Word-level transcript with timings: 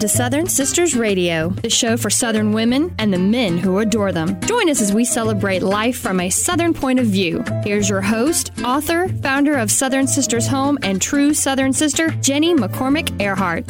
to 0.00 0.08
Southern 0.08 0.46
Sisters 0.46 0.96
Radio, 0.96 1.50
the 1.50 1.68
show 1.68 1.94
for 1.94 2.08
Southern 2.08 2.52
women 2.52 2.94
and 2.98 3.12
the 3.12 3.18
men 3.18 3.58
who 3.58 3.80
adore 3.80 4.12
them. 4.12 4.40
Join 4.40 4.70
us 4.70 4.80
as 4.80 4.94
we 4.94 5.04
celebrate 5.04 5.62
life 5.62 5.98
from 5.98 6.20
a 6.20 6.30
Southern 6.30 6.72
point 6.72 6.98
of 6.98 7.04
view. 7.04 7.44
Here's 7.64 7.90
your 7.90 8.00
host, 8.00 8.50
author, 8.64 9.08
founder 9.22 9.58
of 9.58 9.70
Southern 9.70 10.06
Sisters 10.06 10.46
Home, 10.46 10.78
and 10.82 11.02
true 11.02 11.34
Southern 11.34 11.74
sister, 11.74 12.08
Jenny 12.22 12.54
McCormick 12.54 13.20
Earhart. 13.20 13.68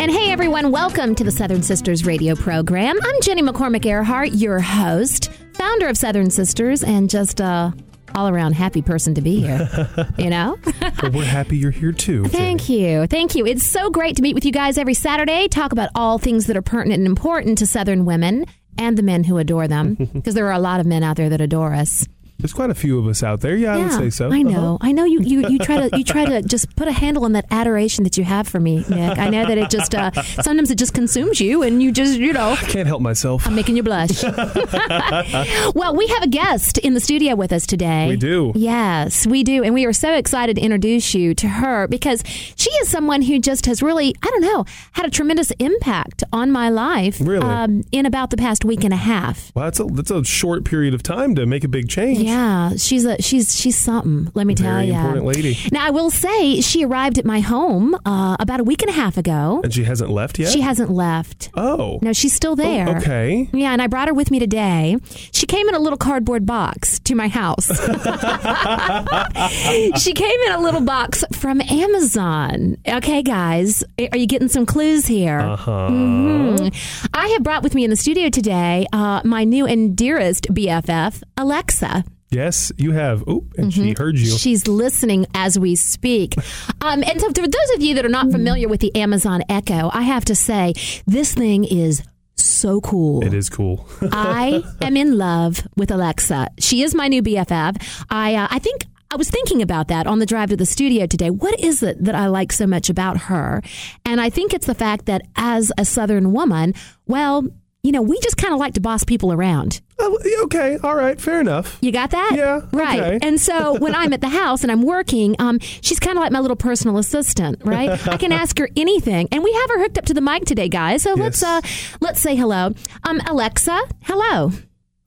And 0.00 0.10
hey, 0.10 0.32
everyone, 0.32 0.72
welcome 0.72 1.14
to 1.14 1.22
the 1.22 1.30
Southern 1.30 1.62
Sisters 1.62 2.04
Radio 2.04 2.34
program. 2.34 2.98
I'm 3.00 3.20
Jenny 3.22 3.42
McCormick 3.42 3.86
Earhart, 3.86 4.32
your 4.32 4.58
host, 4.58 5.30
founder 5.54 5.86
of 5.86 5.96
Southern 5.96 6.30
Sisters, 6.30 6.82
and 6.82 7.08
just 7.08 7.38
a 7.38 7.72
all 8.18 8.28
around 8.28 8.54
happy 8.54 8.82
person 8.82 9.14
to 9.14 9.20
be 9.20 9.40
here. 9.40 9.68
you 10.18 10.28
know? 10.28 10.58
well, 11.02 11.12
we're 11.12 11.24
happy 11.24 11.56
you're 11.56 11.70
here 11.70 11.92
too. 11.92 12.24
Thank 12.28 12.62
Jenny. 12.62 12.82
you. 12.82 13.06
Thank 13.06 13.34
you. 13.34 13.46
It's 13.46 13.64
so 13.64 13.90
great 13.90 14.16
to 14.16 14.22
meet 14.22 14.34
with 14.34 14.44
you 14.44 14.52
guys 14.52 14.76
every 14.76 14.94
Saturday, 14.94 15.46
talk 15.48 15.72
about 15.72 15.90
all 15.94 16.18
things 16.18 16.46
that 16.46 16.56
are 16.56 16.62
pertinent 16.62 16.98
and 16.98 17.06
important 17.06 17.58
to 17.58 17.66
Southern 17.66 18.04
women 18.04 18.44
and 18.76 18.98
the 18.98 19.02
men 19.02 19.24
who 19.24 19.38
adore 19.38 19.68
them, 19.68 19.94
because 20.12 20.34
there 20.34 20.46
are 20.46 20.52
a 20.52 20.58
lot 20.58 20.80
of 20.80 20.86
men 20.86 21.02
out 21.02 21.16
there 21.16 21.28
that 21.28 21.40
adore 21.40 21.74
us. 21.74 22.06
There's 22.40 22.52
quite 22.52 22.70
a 22.70 22.74
few 22.74 23.00
of 23.00 23.08
us 23.08 23.24
out 23.24 23.40
there. 23.40 23.56
Yeah, 23.56 23.74
I 23.74 23.78
would 23.78 23.92
say 23.92 24.10
so. 24.10 24.30
I 24.30 24.42
know. 24.42 24.76
Uh-huh. 24.76 24.78
I 24.80 24.92
know 24.92 25.04
you, 25.04 25.20
you, 25.22 25.48
you 25.48 25.58
try 25.58 25.88
to 25.88 25.98
you 25.98 26.04
try 26.04 26.24
to 26.24 26.40
just 26.46 26.76
put 26.76 26.86
a 26.86 26.92
handle 26.92 27.24
on 27.24 27.32
that 27.32 27.46
adoration 27.50 28.04
that 28.04 28.16
you 28.16 28.22
have 28.22 28.46
for 28.46 28.60
me, 28.60 28.84
Nick. 28.88 29.18
I 29.18 29.28
know 29.28 29.44
that 29.44 29.58
it 29.58 29.70
just 29.70 29.92
uh, 29.92 30.12
sometimes 30.22 30.70
it 30.70 30.78
just 30.78 30.94
consumes 30.94 31.40
you, 31.40 31.64
and 31.64 31.82
you 31.82 31.90
just 31.90 32.16
you 32.16 32.32
know. 32.32 32.50
I 32.50 32.56
can't 32.56 32.86
help 32.86 33.02
myself. 33.02 33.44
I'm 33.44 33.56
making 33.56 33.76
you 33.76 33.82
blush. 33.82 34.22
well, 35.74 35.96
we 35.96 36.06
have 36.06 36.22
a 36.22 36.28
guest 36.28 36.78
in 36.78 36.94
the 36.94 37.00
studio 37.00 37.34
with 37.34 37.52
us 37.52 37.66
today. 37.66 38.06
We 38.06 38.16
do. 38.16 38.52
Yes, 38.54 39.26
we 39.26 39.42
do, 39.42 39.64
and 39.64 39.74
we 39.74 39.84
are 39.84 39.92
so 39.92 40.14
excited 40.14 40.54
to 40.54 40.62
introduce 40.62 41.14
you 41.14 41.34
to 41.34 41.48
her 41.48 41.88
because 41.88 42.22
she 42.54 42.70
is 42.70 42.88
someone 42.88 43.22
who 43.22 43.40
just 43.40 43.66
has 43.66 43.82
really 43.82 44.14
I 44.22 44.26
don't 44.28 44.42
know 44.42 44.64
had 44.92 45.06
a 45.06 45.10
tremendous 45.10 45.50
impact 45.58 46.22
on 46.32 46.52
my 46.52 46.68
life. 46.68 47.18
Really. 47.20 47.44
Um, 47.44 47.82
in 47.90 48.06
about 48.06 48.30
the 48.30 48.36
past 48.36 48.64
week 48.64 48.84
and 48.84 48.94
a 48.94 48.96
half. 48.96 49.50
Well, 49.56 49.64
that's 49.64 49.80
a 49.80 49.84
that's 49.86 50.12
a 50.12 50.22
short 50.22 50.64
period 50.64 50.94
of 50.94 51.02
time 51.02 51.34
to 51.34 51.44
make 51.44 51.64
a 51.64 51.68
big 51.68 51.88
change. 51.88 52.27
Yeah, 52.27 52.27
she's 52.76 53.04
a 53.04 53.20
she's 53.22 53.58
she's 53.58 53.76
something. 53.76 54.30
Let 54.34 54.46
me 54.46 54.54
Very 54.54 54.68
tell 54.68 54.82
you, 54.84 54.94
important 54.94 55.26
lady. 55.26 55.58
Now 55.72 55.86
I 55.86 55.90
will 55.90 56.10
say 56.10 56.60
she 56.60 56.84
arrived 56.84 57.18
at 57.18 57.24
my 57.24 57.40
home 57.40 57.94
uh, 58.04 58.36
about 58.40 58.60
a 58.60 58.64
week 58.64 58.82
and 58.82 58.90
a 58.90 58.94
half 58.94 59.16
ago. 59.16 59.60
And 59.64 59.72
she 59.72 59.84
hasn't 59.84 60.10
left 60.10 60.38
yet. 60.38 60.52
She 60.52 60.60
hasn't 60.60 60.90
left. 60.90 61.50
Oh, 61.54 61.98
No, 62.02 62.12
she's 62.12 62.32
still 62.32 62.56
there. 62.56 62.88
Oh, 62.88 62.96
okay. 62.98 63.48
Yeah, 63.52 63.72
and 63.72 63.82
I 63.82 63.86
brought 63.86 64.08
her 64.08 64.14
with 64.14 64.30
me 64.30 64.38
today. 64.38 64.96
She 65.32 65.46
came 65.46 65.68
in 65.68 65.74
a 65.74 65.78
little 65.78 65.98
cardboard 65.98 66.46
box 66.46 66.98
to 67.00 67.14
my 67.14 67.28
house. 67.28 67.68
she 70.02 70.12
came 70.12 70.40
in 70.46 70.52
a 70.52 70.60
little 70.60 70.80
box 70.80 71.24
from 71.32 71.60
Amazon. 71.62 72.76
Okay, 72.86 73.22
guys, 73.22 73.82
are 74.12 74.18
you 74.18 74.26
getting 74.26 74.48
some 74.48 74.66
clues 74.66 75.06
here? 75.06 75.40
Uh 75.40 75.56
huh. 75.56 75.88
Mhm. 75.90 77.08
I 77.14 77.28
have 77.28 77.42
brought 77.42 77.62
with 77.62 77.74
me 77.74 77.84
in 77.84 77.90
the 77.90 77.96
studio 77.96 78.28
today 78.28 78.86
uh, 78.92 79.20
my 79.24 79.44
new 79.44 79.66
and 79.66 79.96
dearest 79.96 80.52
BFF, 80.52 81.22
Alexa. 81.36 82.04
Yes, 82.30 82.70
you 82.76 82.92
have. 82.92 83.24
Oh, 83.26 83.46
and 83.56 83.72
she 83.72 83.94
heard 83.98 84.18
you. 84.18 84.36
She's 84.36 84.66
listening 84.68 85.26
as 85.34 85.58
we 85.58 85.76
speak. 85.76 86.34
Um, 86.80 87.02
and 87.02 87.20
so, 87.20 87.28
for 87.28 87.48
those 87.48 87.70
of 87.74 87.82
you 87.82 87.94
that 87.94 88.04
are 88.04 88.10
not 88.10 88.30
familiar 88.30 88.68
with 88.68 88.80
the 88.80 88.94
Amazon 88.94 89.42
Echo, 89.48 89.90
I 89.92 90.02
have 90.02 90.24
to 90.26 90.34
say 90.34 90.74
this 91.06 91.34
thing 91.34 91.64
is 91.64 92.02
so 92.36 92.80
cool. 92.80 93.24
It 93.24 93.32
is 93.32 93.48
cool. 93.48 93.88
I 94.12 94.62
am 94.82 94.96
in 94.96 95.16
love 95.16 95.66
with 95.76 95.90
Alexa. 95.90 96.48
She 96.58 96.82
is 96.82 96.94
my 96.94 97.08
new 97.08 97.22
BFF. 97.22 98.04
I 98.10 98.34
uh, 98.34 98.48
I 98.50 98.58
think 98.58 98.84
I 99.10 99.16
was 99.16 99.30
thinking 99.30 99.62
about 99.62 99.88
that 99.88 100.06
on 100.06 100.18
the 100.18 100.26
drive 100.26 100.50
to 100.50 100.56
the 100.56 100.66
studio 100.66 101.06
today. 101.06 101.30
What 101.30 101.58
is 101.60 101.82
it 101.82 102.04
that 102.04 102.14
I 102.14 102.26
like 102.26 102.52
so 102.52 102.66
much 102.66 102.90
about 102.90 103.16
her? 103.16 103.62
And 104.04 104.20
I 104.20 104.28
think 104.28 104.52
it's 104.52 104.66
the 104.66 104.74
fact 104.74 105.06
that 105.06 105.22
as 105.36 105.72
a 105.78 105.84
Southern 105.86 106.32
woman, 106.32 106.74
well, 107.06 107.44
you 107.88 107.92
know, 107.92 108.02
we 108.02 108.20
just 108.20 108.36
kind 108.36 108.52
of 108.52 108.60
like 108.60 108.74
to 108.74 108.80
boss 108.82 109.02
people 109.02 109.32
around. 109.32 109.80
Oh, 109.98 110.18
okay, 110.44 110.76
all 110.82 110.94
right, 110.94 111.18
fair 111.18 111.40
enough. 111.40 111.78
You 111.80 111.90
got 111.90 112.10
that? 112.10 112.32
Yeah, 112.36 112.60
Right. 112.70 113.00
okay. 113.00 113.18
And 113.26 113.40
so 113.40 113.78
when 113.78 113.94
I'm 113.94 114.12
at 114.12 114.20
the 114.20 114.28
house 114.28 114.62
and 114.62 114.70
I'm 114.70 114.82
working, 114.82 115.34
um, 115.38 115.58
she's 115.60 115.98
kind 115.98 116.18
of 116.18 116.22
like 116.22 116.30
my 116.32 116.40
little 116.40 116.54
personal 116.56 116.98
assistant, 116.98 117.62
right? 117.64 118.06
I 118.06 118.18
can 118.18 118.30
ask 118.30 118.58
her 118.58 118.68
anything. 118.76 119.26
And 119.32 119.42
we 119.42 119.50
have 119.54 119.70
her 119.70 119.78
hooked 119.80 119.96
up 119.96 120.04
to 120.04 120.12
the 120.14 120.20
mic 120.20 120.44
today, 120.44 120.68
guys. 120.68 121.02
So 121.02 121.14
let's 121.14 121.42
uh 121.42 121.62
let's 122.02 122.20
say 122.20 122.36
hello. 122.36 122.74
Um, 123.04 123.20
Alexa, 123.26 123.80
hello. 124.02 124.52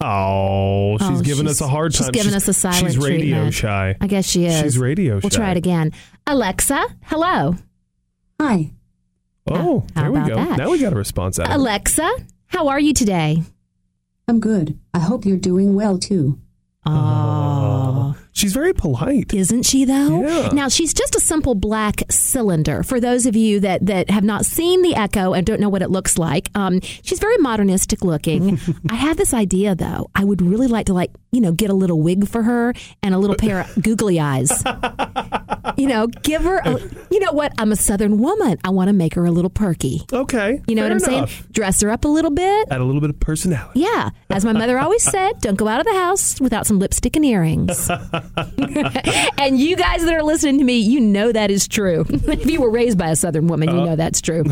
Oh, 0.04 0.98
she's 0.98 1.08
Oh, 1.20 1.22
giving 1.22 1.46
she's- 1.46 1.52
us 1.58 1.62
a 1.62 1.68
hard 1.68 1.94
time. 1.94 1.98
she's 1.98 2.06
time. 2.08 2.14
giving 2.14 2.34
us 2.34 2.48
a 2.48 2.54
silent 2.54 2.88
She's 2.88 2.98
radio 2.98 3.36
treatment. 3.36 3.54
shy. 3.54 3.96
I 4.02 4.08
guess 4.08 4.26
she 4.28 4.46
is. 4.46 4.60
She's 4.60 4.78
radio 4.80 5.20
shy. 5.20 5.24
We'll 5.24 5.30
try 5.30 5.52
it 5.52 5.58
again. 5.58 5.92
Alexa, 6.26 6.84
hello. 7.06 7.56
Hi, 8.42 8.72
Oh, 9.50 9.86
How 9.96 10.02
there 10.04 10.12
we 10.12 10.20
go. 10.30 10.36
that? 10.36 10.58
Now 10.58 10.70
we 10.72 10.80
got 10.80 10.94
a 10.94 10.96
response 10.96 11.40
out 11.40 11.50
of. 11.50 11.56
Alexa, 11.56 12.10
how 12.52 12.68
are 12.68 12.80
you 12.80 12.94
today? 12.94 13.44
I'm 14.28 14.40
good. 14.42 14.78
I 14.94 15.00
hope 15.00 15.26
you're 15.26 15.38
doing 15.38 15.74
well 15.74 15.98
too. 15.98 16.38
Oh. 16.86 17.71
She's 18.42 18.54
very 18.54 18.74
polite. 18.74 19.36
Isn't 19.36 19.68
she 19.68 19.86
though? 19.86 20.24
Yeah. 20.24 20.50
Now 20.52 20.68
she's 20.68 20.96
just 20.96 21.14
a 21.16 21.20
simple 21.20 21.54
black 21.54 22.02
cylinder. 22.10 22.82
For 22.82 23.00
those 23.00 23.28
of 23.28 23.36
you 23.36 23.60
that 23.60 23.86
that 23.86 24.10
have 24.10 24.24
not 24.24 24.46
seen 24.48 24.82
the 24.82 24.96
Echo 24.96 25.34
and 25.34 25.46
don't 25.46 25.60
know 25.60 25.70
what 25.70 25.84
it 25.84 25.92
looks 25.92 26.18
like, 26.18 26.50
um, 26.56 26.82
she's 26.82 27.20
very 27.20 27.38
modernistic 27.38 28.04
looking. 28.04 28.60
I 28.90 28.96
have 28.96 29.18
this 29.18 29.36
idea 29.36 29.76
though. 29.76 30.10
I 30.16 30.24
would 30.24 30.42
really 30.42 30.66
like 30.66 30.88
to 30.88 30.94
like 30.96 31.12
you 31.32 31.40
know 31.40 31.52
get 31.52 31.70
a 31.70 31.76
little 31.76 32.02
wig 32.02 32.28
for 32.28 32.42
her 32.42 32.74
and 33.04 33.14
a 33.14 33.20
little 33.20 33.36
pair 33.36 33.60
of 33.62 33.76
googly 33.84 34.20
eyes. 34.20 34.52
you 35.78 35.88
know, 35.88 36.08
give 36.08 36.42
her. 36.44 36.58
A, 36.66 36.80
you 37.12 37.20
know 37.20 37.34
what? 37.34 37.54
I'm 37.60 37.72
a 37.72 37.76
Southern 37.76 38.18
woman. 38.18 38.58
I 38.64 38.72
want 38.72 38.88
to 38.88 38.94
make 38.94 39.14
her 39.14 39.26
a 39.26 39.32
little 39.32 39.52
perky. 39.52 40.02
Okay. 40.12 40.64
You 40.68 40.74
know 40.74 40.82
what 40.82 40.92
I'm 40.94 40.98
enough. 40.98 41.32
saying? 41.32 41.46
Dress 41.52 41.82
her 41.82 41.92
up 41.92 42.06
a 42.06 42.08
little 42.08 42.32
bit. 42.32 42.70
Add 42.72 42.82
a 42.82 42.84
little 42.86 43.02
bit 43.02 43.12
of 43.12 43.20
personality. 43.20 43.82
Yeah, 43.82 44.10
as 44.32 44.44
my 44.44 44.54
mother 44.54 44.80
always 44.80 45.04
said, 45.12 45.40
don't 45.42 45.58
go 45.58 45.68
out 45.68 45.80
of 45.80 45.86
the 45.86 45.94
house 45.94 46.42
without 46.42 46.66
some 46.66 46.80
lipstick 46.80 47.16
and 47.16 47.24
earrings. 47.26 47.90
and 49.38 49.60
you 49.60 49.76
guys 49.76 50.04
that 50.04 50.14
are 50.14 50.24
listening 50.24 50.58
to 50.60 50.64
me, 50.64 50.80
you 50.80 51.00
know 51.00 51.32
that 51.32 51.52
is 51.52 51.68
true. 51.68 52.06
if 52.10 52.46
you 52.46 52.62
were 52.62 52.70
raised 52.72 52.98
by 52.98 53.10
a 53.10 53.16
Southern 53.16 53.48
woman, 53.48 53.70
you 53.70 53.76
know 53.86 53.96
that's 53.96 54.22
true. 54.22 54.44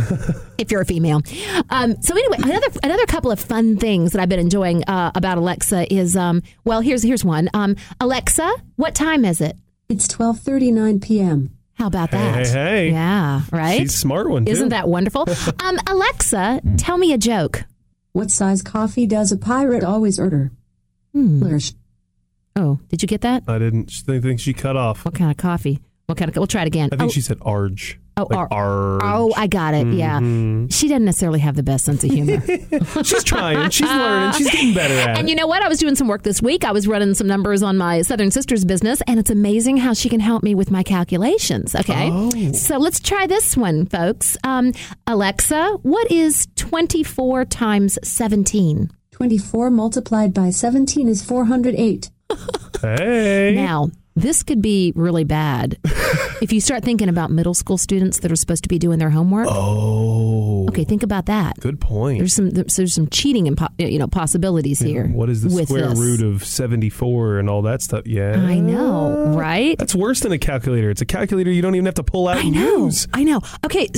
if 0.58 0.72
you're 0.72 0.82
a 0.82 0.86
female. 0.86 1.22
Um, 1.70 2.02
so 2.02 2.14
anyway, 2.16 2.38
another 2.44 2.68
another 2.84 3.06
couple 3.06 3.32
of 3.32 3.40
fun 3.40 3.78
things 3.78 4.12
that 4.12 4.22
I've 4.22 4.30
been 4.30 4.40
enjoying 4.40 4.84
uh, 4.86 5.12
about 5.16 5.38
Alexa 5.38 5.92
is 5.94 6.16
um, 6.18 6.42
well, 6.64 6.82
here's 6.82 7.04
here's 7.04 7.24
one. 7.26 7.50
Um, 7.54 7.76
Alexa, 8.00 8.50
what 8.76 8.96
time 8.96 9.26
is 9.26 9.42
it? 9.42 9.56
It's 9.90 10.08
12:39 10.08 11.02
p.m. 11.02 11.56
How 11.74 11.88
about 11.88 12.10
Hey, 12.12 12.18
that? 12.18 12.48
hey, 12.48 12.52
hey. 12.54 12.92
Yeah, 12.92 13.42
right. 13.52 13.80
She's 13.80 13.94
a 13.94 13.98
smart 13.98 14.30
one. 14.30 14.46
Too. 14.46 14.52
Isn't 14.52 14.70
that 14.70 14.90
wonderful? 14.90 15.26
um, 15.64 15.78
Alexa, 15.88 16.62
tell 16.78 16.98
me 16.98 17.14
a 17.14 17.18
joke. 17.18 17.64
What 18.12 18.32
size 18.32 18.62
coffee 18.62 19.08
does 19.08 19.32
a 19.32 19.38
pirate 19.38 19.84
always 19.84 20.20
order? 20.20 20.52
Hmm. 21.14 21.42
Lurch. 22.60 22.78
Oh, 22.80 22.80
did 22.90 23.02
you 23.02 23.08
get 23.08 23.22
that? 23.22 23.44
I 23.48 23.58
didn't 23.60 23.92
I 24.08 24.20
think 24.20 24.40
she 24.40 24.54
cut 24.54 24.76
off. 24.78 25.06
What 25.06 25.14
kind 25.16 25.32
of 25.32 25.38
coffee? 25.38 25.80
What 26.08 26.18
kind 26.18 26.28
of? 26.30 26.36
We'll 26.36 26.48
try 26.48 26.64
it 26.64 26.68
again. 26.68 26.90
I 26.92 26.96
think 26.98 27.10
oh, 27.10 27.12
she 27.14 27.22
said 27.22 27.38
arge. 27.44 28.00
Oh, 28.18 28.28
like 28.30 28.38
ar- 28.38 28.48
arge. 28.52 29.02
oh, 29.06 29.32
I 29.38 29.48
got 29.48 29.74
it. 29.76 29.88
Yeah, 29.94 30.20
Mhm. 30.20 30.74
she 30.74 30.90
doesn't 30.90 31.06
necessarily 31.06 31.40
have 31.40 31.56
the 31.56 31.64
best 31.64 31.86
sense 31.86 32.04
of 32.04 32.10
humor. 32.12 32.42
She's 33.04 33.24
trying. 33.24 33.70
She's 33.70 33.88
learning. 33.88 34.34
She's 34.34 34.50
getting 34.52 34.74
better 34.74 34.94
at 34.96 35.18
and 35.20 35.28
it. 35.28 35.30
you 35.30 35.36
know 35.38 35.48
what? 35.48 35.64
I 35.64 35.70
was 35.70 35.78
doing 35.78 35.96
some 35.96 36.08
work 36.10 36.24
this 36.24 36.42
week. 36.42 36.66
I 36.66 36.72
was 36.74 36.86
running 36.88 37.14
some 37.14 37.28
numbers 37.28 37.64
on 37.64 37.78
my 37.78 38.02
Southern 38.02 38.32
Sisters 38.32 38.66
business, 38.66 39.02
and 39.08 39.20
it's 39.20 39.30
amazing 39.30 39.78
how 39.78 39.94
she 39.94 40.10
can 40.10 40.20
help 40.20 40.44
me 40.44 40.54
with 40.56 40.70
my 40.72 40.84
calculations. 40.84 41.76
Okay, 41.76 42.10
Oh. 42.12 42.52
so 42.54 42.78
let's 42.78 43.00
try 43.00 43.26
this 43.28 43.56
one, 43.56 43.86
folks. 43.86 44.36
Um, 44.44 44.74
Alexa, 45.08 45.78
what 45.84 46.12
is 46.12 46.48
twenty-four 46.56 47.46
times 47.46 47.98
seventeen? 48.04 48.90
24 49.12 49.70
multiplied 49.70 50.34
by 50.34 50.50
17 50.50 51.08
is 51.10 51.22
408. 51.22 52.10
Hey. 52.82 53.54
Now, 53.56 53.90
this 54.16 54.44
could 54.44 54.62
be 54.62 54.92
really 54.96 55.24
bad 55.24 55.78
if 56.42 56.52
you 56.52 56.60
start 56.60 56.84
thinking 56.84 57.08
about 57.10 57.32
middle 57.32 57.54
school 57.54 57.78
students 57.78 58.20
that 58.20 58.32
are 58.32 58.36
supposed 58.36 58.64
to 58.64 58.70
be 58.70 58.78
doing 58.78 59.00
their 59.00 59.10
homework. 59.10 59.48
oh. 59.50 60.66
Okay, 60.70 60.84
think 60.84 61.02
about 61.04 61.26
that. 61.28 61.60
Good 61.60 61.82
point. 61.82 62.20
There's 62.20 62.34
some 62.34 62.52
there's 62.52 62.94
some 62.94 63.08
cheating 63.10 63.48
and 63.48 63.60
you 63.80 63.98
know 63.98 64.08
possibilities 64.08 64.80
here. 64.80 65.08
What 65.08 65.30
is 65.30 65.42
the 65.42 65.50
square 65.66 65.90
this. 65.90 66.00
root 66.00 66.22
of 66.22 66.46
74 66.46 67.40
and 67.40 67.50
all 67.50 67.64
that 67.64 67.82
stuff? 67.82 68.06
Yeah. 68.06 68.36
I 68.38 68.60
know, 68.60 69.34
right? 69.36 69.78
That's 69.80 69.96
worse 69.96 70.20
than 70.20 70.32
a 70.32 70.38
calculator. 70.38 70.92
It's 70.92 71.02
a 71.02 71.06
calculator 71.08 71.52
you 71.52 71.64
don't 71.64 71.74
even 71.76 71.86
have 71.86 71.96
to 71.96 72.04
pull 72.04 72.28
out 72.28 72.38
I 72.38 72.42
and 72.42 72.52
know. 72.54 72.86
use. 72.86 73.08
I 73.14 73.24
know. 73.24 73.42
Okay, 73.66 73.90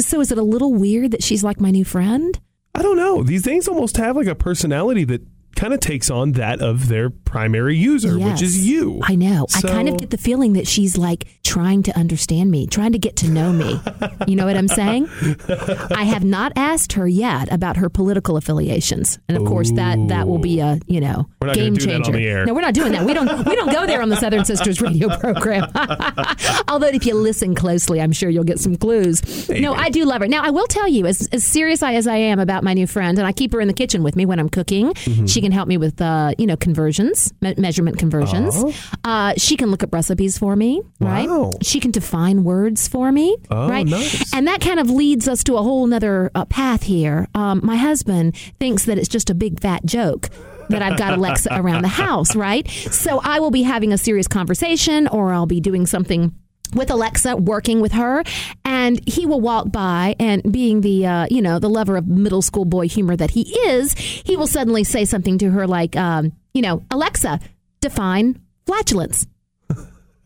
so 0.00 0.20
is 0.20 0.30
it 0.30 0.38
a 0.38 0.42
little 0.42 0.74
weird 0.74 1.12
that 1.12 1.22
she's 1.22 1.42
like 1.42 1.60
my 1.60 1.70
new 1.70 1.84
friend? 1.84 2.38
I 2.74 2.82
don't 2.82 2.96
know. 2.96 3.22
These 3.22 3.42
things 3.42 3.66
almost 3.66 3.96
have 3.96 4.14
like 4.16 4.26
a 4.26 4.34
personality 4.34 5.04
that 5.04 5.22
kind 5.58 5.74
of 5.74 5.80
takes 5.80 6.08
on 6.08 6.32
that 6.32 6.60
of 6.62 6.88
their 6.88 7.10
primary 7.10 7.76
user, 7.76 8.16
which 8.18 8.40
is 8.42 8.66
you. 8.66 9.00
I 9.02 9.16
know. 9.16 9.46
I 9.56 9.60
kind 9.60 9.88
of 9.88 9.98
get 9.98 10.10
the 10.10 10.16
feeling 10.18 10.52
that 10.52 10.68
she's 10.68 10.96
like 10.96 11.26
trying 11.42 11.82
to 11.82 11.96
understand 11.98 12.50
me, 12.50 12.66
trying 12.66 12.92
to 12.92 12.98
get 12.98 13.16
to 13.16 13.28
know 13.28 13.52
me. 13.52 13.80
you 14.28 14.36
know 14.36 14.46
what 14.46 14.56
I'm 14.56 14.68
saying? 14.68 15.08
I 15.90 16.04
have 16.04 16.22
not 16.24 16.52
asked 16.54 16.92
her 16.92 17.08
yet 17.08 17.52
about 17.52 17.76
her 17.76 17.88
political 17.88 18.36
affiliations, 18.36 19.18
and 19.28 19.36
of 19.36 19.44
course 19.44 19.72
that 19.72 19.98
that 20.08 20.28
will 20.28 20.38
be 20.38 20.60
a 20.60 20.78
you 20.86 21.00
know 21.00 21.28
game 21.54 21.74
do 21.74 21.86
that 21.86 21.96
on 21.96 22.02
changer. 22.04 22.46
No, 22.46 22.54
we're 22.54 22.60
not 22.60 22.74
doing 22.74 22.92
that. 22.92 23.04
We 23.04 23.12
don't 23.14 23.44
we 23.46 23.56
don't 23.56 23.72
go 23.72 23.86
there 23.86 24.00
on 24.00 24.08
the 24.10 24.16
Southern 24.16 24.44
Sisters 24.44 24.80
radio 24.80 25.08
program. 25.18 25.70
Although 26.68 26.88
if 26.88 27.04
you 27.04 27.14
listen 27.14 27.54
closely, 27.54 28.00
I'm 28.00 28.12
sure 28.12 28.30
you'll 28.30 28.44
get 28.44 28.60
some 28.60 28.76
clues. 28.76 29.48
No, 29.48 29.74
I 29.74 29.90
do 29.90 30.04
love 30.04 30.20
her. 30.20 30.28
Now 30.28 30.42
I 30.44 30.50
will 30.50 30.66
tell 30.66 30.86
you, 30.88 31.06
as, 31.06 31.28
as 31.32 31.44
serious 31.44 31.82
I- 31.82 31.94
as 31.94 32.06
I 32.06 32.16
am 32.16 32.38
about 32.38 32.62
my 32.62 32.74
new 32.74 32.86
friend, 32.86 33.18
and 33.18 33.26
I 33.26 33.32
keep 33.32 33.52
her 33.52 33.60
in 33.60 33.66
the 33.68 33.74
kitchen 33.74 34.02
with 34.02 34.14
me 34.14 34.24
when 34.26 34.38
I'm 34.38 34.48
cooking. 34.48 34.92
Mm-hmm. 34.92 35.26
She 35.26 35.40
can 35.40 35.47
help 35.52 35.68
me 35.68 35.76
with 35.76 36.00
uh, 36.00 36.32
you 36.38 36.46
know 36.46 36.56
conversions, 36.56 37.32
me- 37.40 37.54
measurement 37.58 37.98
conversions. 37.98 38.54
Uh, 39.04 39.34
she 39.36 39.56
can 39.56 39.70
look 39.70 39.82
up 39.82 39.92
recipes 39.92 40.38
for 40.38 40.56
me, 40.56 40.82
right? 41.00 41.28
Wow. 41.28 41.50
She 41.62 41.80
can 41.80 41.90
define 41.90 42.44
words 42.44 42.88
for 42.88 43.10
me, 43.12 43.36
Oh, 43.50 43.68
right? 43.68 43.86
nice. 43.86 44.32
And 44.34 44.46
that 44.46 44.60
kind 44.60 44.80
of 44.80 44.90
leads 44.90 45.28
us 45.28 45.42
to 45.44 45.56
a 45.56 45.62
whole 45.62 45.86
nother 45.86 46.30
uh, 46.34 46.44
path 46.46 46.82
here. 46.82 47.26
Um, 47.34 47.60
my 47.62 47.76
husband 47.76 48.36
thinks 48.58 48.84
that 48.86 48.98
it's 48.98 49.08
just 49.08 49.30
a 49.30 49.34
big 49.34 49.60
fat 49.60 49.84
joke. 49.84 50.28
That 50.70 50.82
I've 50.82 50.98
got 50.98 51.14
Alexa 51.14 51.48
around 51.58 51.80
the 51.80 51.88
house, 51.88 52.36
right? 52.36 52.68
So 52.68 53.22
I 53.24 53.40
will 53.40 53.50
be 53.50 53.62
having 53.62 53.90
a 53.94 53.96
serious 53.96 54.28
conversation 54.28 55.08
or 55.08 55.32
I'll 55.32 55.46
be 55.46 55.60
doing 55.62 55.86
something 55.86 56.34
with 56.74 56.90
Alexa, 56.90 57.36
working 57.36 57.80
with 57.80 57.92
her, 57.92 58.22
and 58.64 59.00
he 59.08 59.26
will 59.26 59.40
walk 59.40 59.70
by, 59.72 60.16
and 60.18 60.42
being 60.52 60.80
the 60.80 61.06
uh, 61.06 61.26
you 61.30 61.42
know 61.42 61.58
the 61.58 61.70
lover 61.70 61.96
of 61.96 62.06
middle 62.06 62.42
school 62.42 62.64
boy 62.64 62.88
humor 62.88 63.16
that 63.16 63.30
he 63.30 63.42
is, 63.68 63.94
he 63.94 64.36
will 64.36 64.46
suddenly 64.46 64.84
say 64.84 65.04
something 65.04 65.38
to 65.38 65.50
her 65.50 65.66
like, 65.66 65.96
um, 65.96 66.32
you 66.54 66.62
know, 66.62 66.84
Alexa, 66.90 67.40
define 67.80 68.40
flatulence. 68.66 69.26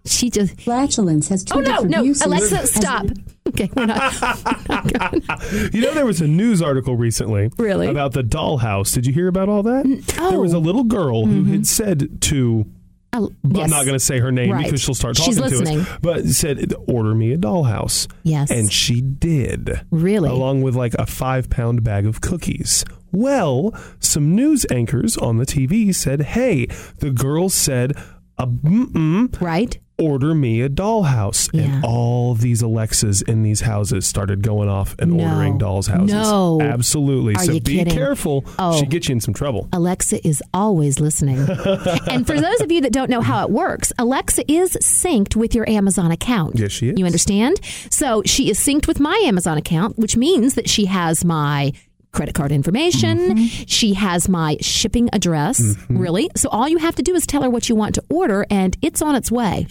She 0.04 0.30
just 0.30 0.60
Flatulence 0.60 1.28
has 1.28 1.44
two 1.44 1.58
Oh 1.58 1.60
no, 1.60 1.70
different 1.70 1.90
no, 1.90 2.02
uses. 2.02 2.22
Alexa, 2.22 2.66
stop. 2.66 3.06
Okay, 3.48 3.70
we're 3.76 3.86
not. 3.86 4.12
You 5.72 5.80
know, 5.80 5.94
there 5.94 6.06
was 6.06 6.20
a 6.20 6.26
news 6.26 6.62
article 6.62 6.96
recently 6.96 7.50
Really? 7.58 7.88
about 7.88 8.12
the 8.12 8.22
dollhouse. 8.22 8.94
Did 8.94 9.06
you 9.06 9.12
hear 9.12 9.28
about 9.28 9.48
all 9.48 9.62
that? 9.62 9.84
There 10.30 10.40
was 10.40 10.54
a 10.54 10.56
oh. 10.56 10.60
little 10.60 10.84
girl 10.84 11.26
who 11.26 11.44
had 11.44 11.66
said 11.66 12.20
to 12.22 12.66
Oh, 13.14 13.30
I'm 13.44 13.68
not 13.70 13.84
going 13.84 13.92
to 13.94 14.00
say 14.00 14.18
her 14.20 14.32
name 14.32 14.50
Right. 14.52 14.64
because 14.64 14.80
she'll 14.80 14.94
start 14.94 15.16
talking 15.16 15.32
She's 15.34 15.36
to 15.42 15.48
listening. 15.48 15.80
us. 15.80 15.98
But 16.00 16.26
said, 16.28 16.72
"Order 16.88 17.14
me 17.14 17.32
a 17.32 17.36
dollhouse." 17.38 18.06
Yes. 18.22 18.50
and 18.50 18.72
she 18.72 19.00
did. 19.02 19.82
Really? 19.90 20.30
along 20.30 20.62
with 20.62 20.74
like 20.74 20.94
a 20.94 21.04
five 21.06 21.50
pound 21.50 21.84
bag 21.84 22.06
of 22.06 22.20
cookies. 22.22 22.84
Well, 23.12 23.74
some 24.00 24.34
news 24.34 24.64
anchors 24.70 25.18
on 25.18 25.36
the 25.36 25.44
TV 25.44 25.94
said, 25.94 26.22
"Hey, 26.22 26.66
the 26.98 27.10
girl 27.10 27.48
said." 27.50 27.92
A 28.38 28.46
mm-mm, 28.46 29.40
right? 29.42 29.78
Order 30.02 30.34
me 30.34 30.60
a 30.62 30.68
dollhouse, 30.68 31.48
Yeah. 31.52 31.62
and 31.62 31.84
all 31.84 32.34
these 32.34 32.62
Alexas 32.62 33.22
in 33.22 33.42
these 33.42 33.60
houses 33.62 34.06
started 34.06 34.42
going 34.42 34.68
off 34.68 34.94
and 34.98 35.12
No. 35.14 35.24
ordering 35.24 35.58
dolls' 35.58 35.86
houses. 35.86 36.12
No. 36.14 36.60
absolutely. 36.60 37.34
Are 37.36 37.44
so 37.44 37.52
be 37.54 37.60
kidding? 37.60 37.92
careful. 37.94 38.44
Oh. 38.58 38.78
She 38.78 38.86
gets 38.86 39.08
you 39.08 39.14
in 39.14 39.20
some 39.20 39.34
trouble. 39.34 39.68
Alexa 39.72 40.26
is 40.26 40.42
always 40.52 41.00
listening. 41.00 41.38
and 42.08 42.26
for 42.26 42.40
those 42.40 42.60
of 42.60 42.70
you 42.72 42.80
that 42.82 42.92
don't 42.92 43.10
know 43.10 43.20
how 43.20 43.44
it 43.44 43.50
works, 43.50 43.92
Alexa 43.98 44.50
is 44.50 44.72
synced 44.82 45.36
with 45.36 45.54
your 45.54 45.68
Amazon 45.68 46.10
account. 46.10 46.58
Yes, 46.58 46.72
she 46.72 46.88
is. 46.88 46.98
You 46.98 47.06
understand? 47.06 47.60
So 47.90 48.22
she 48.24 48.50
is 48.50 48.58
synced 48.58 48.86
with 48.86 49.00
my 49.00 49.14
Amazon 49.24 49.58
account, 49.58 49.98
which 49.98 50.16
means 50.16 50.54
that 50.54 50.68
she 50.68 50.86
has 50.86 51.24
my 51.24 51.72
credit 52.12 52.34
card 52.34 52.52
information. 52.52 53.18
Mm-hmm. 53.18 53.64
She 53.66 53.94
has 53.94 54.28
my 54.28 54.56
shipping 54.60 55.08
address, 55.12 55.76
really. 55.88 56.30
So 56.36 56.48
all 56.50 56.68
you 56.68 56.78
have 56.78 56.94
to 56.96 57.02
do 57.02 57.14
is 57.14 57.26
tell 57.26 57.42
her 57.42 57.50
what 57.50 57.68
you 57.68 57.74
want 57.74 57.94
to 57.96 58.04
order 58.10 58.46
and 58.50 58.76
it's 58.82 59.02
on 59.02 59.14
its 59.14 59.30
way. 59.30 59.66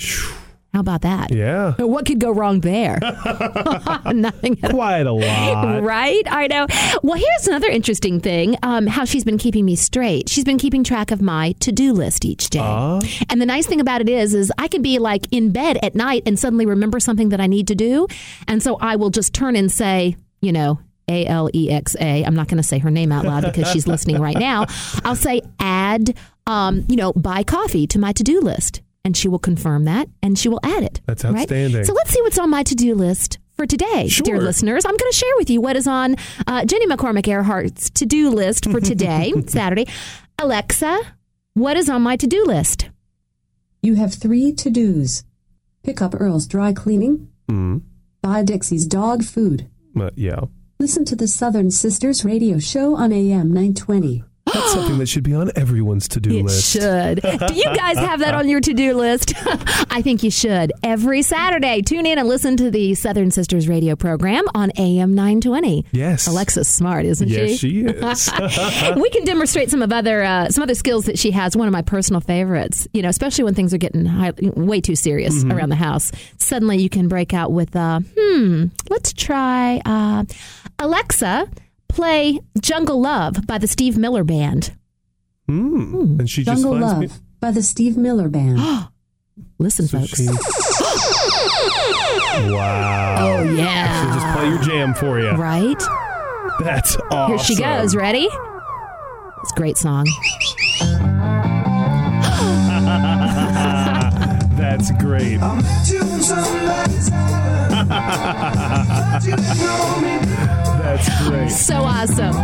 How 0.74 0.80
about 0.80 1.02
that? 1.02 1.34
Yeah, 1.34 1.74
What 1.74 2.06
could 2.06 2.20
go 2.22 2.32
wrong 2.32 2.62
there? 2.62 2.98
Nothing 4.06 4.56
quite 4.56 5.06
a 5.06 5.12
lot. 5.12 5.84
Right? 5.84 6.24
I 6.28 6.48
know. 6.48 6.66
Well, 7.04 7.18
here's 7.18 7.48
another 7.48 7.68
interesting 7.68 8.22
thing 8.22 8.58
um, 8.64 8.88
how 8.88 9.04
she's 9.04 9.26
been 9.26 9.38
keeping 9.38 9.66
me 9.66 9.76
straight. 9.76 10.30
She's 10.30 10.46
been 10.46 10.58
keeping 10.58 10.86
track 10.86 11.12
of 11.12 11.22
my 11.22 11.52
to 11.60 11.74
do 11.74 11.92
list 11.92 12.24
each 12.24 12.50
day. 12.50 12.60
Ah. 12.62 13.02
And 13.30 13.42
the 13.42 13.46
nice 13.46 13.68
thing 13.68 13.82
about 13.82 14.00
it 14.00 14.08
is, 14.08 14.34
is 14.34 14.50
I 14.58 14.70
can 14.70 14.82
be 14.82 14.98
like 14.98 15.28
in 15.32 15.52
bed 15.52 15.78
at 15.84 15.94
night 15.94 16.24
and 16.26 16.40
suddenly 16.40 16.66
remember 16.66 17.02
something 17.02 17.30
that 17.30 17.42
I 17.42 17.48
need 17.48 17.68
to 17.68 17.76
do. 17.76 18.08
And 18.48 18.64
so 18.64 18.78
I 18.80 18.96
will 18.96 19.10
just 19.10 19.34
turn 19.34 19.58
and 19.58 19.70
say, 19.70 20.16
you 20.40 20.54
know, 20.54 20.80
A 21.12 21.26
L 21.28 21.50
E 21.54 21.70
X 21.70 21.96
A. 22.00 22.24
I'm 22.24 22.36
not 22.36 22.48
going 22.48 22.58
to 22.58 22.64
say 22.64 22.80
her 22.80 22.90
name 22.90 23.12
out 23.12 23.26
loud 23.26 23.44
because 23.44 23.70
she's 23.72 23.88
listening 23.88 24.20
right 24.22 24.38
now. 24.38 24.66
I'll 25.04 25.16
say, 25.16 25.42
add, 25.60 26.16
um, 26.48 26.86
you 26.88 26.96
know, 26.96 27.12
buy 27.14 27.44
coffee 27.44 27.86
to 27.88 28.00
my 28.00 28.14
to 28.14 28.24
do 28.24 28.40
list. 28.40 28.82
And 29.04 29.18
she 29.18 29.28
will 29.28 29.40
confirm 29.40 29.86
that 29.86 30.08
and 30.22 30.38
she 30.38 30.48
will 30.48 30.60
add 30.64 30.84
it. 30.84 31.02
That's 31.08 31.24
right? 31.24 31.40
outstanding. 31.42 31.86
So 31.86 31.94
let's 31.94 32.12
see 32.12 32.22
what's 32.22 32.38
on 32.38 32.52
my 32.52 32.62
to 32.62 32.76
do 32.76 32.94
list 32.94 33.40
for 33.58 33.66
today, 33.66 34.08
dear 34.24 34.40
listeners. 34.40 34.86
I'm 34.86 34.96
going 34.96 35.12
to 35.12 35.18
share 35.18 35.34
with 35.38 35.50
you 35.50 35.60
what 35.60 35.76
is 35.76 35.88
on 35.88 36.16
uh, 36.46 36.66
Jenny 36.66 36.86
McCormick 36.86 37.24
Earhart's 37.28 37.90
to 37.92 38.06
do 38.06 38.30
list 38.30 38.70
for 38.70 38.80
today, 38.80 39.34
Saturday. 39.48 39.88
Alexa, 40.40 41.00
what 41.56 41.78
is 41.78 41.90
on 41.90 42.04
my 42.04 42.16
to 42.16 42.28
do 42.28 42.44
list? 42.46 42.90
You 43.82 43.96
have 43.96 44.14
three 44.14 44.54
to-dos. 44.54 45.24
Pick 45.84 46.00
up 46.02 46.14
Earl's 46.20 46.46
dry 46.46 46.72
cleaning. 46.72 47.28
Mm, 47.50 47.82
Buy 48.22 48.44
Dixie's 48.44 48.86
dog 48.86 49.24
food. 49.24 49.68
but 49.96 50.16
yeah, 50.16 50.42
Listen 50.82 51.06
to 51.06 51.16
the 51.16 51.28
Southern 51.28 51.70
Sisters 51.70 52.26
radio 52.26 52.58
show 52.58 52.96
on 52.96 53.14
AM 53.14 53.54
920. 53.54 54.24
That's 54.46 54.72
something 54.74 54.98
that 54.98 55.08
should 55.08 55.24
be 55.24 55.34
on 55.34 55.52
everyone's 55.56 56.08
to 56.10 56.20
do 56.20 56.44
list. 56.44 56.72
should. 56.72 57.22
Do 57.22 57.54
you 57.54 57.64
guys 57.76 57.98
have 57.98 58.20
that 58.22 58.34
on 58.34 58.50
your 58.50 58.60
to 58.60 58.74
do 58.74 58.94
list? 58.96 59.34
I 59.92 60.02
think 60.02 60.24
you 60.24 60.32
should. 60.32 60.74
Every 60.84 61.22
Saturday, 61.22 61.82
tune 61.82 62.06
in 62.06 62.18
and 62.20 62.28
listen 62.28 62.58
to 62.58 62.70
the 62.72 62.94
Southern 62.96 63.32
Sisters 63.32 63.68
radio 63.68 63.96
program 63.96 64.44
on 64.56 64.72
AM 64.78 65.14
920. 65.16 65.86
Yes, 65.92 66.28
Alexa's 66.28 66.68
smart, 66.68 67.06
isn't 67.06 67.30
Yes, 67.30 67.60
she? 67.60 67.84
Yes, 67.84 68.30
she 68.34 68.90
is. 68.92 68.96
we 69.02 69.10
can 69.12 69.24
demonstrate 69.26 69.70
some 69.70 69.82
of 69.82 69.92
other 69.94 70.24
uh, 70.24 70.50
some 70.50 70.64
other 70.64 70.76
skills 70.76 71.06
that 71.06 71.18
she 71.20 71.32
has. 71.32 71.56
One 71.56 71.68
of 71.68 71.72
my 71.72 71.82
personal 71.84 72.20
favorites, 72.22 72.88
you 72.94 73.02
know, 73.02 73.10
especially 73.10 73.44
when 73.46 73.54
things 73.54 73.74
are 73.74 73.78
getting 73.78 74.06
high, 74.06 74.34
way 74.42 74.82
too 74.82 74.96
serious 74.96 75.32
Mm-hmm. 75.36 75.52
around 75.54 75.70
the 75.70 75.76
house. 75.76 76.12
Suddenly, 76.38 76.80
you 76.80 76.90
can 76.90 77.08
break 77.08 77.34
out 77.34 77.52
with, 77.52 77.76
uh, 77.76 78.02
"Hmm, 78.18 78.66
let's 78.90 79.14
try 79.14 79.82
uh, 79.86 80.24
Alexa, 80.80 81.48
play 81.92 82.40
Jungle 82.60 83.00
Love 83.02 83.46
by 83.48 83.58
the 83.58 83.68
Steve 83.68 83.98
Miller 83.98 84.24
Band." 84.24 84.76
Mm. 85.50 86.20
And 86.20 86.30
she 86.30 86.44
Jungle 86.44 86.72
finds 86.74 86.86
Love 86.88 87.00
me. 87.00 87.10
by 87.40 87.52
the 87.52 87.62
Steve 87.64 87.98
Miller 87.98 88.30
Band. 88.30 88.60
Listen, 89.60 89.88
So 89.88 90.00
folks. 90.00 90.16
she- 90.18 90.26
wow. 92.52 93.18
Oh 93.20 93.44
yeah. 93.44 94.04
She'll 94.04 94.14
just 94.22 94.38
play 94.38 94.50
your 94.50 94.60
jam 94.62 94.94
for 94.94 95.20
you. 95.20 95.32
right. 95.32 95.82
That's 96.60 96.96
awesome. 97.12 97.30
Here 97.30 97.40
she 97.40 97.56
goes. 97.56 97.96
Ready? 97.96 98.28
It's 99.44 99.52
a 99.52 99.56
great 99.56 99.78
song. 99.78 100.06
That's 104.58 104.92
great. 105.02 105.40
That's 110.82 111.28
great. 111.28 111.50
So 111.50 111.76
awesome. 111.78 112.36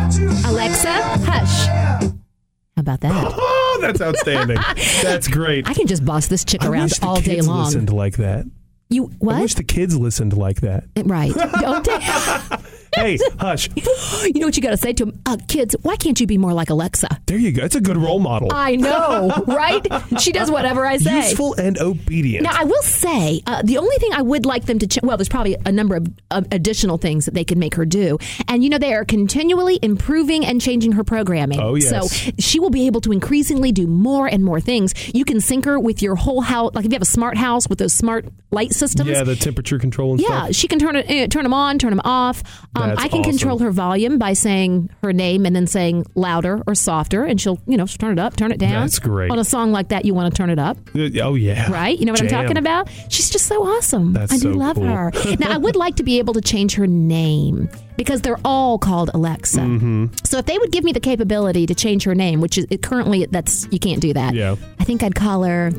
Alexa, 0.50 0.92
hush. 1.26 1.68
How 1.68 2.82
about 2.82 3.02
that? 3.02 3.34
Oh, 3.70 3.80
that's 3.82 4.02
outstanding. 4.02 4.58
That's 5.04 5.28
great. 5.32 5.68
I 5.70 5.74
can 5.76 5.86
just 5.86 6.04
boss 6.04 6.26
this 6.28 6.44
chick 6.44 6.64
I 6.64 6.68
around 6.70 6.84
wish 6.86 6.98
the 6.98 7.06
all 7.06 7.16
day 7.18 7.36
kids 7.36 7.48
long. 7.48 7.66
listened 7.66 7.94
like 7.94 8.18
that. 8.18 8.46
You 8.90 9.06
I 9.06 9.16
what? 9.20 9.42
wish 9.42 9.54
the 9.54 9.64
kids 9.64 9.96
listened 9.96 10.36
like 10.36 10.62
that. 10.62 10.86
right. 11.06 11.32
Don't 11.62 11.86
ta- 11.86 12.60
Hey, 12.98 13.18
hush. 13.40 13.70
you 13.76 14.40
know 14.40 14.48
what 14.48 14.56
you 14.58 14.64
got 14.64 14.72
to 14.72 14.78
say 14.78 14.94
to 14.94 15.06
them? 15.06 15.22
Uh, 15.26 15.38
kids, 15.48 15.76
why 15.82 15.96
can't 15.96 16.20
you 16.20 16.28
be 16.28 16.38
more 16.38 16.54
like 16.54 16.70
Alexa? 16.70 17.08
There 17.26 17.38
you 17.38 17.52
go. 17.52 17.64
It's 17.64 17.76
a 17.76 17.82
good 17.82 17.98
role 17.98 18.20
model. 18.20 18.50
I 18.52 18.76
know, 18.76 19.32
right? 19.48 19.86
She 20.20 20.32
does 20.32 20.50
whatever 20.52 20.86
I 20.86 20.98
say. 20.98 21.28
Useful 21.30 21.54
and 21.56 21.78
obedient. 21.80 22.44
Now, 22.44 22.52
I 22.54 22.64
will 22.64 22.82
say 22.82 23.42
uh, 23.48 23.62
the 23.64 23.78
only 23.78 23.96
thing 23.98 24.14
I 24.14 24.22
would 24.22 24.46
like 24.46 24.66
them 24.66 24.80
to 24.80 24.88
ch- 24.88 25.00
well, 25.04 25.18
there's 25.18 25.30
probably 25.30 25.56
a 25.66 25.72
number 25.72 25.96
of 25.96 26.08
uh, 26.32 26.42
additional 26.52 26.98
things 26.98 27.26
that 27.26 27.34
they 27.34 27.44
could 27.44 27.58
make 27.58 27.76
her 27.76 27.86
do, 27.86 28.18
and 28.48 28.64
you 28.64 28.70
know 28.70 28.78
they 28.78 28.94
are 28.94 29.06
continually 29.06 29.80
improving 29.82 30.46
and 30.46 30.60
changing 30.62 30.94
her 30.94 31.04
programming. 31.04 31.60
Oh, 31.60 31.76
yes. 31.76 31.90
So 32.12 32.32
she 32.40 32.60
will 32.60 32.70
be 32.70 32.88
able 32.88 33.02
to 33.02 33.12
increasingly 33.12 33.72
do 33.72 33.88
more 33.88 34.28
and 34.28 34.44
more 34.44 34.60
things. 34.60 34.94
You 35.14 35.26
can 35.26 35.40
sync 35.42 35.66
her 35.66 35.80
with 35.80 36.02
your 36.02 36.16
whole 36.16 36.42
house, 36.42 36.72
like 36.74 36.86
if 36.86 36.92
you 36.92 36.96
have 36.96 37.02
a 37.02 37.06
smart 37.06 37.38
house 37.38 37.68
with 37.70 37.80
those 37.80 37.94
smart 37.94 38.26
light 38.52 38.72
systems. 38.74 39.10
yeah, 39.10 39.24
the 39.24 39.36
temperature 39.36 39.78
control 39.78 40.12
and 40.12 40.22
Yeah, 40.22 40.44
stuff. 40.46 40.56
she 40.56 40.68
can 40.68 40.80
turn 40.80 40.96
it, 40.96 41.10
uh, 41.10 41.28
turn 41.28 41.44
them 41.44 41.54
on, 41.54 41.78
turn 41.80 41.90
them 41.92 42.02
off. 42.04 42.42
Um, 42.76 42.87
That's 42.90 43.04
I 43.04 43.08
can 43.08 43.20
awesome. 43.22 43.32
control 43.32 43.60
her 43.60 43.72
volume 43.72 44.18
by 44.18 44.34
saying 44.34 44.90
her 45.04 45.14
name 45.14 45.46
and 45.46 45.56
then 45.56 45.68
saying 45.68 46.06
louder 46.16 46.62
or 46.68 46.76
softer, 46.76 47.24
and 47.24 47.40
she'll, 47.40 47.60
you 47.68 47.78
know, 47.78 47.86
she'll 47.86 47.98
turn 47.98 48.14
it 48.14 48.20
up, 48.20 48.36
turn 48.36 48.52
it 48.52 48.58
down. 48.60 48.82
That's 48.82 49.00
great. 49.00 49.32
On 49.32 49.40
a 49.40 49.44
song 49.44 49.72
like 49.72 49.90
that, 49.90 50.06
you 50.06 50.14
want 50.14 50.34
to 50.34 50.38
turn 50.38 50.50
it 50.50 50.60
up, 50.60 50.78
Oh 50.96 51.36
yeah. 51.36 51.72
right? 51.72 51.98
You 51.98 52.06
know 52.06 52.12
what 52.14 52.22
I'm 52.22 52.28
talking 52.28 52.58
about? 52.58 52.90
She's 53.10 53.30
just 53.30 53.46
so 53.48 53.64
awesome. 53.64 54.14
That's 54.14 54.32
I 54.34 54.38
do 54.38 54.54
so 54.54 54.58
love 54.58 54.76
cool. 54.76 54.86
her. 54.88 55.12
now, 55.40 55.52
I 55.54 55.58
would 55.58 55.76
like 55.76 55.96
to 55.98 56.04
be 56.04 56.20
able 56.20 56.34
to 56.36 56.42
change 56.42 56.76
her 56.76 56.88
name 56.88 57.70
because 57.98 58.22
they're 58.22 58.40
all 58.46 58.78
called 58.78 59.10
Alexa. 59.14 59.60
Mm-hmm. 59.60 60.06
So 60.24 60.38
if 60.38 60.46
they 60.46 60.58
would 60.58 60.72
give 60.72 60.84
me 60.84 60.92
the 60.92 61.00
capability 61.00 61.66
to 61.66 61.76
change 61.76 62.04
her 62.04 62.16
name, 62.16 62.42
which 62.42 62.58
is 62.58 62.66
it, 62.70 62.82
currently 62.84 63.26
that's 63.26 63.68
you 63.72 63.80
can't 63.80 64.02
do 64.02 64.14
that. 64.14 64.34
Yeah. 64.34 64.56
I 64.80 64.84
think 64.84 65.04
I'd 65.04 65.16
call 65.16 65.44
her. 65.44 65.72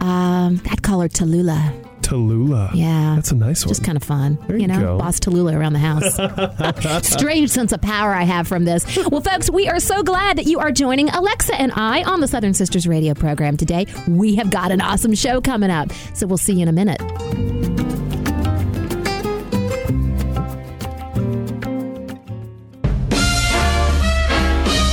Um, 0.00 0.60
I'd 0.70 0.82
call 0.82 1.00
her 1.00 1.08
Tallulah. 1.08 1.89
Tallulah. 2.10 2.70
Yeah. 2.74 3.14
That's 3.14 3.30
a 3.30 3.36
nice 3.36 3.64
one. 3.64 3.68
Just 3.70 3.84
kind 3.84 3.96
of 3.96 4.02
fun, 4.02 4.36
There 4.48 4.56
you 4.56 4.62
you 4.62 4.68
know, 4.68 4.80
go. 4.80 4.98
boss 4.98 5.20
Tallulah 5.20 5.54
around 5.56 5.74
the 5.74 5.78
house. 5.78 7.06
Strange 7.08 7.50
sense 7.50 7.72
of 7.72 7.80
power 7.80 8.12
I 8.12 8.24
have 8.24 8.48
from 8.48 8.64
this. 8.64 8.84
Well, 9.10 9.20
folks, 9.20 9.48
we 9.48 9.68
are 9.68 9.78
so 9.78 10.02
glad 10.02 10.36
that 10.38 10.46
you 10.46 10.58
are 10.58 10.72
joining 10.72 11.08
Alexa 11.10 11.54
and 11.54 11.70
I 11.74 12.02
on 12.02 12.20
the 12.20 12.26
Southern 12.28 12.52
Sisters 12.54 12.86
radio 12.88 13.14
program 13.14 13.56
today. 13.56 13.86
We 14.08 14.34
have 14.36 14.50
got 14.50 14.72
an 14.72 14.80
awesome 14.80 15.14
show 15.14 15.40
coming 15.40 15.70
up, 15.70 15.92
so 16.14 16.26
we'll 16.26 16.36
see 16.38 16.54
you 16.54 16.62
in 16.62 16.68
a 16.68 16.72
minute. 16.72 17.00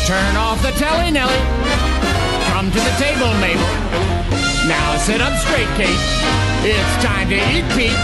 Turn 0.08 0.38
off 0.38 0.62
the 0.62 0.72
telly, 0.72 1.12
Nelly. 1.12 1.38
Come 2.48 2.72
to 2.72 2.78
the 2.80 2.96
table, 2.98 3.34
Mabel. 3.44 4.37
Now 4.68 4.98
sit 4.98 5.22
up 5.22 5.34
straight, 5.40 5.68
Kate. 5.78 5.96
It's 6.66 7.04
time 7.06 7.30
to 7.30 7.36
eat, 7.36 7.64
Pete. 7.78 7.96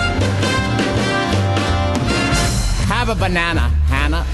Have 2.87 3.09
a 3.09 3.15
banana, 3.15 3.67
Hannah. 3.87 4.25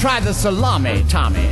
Try 0.00 0.18
the 0.18 0.34
salami, 0.34 1.04
Tommy. 1.08 1.46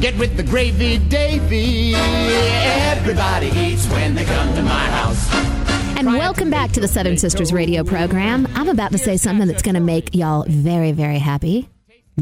Get 0.00 0.18
with 0.18 0.36
the 0.36 0.42
gravy, 0.42 0.98
Davy. 0.98 1.94
Everybody 1.94 3.46
eats 3.48 3.86
when 3.88 4.14
they 4.14 4.26
come 4.26 4.54
to 4.54 4.62
my 4.62 4.84
house. 4.90 5.34
And 5.96 6.06
welcome 6.08 6.50
back 6.50 6.72
to 6.72 6.80
the 6.80 6.88
Southern 6.88 7.16
Sisters 7.16 7.50
radio 7.50 7.82
program. 7.82 8.46
I'm 8.54 8.68
about 8.68 8.92
to 8.92 8.98
say 8.98 9.16
something 9.16 9.48
that's 9.48 9.62
going 9.62 9.74
to 9.74 9.80
make 9.80 10.14
y'all 10.14 10.44
very, 10.46 10.92
very 10.92 11.18
happy. 11.18 11.70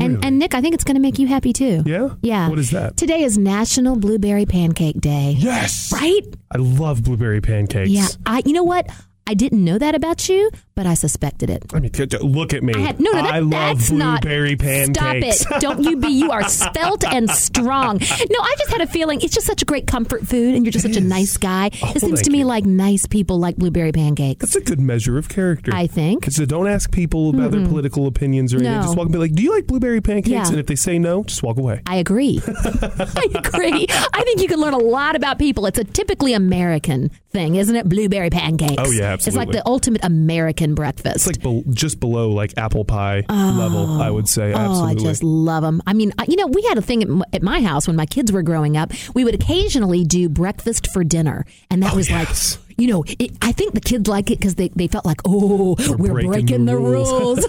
And, 0.00 0.14
Really? 0.14 0.26
and 0.26 0.38
Nick, 0.40 0.54
I 0.54 0.60
think 0.60 0.74
it's 0.74 0.82
going 0.84 0.96
to 0.96 1.00
make 1.00 1.18
you 1.20 1.26
happy 1.28 1.52
too. 1.52 1.82
Yeah? 1.86 2.10
Yeah. 2.20 2.48
What 2.48 2.58
is 2.58 2.70
that? 2.72 2.96
Today 2.96 3.22
is 3.22 3.38
National 3.38 3.94
Blueberry 3.96 4.44
Pancake 4.44 5.00
Day. 5.00 5.36
yes. 5.38 5.92
Right? 5.92 6.22
I 6.50 6.58
love 6.58 7.04
blueberry 7.04 7.40
pancakes. 7.40 7.90
Yeah. 7.90 8.08
I. 8.26 8.42
You 8.44 8.52
know 8.54 8.64
what? 8.64 8.88
I 9.26 9.34
didn't 9.34 9.64
know 9.64 9.78
that 9.78 9.94
about 9.94 10.28
you, 10.28 10.50
but 10.74 10.86
I 10.86 10.94
suspected 10.94 11.48
it. 11.48 11.64
I 11.72 11.80
mean, 11.80 11.90
look 12.20 12.52
at 12.52 12.62
me. 12.62 12.74
I 12.74 12.80
had, 12.80 13.00
no, 13.00 13.10
no, 13.12 13.22
that, 13.22 13.34
I 13.34 13.38
love 13.38 13.78
blueberry 13.88 14.50
not. 14.50 14.58
pancakes. 14.60 15.40
Stop 15.40 15.56
it! 15.56 15.60
Don't 15.60 15.82
you 15.82 15.96
be? 15.96 16.08
You 16.08 16.30
are 16.30 16.46
spelt 16.48 17.04
and 17.04 17.30
strong. 17.30 17.96
No, 17.98 18.38
I 18.40 18.54
just 18.58 18.70
had 18.70 18.82
a 18.82 18.86
feeling 18.86 19.20
it's 19.22 19.34
just 19.34 19.46
such 19.46 19.62
a 19.62 19.64
great 19.64 19.86
comfort 19.86 20.26
food, 20.26 20.54
and 20.54 20.64
you're 20.64 20.72
just 20.72 20.84
It 20.84 20.94
such 20.94 21.02
a 21.02 21.06
nice 21.06 21.38
guy. 21.38 21.70
Oh, 21.82 21.92
it 21.94 22.00
seems 22.00 22.20
to 22.22 22.30
me 22.30 22.40
you. 22.40 22.44
like 22.44 22.66
nice 22.66 23.06
people 23.06 23.38
like 23.38 23.56
blueberry 23.56 23.92
pancakes. 23.92 24.40
That's 24.40 24.56
a 24.56 24.60
good 24.60 24.80
measure 24.80 25.16
of 25.16 25.30
character. 25.30 25.72
I 25.72 25.86
think. 25.86 26.26
So 26.30 26.42
uh, 26.42 26.46
don't 26.46 26.68
ask 26.68 26.92
people 26.92 27.30
about 27.30 27.52
their 27.52 27.66
political 27.66 28.06
opinions 28.06 28.52
or 28.52 28.58
anything. 28.58 28.74
No. 28.74 28.82
Just 28.82 28.96
walk 28.96 29.06
and 29.06 29.12
be 29.12 29.18
like, 29.18 29.32
"Do 29.32 29.42
you 29.42 29.52
like 29.54 29.66
blueberry 29.66 30.02
pancakes?" 30.02 30.28
Yeah. 30.28 30.48
And 30.48 30.58
if 30.58 30.66
they 30.66 30.76
say 30.76 30.98
no, 30.98 31.24
just 31.24 31.42
walk 31.42 31.56
away. 31.56 31.80
I 31.86 31.96
agree. 31.96 32.42
I 32.46 33.26
agree. 33.34 33.86
I 33.88 34.22
think 34.24 34.42
you 34.42 34.48
can 34.48 34.60
learn 34.60 34.74
a 34.74 34.78
lot 34.78 35.16
about 35.16 35.38
people. 35.38 35.64
It's 35.66 35.78
a 35.78 35.84
typically 35.84 36.34
American 36.34 37.10
thing, 37.30 37.54
isn't 37.56 37.74
it? 37.74 37.88
Blueberry 37.88 38.30
pancakes. 38.30 38.74
Oh, 38.78 38.90
yeah, 38.90 39.13
It's 39.14 39.36
like 39.36 39.50
the 39.50 39.66
ultimate 39.66 40.04
American 40.04 40.74
breakfast. 40.74 41.16
It's 41.16 41.26
like 41.26 41.42
bel 41.42 41.62
just 41.70 42.00
below 42.00 42.30
like 42.30 42.54
apple 42.56 42.84
pie 42.84 43.24
level, 43.28 43.86
oh. 43.90 44.02
I 44.02 44.10
would 44.10 44.28
say. 44.28 44.52
Oh, 44.52 44.56
I 44.56 44.64
Absolutely. 44.64 45.04
just 45.04 45.22
love 45.22 45.62
them. 45.62 45.82
I 45.86 45.92
mean, 45.94 46.12
you 46.28 46.36
know, 46.36 46.46
we 46.46 46.62
had 46.62 46.78
a 46.78 46.82
thing 46.82 47.02
at, 47.02 47.08
m- 47.08 47.24
at 47.32 47.42
my 47.42 47.60
house 47.62 47.86
when 47.86 47.96
my 47.96 48.06
kids 48.06 48.30
were 48.32 48.42
growing 48.42 48.76
up. 48.76 48.92
We 49.14 49.24
would 49.24 49.34
occasionally 49.34 50.04
do 50.04 50.28
breakfast 50.28 50.88
for 50.92 51.04
dinner, 51.04 51.44
and 51.70 51.82
that 51.82 51.92
oh, 51.92 51.96
was 51.96 52.10
Oh, 52.10 52.12
yes. 52.16 52.58
like, 52.58 52.78
you 52.78 52.88
know, 52.88 53.04
it, 53.18 53.32
I 53.40 53.52
think 53.52 53.74
the 53.74 53.80
kids 53.80 54.08
like 54.08 54.30
it 54.30 54.38
because 54.38 54.56
they, 54.56 54.68
they 54.74 54.88
felt 54.88 55.06
like, 55.06 55.20
oh, 55.24 55.76
we're, 55.96 56.12
breaking 56.12 56.30
breaking, 56.30 56.64
the 56.66 56.72
the 56.72 56.78
rules. 56.78 57.10
rules. 57.10 57.46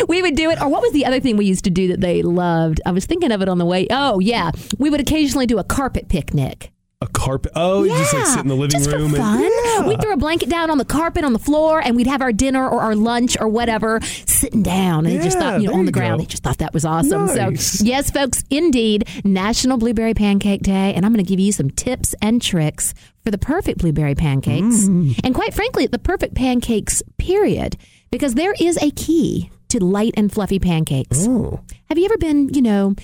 we 0.08 0.22
would 0.22 0.36
do 0.36 0.50
it. 0.50 0.60
Or 0.62 0.68
what 0.68 0.80
was 0.80 0.92
the 0.92 1.04
other 1.06 1.20
thing 1.20 1.36
we 1.36 1.44
used 1.44 1.64
to 1.64 1.70
do 1.70 1.88
that 1.88 2.00
they 2.00 2.22
loved? 2.22 2.80
I 2.86 2.92
was 2.92 3.04
thinking 3.04 3.32
of 3.32 3.42
it 3.42 3.48
on 3.48 3.58
the 3.58 3.64
way. 3.66 3.86
Oh, 3.90 4.20
yeah, 4.20 4.52
we 4.78 4.90
would 4.90 5.00
occasionally 5.00 5.46
do 5.46 5.58
a 5.58 5.64
carpet 5.64 6.08
picnic. 6.08 6.70
A 7.00 7.06
carpet. 7.06 7.52
Oh, 7.54 7.84
you 7.84 7.90
just 7.96 8.12
like 8.12 8.26
sit 8.26 8.40
in 8.40 8.48
the 8.48 8.56
living 8.56 8.70
just 8.80 8.90
room 8.90 9.10
for 9.12 9.18
and 9.20 9.52
fun. 9.76 9.86
We'd 9.88 10.00
throw 10.02 10.12
a 10.14 10.16
blanket 10.16 10.48
down 10.48 10.68
on 10.68 10.78
the 10.78 10.84
carpet 10.84 11.24
on 11.24 11.32
the 11.32 11.38
floor, 11.38 11.80
and 11.80 11.94
we'd 11.94 12.08
have 12.08 12.20
our 12.20 12.32
dinner 12.32 12.68
or 12.68 12.80
our 12.80 12.96
lunch 12.96 13.36
or 13.40 13.46
whatever 13.46 14.00
sitting 14.26 14.64
down. 14.64 15.06
And 15.06 15.14
they 15.14 15.22
just 15.22 15.38
thought, 15.38 15.60
you 15.60 15.68
know, 15.68 15.74
on 15.74 15.84
the 15.84 15.92
ground. 15.92 16.18
go. 16.18 16.24
They 16.24 16.26
just 16.26 16.42
thought 16.42 16.58
that 16.58 16.74
was 16.74 16.84
awesome. 16.84 17.26
Nice. 17.26 17.78
So, 17.78 17.84
yes, 17.84 18.10
folks, 18.10 18.42
indeed, 18.50 19.06
National 19.24 19.78
Blueberry 19.78 20.14
Pancake 20.14 20.62
Day, 20.62 20.92
and 20.94 21.06
I'm 21.06 21.12
going 21.12 21.24
to 21.24 21.28
give 21.28 21.38
you 21.38 21.52
some 21.52 21.70
tips 21.70 22.16
and 22.20 22.42
tricks 22.42 22.94
for 23.22 23.30
the 23.30 23.38
perfect 23.38 23.78
blueberry 23.78 24.16
pancakes, 24.16 24.88
Mm. 24.88 25.20
and 25.22 25.34
quite 25.36 25.54
frankly, 25.54 25.86
the 25.86 25.98
perfect 26.00 26.34
pancakes. 26.34 27.02
Period, 27.16 27.76
because 28.10 28.34
there 28.34 28.54
is 28.58 28.76
a 28.82 28.90
key 28.90 29.50
to 29.68 29.78
light 29.84 30.14
and 30.16 30.32
fluffy 30.32 30.58
pancakes. 30.58 31.26
Oh. 31.28 31.60
Have 31.90 31.98
you 31.98 32.06
ever 32.06 32.16
been, 32.18 32.48
you 32.54 32.62
know? 32.62 32.94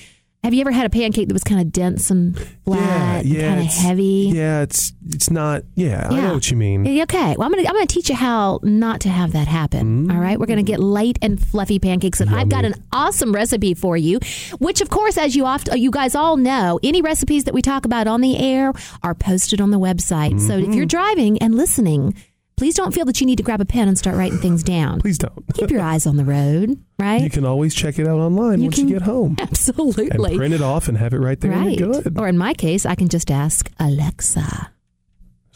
Have 0.45 0.53
you 0.53 0.61
ever 0.61 0.73
had 0.73 0.85
a 0.85 0.91
pancake 0.91 1.29
that 1.29 1.33
was 1.33 1.43
kind 1.43 1.59
of 1.59 1.73
dense 1.73 2.11
and 2.11 2.39
flat, 2.67 3.25
yeah, 3.25 3.39
yeah, 3.39 3.49
kind 3.49 3.61
of 3.67 3.75
heavy? 3.75 4.31
Yeah, 4.35 4.61
it's 4.61 4.93
it's 5.07 5.31
not. 5.31 5.63
Yeah, 5.75 6.07
I 6.11 6.21
know 6.21 6.35
what 6.35 6.51
you 6.51 6.59
mean. 6.59 6.87
Okay. 7.01 7.35
Well, 7.39 7.47
I'm 7.47 7.51
gonna 7.51 7.67
I'm 7.67 7.75
gonna 7.75 7.87
teach 7.87 8.11
you 8.11 8.15
how 8.15 8.61
not 8.63 9.01
to 9.01 9.09
have 9.09 9.33
that 9.33 9.49
happen. 9.49 10.09
Mm. 10.09 10.15
All 10.15 10.21
right. 10.21 10.39
We're 10.39 10.45
gonna 10.45 10.63
get 10.63 10.81
light 10.81 11.19
and 11.23 11.43
fluffy 11.43 11.79
pancakes, 11.79 12.21
and 12.21 12.29
I've 12.29 12.51
got 12.51 12.67
an 12.67 12.75
awesome 12.93 13.33
recipe 13.33 13.73
for 13.73 13.97
you. 13.97 14.21
Which, 14.59 14.83
of 14.83 14.91
course, 14.91 15.17
as 15.17 15.35
you 15.35 15.47
oft 15.47 15.75
you 15.75 15.91
guys 15.91 16.15
all 16.15 16.37
know, 16.37 16.79
any 16.83 17.01
recipes 17.01 17.45
that 17.45 17.55
we 17.55 17.63
talk 17.63 17.87
about 17.87 18.07
on 18.07 18.21
the 18.21 18.37
air 18.37 18.75
are 19.03 19.15
posted 19.15 19.63
on 19.63 19.71
the 19.71 19.81
website. 19.81 20.43
So 20.43 20.59
if 20.59 20.75
you're 20.75 20.85
mm-hmm. 20.85 20.89
driving 20.89 21.39
and 21.39 21.55
listening, 21.55 22.15
please 22.57 22.75
don't 22.75 22.93
feel 22.95 23.05
that 23.05 23.21
you 23.21 23.27
need 23.27 23.37
to 23.37 23.43
grab 23.43 23.61
a 23.61 23.65
pen 23.65 23.89
and 23.89 23.99
start 23.99 24.17
writing 24.17 24.39
things 24.39 24.63
down. 24.63 25.01
Please 25.01 25.19
don't. 25.19 25.33
Keep 25.55 25.71
your 25.71 25.81
eyes 25.83 26.07
on 26.07 26.17
the 26.17 26.25
road. 26.25 26.79
Right. 26.99 27.23
You 27.23 27.31
can 27.31 27.45
always 27.45 27.75
check 27.75 27.99
it 27.99 28.07
out 28.07 28.19
online 28.19 28.61
You 28.61 28.67
once 28.67 28.77
can- 28.77 28.89
you 28.89 28.95
get 28.95 29.03
home 29.03 29.37
and 29.41 29.49
Absolutely. 29.51 30.37
print 30.37 30.55
it 30.55 30.63
off 30.63 30.89
and 30.89 30.97
have 30.99 31.13
it 31.13 31.19
right 31.19 31.41
there. 31.41 31.51
Right. 31.53 31.77
good. 31.79 32.19
Or 32.19 32.29
in 32.29 32.39
my 32.39 32.55
case, 32.55 32.87
I 32.87 32.95
can 32.95 33.09
just 33.09 33.31
ask 33.31 33.71
Alexa. 33.81 34.71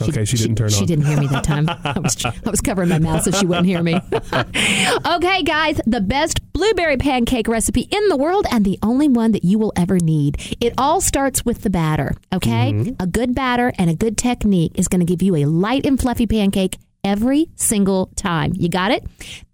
okay, 0.02 0.24
she, 0.24 0.36
didn't 0.36 0.54
turn 0.56 0.68
She 0.68 0.76
on. 0.76 0.80
She 0.82 0.86
didn't 0.86 1.06
hear 1.06 1.18
me 1.20 1.26
that 1.28 1.42
time. 1.44 1.68
I 1.84 1.98
was, 1.98 2.24
I 2.24 2.50
was 2.50 2.60
covering 2.60 2.88
my 2.88 2.98
mouth 3.00 3.22
so 3.24 3.30
she 3.32 3.46
wouldn't 3.46 3.66
hear 3.66 3.82
me. 3.82 3.94
okay, 4.12 5.42
guys, 5.42 5.80
the 5.86 6.00
best 6.00 6.40
blueberry 6.52 6.96
pancake 6.96 7.48
recipe 7.48 7.82
in 7.90 8.08
the 8.08 8.16
world 8.16 8.46
and 8.50 8.64
the 8.64 8.78
only 8.82 9.08
one 9.08 9.32
that 9.32 9.44
you 9.44 9.58
will 9.58 9.72
ever 9.76 9.98
need. 9.98 10.56
It 10.60 10.72
all 10.78 11.00
starts 11.00 11.44
with 11.44 11.62
the 11.62 11.70
batter, 11.70 12.14
okay? 12.32 12.72
Mm-hmm. 12.72 12.92
A 13.00 13.06
good 13.06 13.34
batter 13.34 13.72
and 13.78 13.90
a 13.90 13.94
good 13.94 14.16
technique 14.16 14.72
is 14.76 14.88
going 14.88 15.00
to 15.00 15.06
give 15.06 15.22
you 15.22 15.34
a 15.36 15.44
light 15.46 15.84
and 15.86 15.98
fluffy 16.00 16.26
pancake 16.26 16.76
every 17.08 17.48
single 17.56 18.10
time. 18.16 18.52
You 18.54 18.68
got 18.68 18.90
it? 18.90 19.02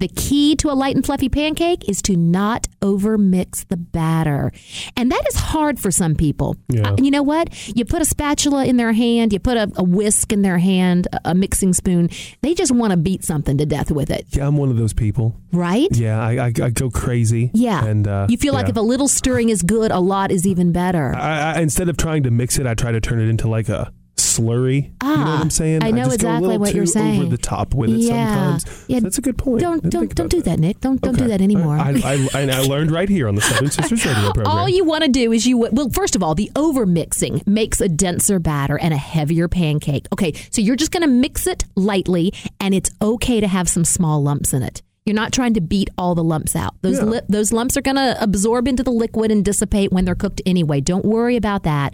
The 0.01 0.09
key 0.09 0.57
to 0.57 0.71
a 0.71 0.75
light 0.75 0.97
and 0.97 1.05
fluffy 1.07 1.29
pancake 1.29 1.89
is 1.89 2.03
to 2.03 2.17
not 2.17 2.67
overmix 2.83 3.67
the 3.69 3.77
batter. 3.77 4.53
And 4.97 5.11
that 5.13 5.23
is 5.29 5.37
hard 5.37 5.79
for 5.79 5.91
some 5.91 6.15
people. 6.17 6.57
Yeah. 6.69 6.91
Uh, 6.91 6.97
you 7.01 7.11
know 7.11 7.23
what? 7.23 7.49
You 7.77 7.85
put 7.85 8.03
a 8.03 8.05
spatula 8.05 8.65
in 8.67 8.77
their 8.77 8.93
hand, 8.93 9.33
you 9.33 9.39
put 9.39 9.57
a, 9.57 9.71
a 9.77 9.85
whisk 9.85 10.33
in 10.33 10.43
their 10.43 10.59
hand, 10.59 11.07
a, 11.13 11.31
a 11.31 11.35
mixing 11.35 11.73
spoon. 11.73 12.11
They 12.43 12.55
just 12.55 12.73
want 12.73 12.91
to 12.91 12.97
beat 12.97 13.25
something 13.25 13.57
to 13.59 13.67
death 13.67 13.91
with 13.91 14.11
it, 14.11 14.27
Yeah, 14.31 14.47
I'm 14.47 14.57
one 14.57 14.71
of 14.71 14.77
those 14.77 14.93
people. 14.93 15.37
right? 15.53 15.89
Yeah, 15.93 16.21
I, 16.21 16.47
I, 16.47 16.53
I 16.63 16.71
go 16.71 16.91
crazy. 16.91 17.51
Yeah. 17.55 17.85
and 17.85 18.07
uh, 18.09 18.27
you 18.29 18.37
feel 18.37 18.53
like 18.55 18.69
if 18.69 18.77
a 18.77 18.81
little 18.81 19.09
stirring 19.09 19.49
is 19.51 19.63
good, 19.63 19.91
a 19.93 20.01
lot 20.01 20.31
is 20.31 20.47
even 20.47 20.73
better. 20.73 21.15
I, 21.15 21.55
I, 21.55 21.61
instead 21.61 21.89
of 21.89 21.97
trying 21.97 22.25
to 22.25 22.31
mix 22.31 22.59
it, 22.59 22.67
I 22.67 22.75
try 22.75 22.91
to 22.93 23.01
turn 23.01 23.21
it 23.21 23.29
into 23.29 23.49
like 23.49 23.69
a 23.69 23.93
slurry. 24.39 24.75
you 24.85 24.89
know 24.91 24.93
Ah, 25.03 25.35
what 25.35 25.41
I'm 25.43 25.51
saying? 25.51 25.83
I 25.83 25.91
know 25.91 26.05
just 26.05 26.21
go 26.21 26.29
a 26.29 26.31
exactly 26.31 26.47
little 26.49 26.61
what 26.61 26.71
too 26.71 26.77
you're 26.77 26.87
saying. 26.87 27.21
Over 27.23 27.31
the 27.31 27.39
top 27.39 27.75
with 27.75 27.91
it 27.91 27.97
Yeah. 27.99 28.59
sometimes. 28.59 28.85
Yeah. 28.89 28.99
So 28.99 29.03
that's 29.05 29.19
a 29.19 29.21
good 29.23 29.39
point. 29.39 29.61
don't 29.61 29.89
don't 29.91 30.15
don't 30.15 30.29
do 30.31 30.43
that, 30.43 30.59
Nick. 30.59 30.81
Don't 30.81 31.01
don't 31.01 31.17
do 31.19 31.29
that 31.29 31.41
anymore. 31.41 31.77
I, 31.77 31.91
I, 32.05 32.29
I, 32.35 32.41
I 32.51 32.61
learned 32.63 32.91
right 32.91 33.09
here 33.09 33.29
on 33.29 33.35
the 33.35 33.41
Southern 33.41 33.71
Sisters 33.71 34.05
Radio 34.05 34.33
program. 34.33 34.47
All 34.47 34.69
you 34.69 34.85
want 34.85 35.05
to 35.05 35.11
do 35.11 35.33
is 35.33 35.47
you 35.47 35.59
well 35.59 35.91
first 35.91 36.17
of 36.17 36.23
all 36.23 36.35
the 36.35 36.51
over 36.57 36.87
mixing 36.87 37.43
makes 37.47 37.81
a 37.81 37.89
denser 37.89 38.39
batter 38.39 38.79
and 38.79 38.93
a 38.95 38.99
heavier 38.99 39.49
pancake. 39.49 40.07
Okay, 40.13 40.33
so 40.51 40.61
you're 40.61 40.77
just 40.77 40.91
going 40.93 41.03
to 41.03 41.09
mix 41.09 41.47
it 41.47 41.65
lightly 41.77 42.33
and 42.61 42.75
it's 42.75 42.91
okay 43.03 43.41
to 43.41 43.47
have 43.49 43.69
some 43.69 43.85
small 43.85 44.23
lumps 44.23 44.53
in 44.53 44.63
it. 44.63 44.83
You're 45.07 45.15
not 45.15 45.33
trying 45.35 45.53
to 45.53 45.61
beat 45.61 45.91
all 45.99 46.15
the 46.15 46.25
lumps 46.25 46.57
out. 46.57 46.77
Those 46.81 46.97
Yeah. 46.97 47.05
li- 47.05 47.21
those 47.29 47.53
lumps 47.53 47.77
are 47.77 47.83
going 47.83 47.97
to 47.97 48.17
absorb 48.23 48.67
into 48.67 48.83
the 48.83 48.91
liquid 48.91 49.31
and 49.31 49.45
dissipate 49.45 49.93
when 49.93 50.07
they're 50.07 50.15
cooked 50.15 50.41
anyway. 50.47 50.81
Don't 50.81 51.05
worry 51.05 51.37
about 51.37 51.63
that. 51.65 51.93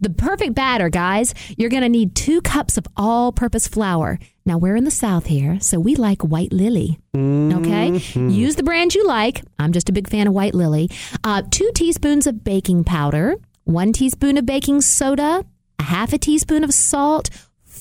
The 0.00 0.08
perfect 0.08 0.54
batter, 0.54 0.88
guys, 0.88 1.34
you're 1.58 1.68
going 1.68 1.82
to 1.82 1.88
need 1.90 2.14
2 2.14 2.40
cups 2.40 2.78
of 2.78 2.86
all-purpose 2.96 3.68
flour. 3.68 4.18
Now, 4.46 4.56
we're 4.56 4.74
in 4.76 4.84
the 4.84 4.90
South 4.90 5.26
here, 5.26 5.58
so 5.60 5.78
we 5.78 5.96
like 5.96 6.22
White 6.22 6.50
Lily. 6.52 6.98
Okay? 7.14 7.98
Use 8.14 8.56
the 8.56 8.62
brand 8.62 8.94
you 8.94 9.06
like. 9.06 9.42
I'm 9.58 9.72
just 9.72 9.90
a 9.90 9.92
big 9.92 10.08
fan 10.08 10.26
of 10.26 10.32
White 10.32 10.54
Lily. 10.54 10.88
Uh, 11.24 11.42
two 11.50 11.70
teaspoons 11.74 12.26
of 12.26 12.42
baking 12.42 12.84
powder, 12.84 13.34
one 13.64 13.92
teaspoon 13.92 14.38
of 14.38 14.46
baking 14.46 14.80
soda, 14.80 15.44
a 15.78 15.82
half 15.82 16.14
a 16.14 16.18
teaspoon 16.18 16.64
of 16.64 16.72
salt, 16.72 17.28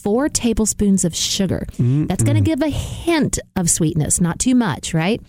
four 0.05 0.29
tablespoons 0.29 1.03
of 1.03 1.15
sugar. 1.15 1.65
Mm, 1.73 2.07
That's 2.07 2.23
going 2.23 2.35
to 2.35 2.41
mm. 2.41 2.45
give 2.45 2.61
a 2.61 2.69
hint 2.69 3.39
of 3.57 3.69
sweetness, 3.69 4.21
not 4.21 4.39
too 4.39 4.55
much, 4.55 4.93
right? 4.93 5.19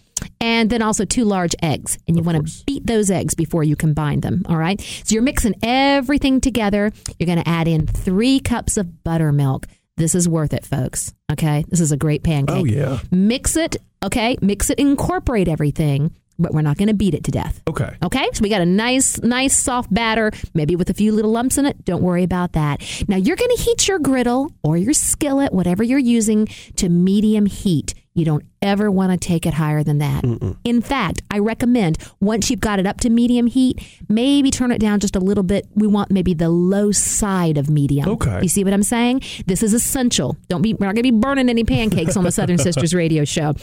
and 0.40 0.70
then 0.70 0.82
also 0.82 1.04
two 1.04 1.24
large 1.24 1.54
eggs. 1.62 1.98
And 2.06 2.16
you 2.16 2.22
want 2.22 2.46
to 2.46 2.64
beat 2.64 2.86
those 2.86 3.10
eggs 3.10 3.34
before 3.34 3.64
you 3.64 3.76
combine 3.76 4.20
them. 4.20 4.42
All 4.48 4.56
right. 4.56 4.80
So 4.80 5.14
you're 5.14 5.22
mixing 5.22 5.54
everything 5.62 6.40
together. 6.40 6.92
You're 7.18 7.26
going 7.26 7.42
to 7.42 7.48
add 7.48 7.68
in 7.68 7.86
three 7.86 8.40
cups 8.40 8.76
of 8.76 9.02
buttermilk. 9.04 9.66
This 9.96 10.14
is 10.14 10.28
worth 10.28 10.52
it, 10.52 10.64
folks. 10.64 11.14
Okay. 11.32 11.64
This 11.68 11.80
is 11.80 11.92
a 11.92 11.96
great 11.96 12.22
pancake. 12.22 12.56
Oh, 12.56 12.64
yeah. 12.64 13.00
Mix 13.10 13.56
it. 13.56 13.76
Okay. 14.02 14.36
Mix 14.40 14.70
it, 14.70 14.78
incorporate 14.78 15.48
everything, 15.48 16.14
but 16.38 16.52
we're 16.52 16.62
not 16.62 16.76
going 16.76 16.88
to 16.88 16.94
beat 16.94 17.14
it 17.14 17.24
to 17.24 17.30
death. 17.30 17.62
Okay. 17.68 17.96
Okay, 18.02 18.28
so 18.32 18.42
we 18.42 18.48
got 18.48 18.60
a 18.60 18.66
nice, 18.66 19.20
nice 19.22 19.56
soft 19.56 19.92
batter, 19.92 20.30
maybe 20.54 20.76
with 20.76 20.90
a 20.90 20.94
few 20.94 21.12
little 21.12 21.30
lumps 21.30 21.58
in 21.58 21.66
it. 21.66 21.84
Don't 21.84 22.02
worry 22.02 22.22
about 22.22 22.52
that. 22.52 22.80
Now 23.08 23.16
you're 23.16 23.36
going 23.36 23.56
to 23.56 23.62
heat 23.62 23.88
your 23.88 23.98
griddle 23.98 24.52
or 24.62 24.76
your 24.76 24.92
skillet, 24.94 25.52
whatever 25.52 25.82
you're 25.82 25.98
using, 25.98 26.46
to 26.76 26.88
medium 26.88 27.46
heat. 27.46 27.94
You 28.14 28.24
don't 28.24 28.44
ever 28.62 28.90
want 28.90 29.12
to 29.12 29.18
take 29.18 29.44
it 29.44 29.52
higher 29.52 29.82
than 29.82 29.98
that. 29.98 30.24
In 30.64 30.80
fact, 30.80 31.20
I 31.30 31.38
recommend 31.38 31.98
once 32.18 32.50
you've 32.50 32.60
got 32.60 32.78
it 32.78 32.86
up 32.86 32.98
to 33.00 33.10
medium 33.10 33.46
heat, 33.46 33.86
maybe 34.08 34.50
turn 34.50 34.72
it 34.72 34.78
down 34.78 35.00
just 35.00 35.16
a 35.16 35.20
little 35.20 35.44
bit. 35.44 35.66
We 35.74 35.86
want 35.86 36.10
maybe 36.10 36.32
the 36.32 36.48
low 36.48 36.92
side 36.92 37.58
of 37.58 37.68
medium. 37.68 38.08
Okay. 38.08 38.40
You 38.40 38.48
see 38.48 38.64
what 38.64 38.72
I'm 38.72 38.82
saying? 38.82 39.20
This 39.46 39.62
is 39.62 39.74
essential. 39.74 40.34
Don't 40.48 40.62
be 40.62 40.72
we're 40.72 40.86
not 40.86 40.94
going 40.94 41.04
to 41.04 41.12
be 41.12 41.18
burning 41.18 41.50
any 41.50 41.64
pancakes 41.64 42.16
on 42.16 42.24
the 42.24 42.32
Southern 42.32 42.56
Sisters 42.66 42.94
radio 42.94 43.26
show. 43.26 43.54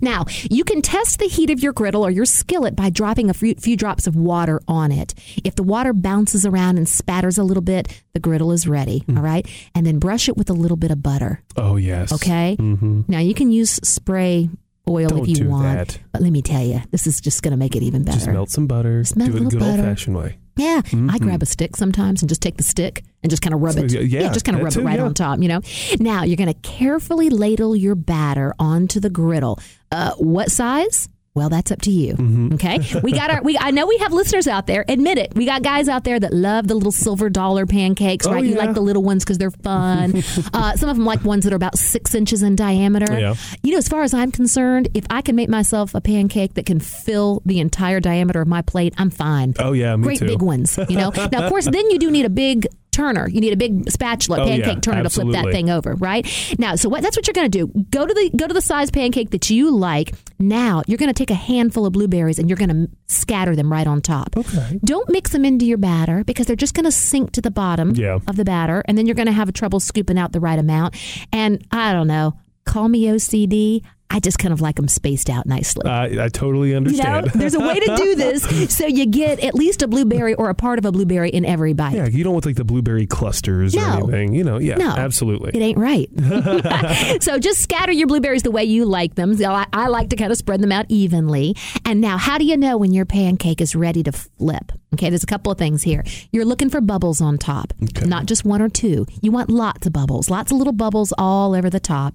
Now, 0.00 0.24
you 0.50 0.64
can 0.64 0.82
test 0.82 1.18
the 1.18 1.26
heat 1.26 1.50
of 1.50 1.62
your 1.62 1.72
griddle 1.72 2.04
or 2.04 2.10
your 2.10 2.24
skillet 2.24 2.74
by 2.74 2.90
dropping 2.90 3.30
a 3.30 3.34
few, 3.34 3.76
drops 3.76 4.06
of 4.06 4.16
water 4.16 4.60
on 4.66 4.92
it. 4.92 5.14
If 5.44 5.54
the 5.54 5.62
water 5.62 5.92
bounces 5.92 6.44
around 6.44 6.78
and 6.78 6.88
spatters 6.88 7.38
a 7.38 7.44
little 7.44 7.62
bit, 7.62 8.02
the 8.12 8.20
griddle 8.20 8.52
is 8.52 8.66
ready. 8.66 9.00
Hmm. 9.00 9.18
All 9.18 9.22
right. 9.22 9.46
And 9.74 9.86
then 9.86 9.98
brush 9.98 10.28
it 10.28 10.36
with 10.36 10.50
a 10.50 10.54
little 10.54 10.76
bit 10.76 10.90
of 10.90 11.02
butter. 11.02 11.42
Oh, 11.56 11.76
yes. 11.76 12.12
Okay. 12.12 12.56
Now, 12.58 13.18
you 13.18 13.34
can 13.34 13.50
use 13.50 13.80
spray 13.82 14.48
oil 14.88 15.08
Don't 15.08 15.28
if 15.28 15.38
you 15.38 15.48
want. 15.48 15.64
that. 15.64 15.98
But 16.12 16.22
let 16.22 16.30
me 16.32 16.42
tell 16.42 16.62
you, 16.62 16.80
this 16.90 17.06
is 17.06 17.20
just 17.20 17.42
going 17.42 17.52
to 17.52 17.56
make 17.56 17.74
it 17.76 17.82
even 17.82 18.04
better. 18.04 18.18
Just 18.18 18.28
melt 18.30 18.50
some 18.50 18.66
butter. 18.66 19.02
Just 19.02 19.16
melt 19.16 19.30
do 19.30 19.36
a 19.36 19.36
it 19.36 19.38
the 19.40 19.44
little 19.56 19.60
good 19.60 19.80
old 19.80 19.86
fashioned 19.86 20.16
way. 20.16 20.38
Yeah, 20.56 20.80
I 21.10 21.18
grab 21.18 21.42
a 21.42 21.46
stick 21.46 21.76
sometimes 21.76 22.22
and 22.22 22.28
just 22.28 22.40
take 22.40 22.56
the 22.56 22.62
stick 22.62 23.04
and 23.22 23.28
just 23.30 23.42
kind 23.42 23.52
of 23.54 23.60
rub 23.60 23.74
So, 23.74 23.80
it. 23.82 23.92
yeah, 24.06 24.32
just 24.32 24.44
kind 24.46 24.56
of 24.56 24.64
rub 24.64 24.72
too, 24.72 24.80
it 24.80 24.84
right 24.84 24.98
yeah. 24.98 25.04
on 25.04 25.12
top. 25.14 25.38
You 25.40 25.48
know. 25.48 25.60
Now 26.00 26.24
you're 26.24 26.36
going 26.38 26.52
to 26.52 26.58
carefully 26.60 27.28
ladle 27.28 27.76
your 27.76 27.94
batter 27.94 28.54
onto 28.58 28.98
the 29.00 29.10
griddle. 29.10 29.58
Uh, 29.92 30.12
what 30.14 30.50
size? 30.50 31.08
Well, 31.36 31.50
that's 31.50 31.70
up 31.70 31.82
to 31.82 31.90
you. 31.90 32.14
Mm-hmm. 32.14 32.54
Okay, 32.54 32.78
we 33.02 33.12
got 33.12 33.30
our. 33.30 33.42
We 33.42 33.56
I 33.58 33.70
know 33.70 33.86
we 33.86 33.98
have 33.98 34.12
listeners 34.12 34.48
out 34.48 34.66
there. 34.66 34.84
Admit 34.88 35.18
it. 35.18 35.34
We 35.34 35.44
got 35.44 35.62
guys 35.62 35.86
out 35.88 36.02
there 36.04 36.18
that 36.18 36.32
love 36.32 36.66
the 36.66 36.74
little 36.74 36.90
silver 36.90 37.28
dollar 37.28 37.66
pancakes, 37.66 38.26
Oh, 38.26 38.32
right? 38.32 38.42
You 38.44 38.54
like 38.54 38.72
the 38.74 38.80
little 38.80 39.02
ones 39.02 39.22
because 39.22 39.36
they're 39.38 39.50
fun. 39.50 40.16
uh, 40.54 40.76
some 40.76 40.88
of 40.88 40.96
them 40.96 41.04
like 41.04 41.22
ones 41.24 41.44
that 41.44 41.52
are 41.52 41.56
about 41.56 41.76
six 41.78 42.14
inches 42.14 42.42
in 42.42 42.56
diameter. 42.56 43.18
Yeah. 43.20 43.34
You 43.62 43.72
know, 43.72 43.78
as 43.78 43.86
far 43.86 44.02
as 44.02 44.14
I'm 44.14 44.32
concerned, 44.32 44.88
if 44.94 45.04
I 45.10 45.20
can 45.20 45.36
make 45.36 45.48
myself 45.50 45.94
a 45.94 46.00
pancake 46.00 46.54
that 46.54 46.64
can 46.64 46.80
fill 46.80 47.42
the 47.44 47.60
entire 47.60 48.00
diameter 48.00 48.40
of 48.40 48.48
my 48.48 48.62
plate, 48.62 48.94
I'm 48.96 49.10
fine 49.10 49.54
Oh, 49.58 49.72
yeah, 49.72 49.94
me 49.96 50.04
great 50.04 50.18
too. 50.20 50.26
big 50.26 50.40
ones. 50.42 50.78
You 50.88 50.96
know. 50.96 51.10
now, 51.32 51.44
of 51.44 51.50
course, 51.50 51.66
then 51.66 51.90
you 51.90 51.98
do 51.98 52.10
need 52.10 52.24
a 52.24 52.30
big 52.30 52.66
turner. 52.96 53.28
You 53.28 53.40
need 53.40 53.52
a 53.52 53.56
big 53.56 53.90
spatula, 53.90 54.40
Oh, 54.40 54.44
yeah, 54.46 54.56
pancake 54.64 54.82
turner 54.82 55.02
to 55.02 55.10
flip 55.10 55.28
that 55.32 55.52
thing 55.52 55.70
over, 55.70 55.94
right? 55.94 56.26
Now, 56.58 56.74
so 56.76 56.88
what? 56.88 57.02
That's 57.02 57.16
what 57.16 57.26
you're 57.26 57.34
going 57.34 57.50
to 57.50 57.58
do. 57.66 57.84
Go 57.90 58.06
to 58.06 58.12
the 58.14 58.30
go 58.36 58.46
to 58.48 58.54
the 58.54 58.60
size 58.60 58.90
pancake 58.90 59.30
that 59.30 59.50
you 59.50 59.70
like. 59.70 60.14
Now, 60.38 60.82
you're 60.86 60.98
going 60.98 61.12
to 61.12 61.14
take 61.14 61.30
a 61.30 61.34
handful 61.34 61.86
of 61.86 61.92
blueberries 61.92 62.38
and 62.38 62.48
you're 62.48 62.56
going 62.56 62.68
to 62.70 62.88
scatter 63.06 63.54
them 63.54 63.70
right 63.70 63.86
on 63.86 64.00
top. 64.02 64.36
Okay. 64.36 64.78
Don't 64.84 65.08
mix 65.10 65.30
them 65.32 65.44
into 65.44 65.64
your 65.66 65.78
batter 65.78 66.24
because 66.24 66.46
they're 66.46 66.56
just 66.56 66.74
going 66.74 66.84
to 66.84 66.92
sink 66.92 67.32
to 67.32 67.40
the 67.40 67.50
bottom 67.50 67.94
Yeah. 67.94 68.18
of 68.26 68.36
the 68.36 68.44
batter, 68.44 68.82
and 68.86 68.96
then 68.98 69.06
you're 69.06 69.14
going 69.14 69.26
to 69.26 69.32
have 69.32 69.48
a 69.48 69.52
trouble 69.52 69.78
scooping 69.80 70.18
out 70.18 70.32
the 70.32 70.40
right 70.40 70.58
amount. 70.58 70.94
And 71.32 71.64
I 71.70 71.92
don't 71.92 72.06
know. 72.08 72.38
Call 72.64 72.88
me 72.88 73.04
OCD. 73.04 73.82
I 74.08 74.20
just 74.20 74.38
kind 74.38 74.52
of 74.52 74.60
like 74.60 74.76
them 74.76 74.88
spaced 74.88 75.28
out 75.28 75.46
nicely. 75.46 75.84
I, 75.90 76.26
I 76.26 76.28
totally 76.28 76.68
You 76.68 76.74
know, 76.80 76.88
understand. 76.88 77.26
there's 77.34 77.54
a 77.54 77.60
way 77.60 77.78
to 77.80 77.96
do 77.96 78.14
this 78.14 78.74
so 78.76 78.86
you 78.86 79.04
get 79.06 79.40
at 79.40 79.54
least 79.54 79.82
a 79.82 79.88
blueberry 79.88 80.34
or 80.34 80.48
a 80.48 80.54
part 80.54 80.78
of 80.78 80.84
a 80.84 80.92
blueberry 80.92 81.28
in 81.30 81.44
every 81.44 81.72
bite. 81.72 81.94
yeah, 81.94 82.06
you 82.06 82.22
don't 82.24 82.32
want 82.32 82.46
like 82.46 82.56
the 82.56 82.64
blueberry 82.64 83.06
clusters 83.06 83.74
or 83.74 83.80
anything. 83.80 84.34
You 84.34 84.44
know, 84.44 84.58
yeah, 84.58 84.76
No. 84.76 84.90
absolutely. 84.90 85.50
It 85.54 85.60
ain't 85.62 85.78
right. 85.78 86.08
so 87.22 87.38
just 87.38 87.60
scatter 87.60 87.92
your 87.92 88.06
blueberries 88.06 88.42
the 88.42 88.50
way 88.50 88.64
you 88.64 88.84
like 88.84 89.14
them. 89.16 89.34
I, 89.44 89.66
I 89.72 89.88
like 89.88 90.10
to 90.10 90.16
kind 90.16 90.30
of 90.30 90.38
spread 90.38 90.60
them 90.60 90.72
out 90.72 90.86
evenly. 90.88 91.56
And 91.84 92.00
now, 92.00 92.16
how 92.16 92.38
do 92.38 92.44
you 92.44 92.56
know 92.56 92.76
when 92.76 92.92
your 92.92 93.04
pancake 93.06 93.60
is 93.60 93.74
ready 93.74 94.02
to 94.04 94.12
flip? 94.12 94.72
Okay, 94.94 95.10
there's 95.10 95.24
a 95.24 95.26
couple 95.26 95.52
of 95.52 95.58
things 95.58 95.82
here. 95.82 96.04
You're 96.32 96.44
looking 96.44 96.70
for 96.70 96.80
bubbles 96.80 97.20
on 97.20 97.38
top, 97.38 97.72
not 98.04 98.26
just 98.26 98.44
one 98.44 98.62
or 98.62 98.68
two. 98.68 99.06
You 99.20 99.30
want 99.32 99.50
lots 99.50 99.86
of 99.86 99.92
bubbles, 99.92 100.30
lots 100.30 100.52
of 100.52 100.58
little 100.58 100.72
bubbles 100.72 101.12
all 101.18 101.54
over 101.54 101.68
the 101.68 101.80
top. 101.80 102.14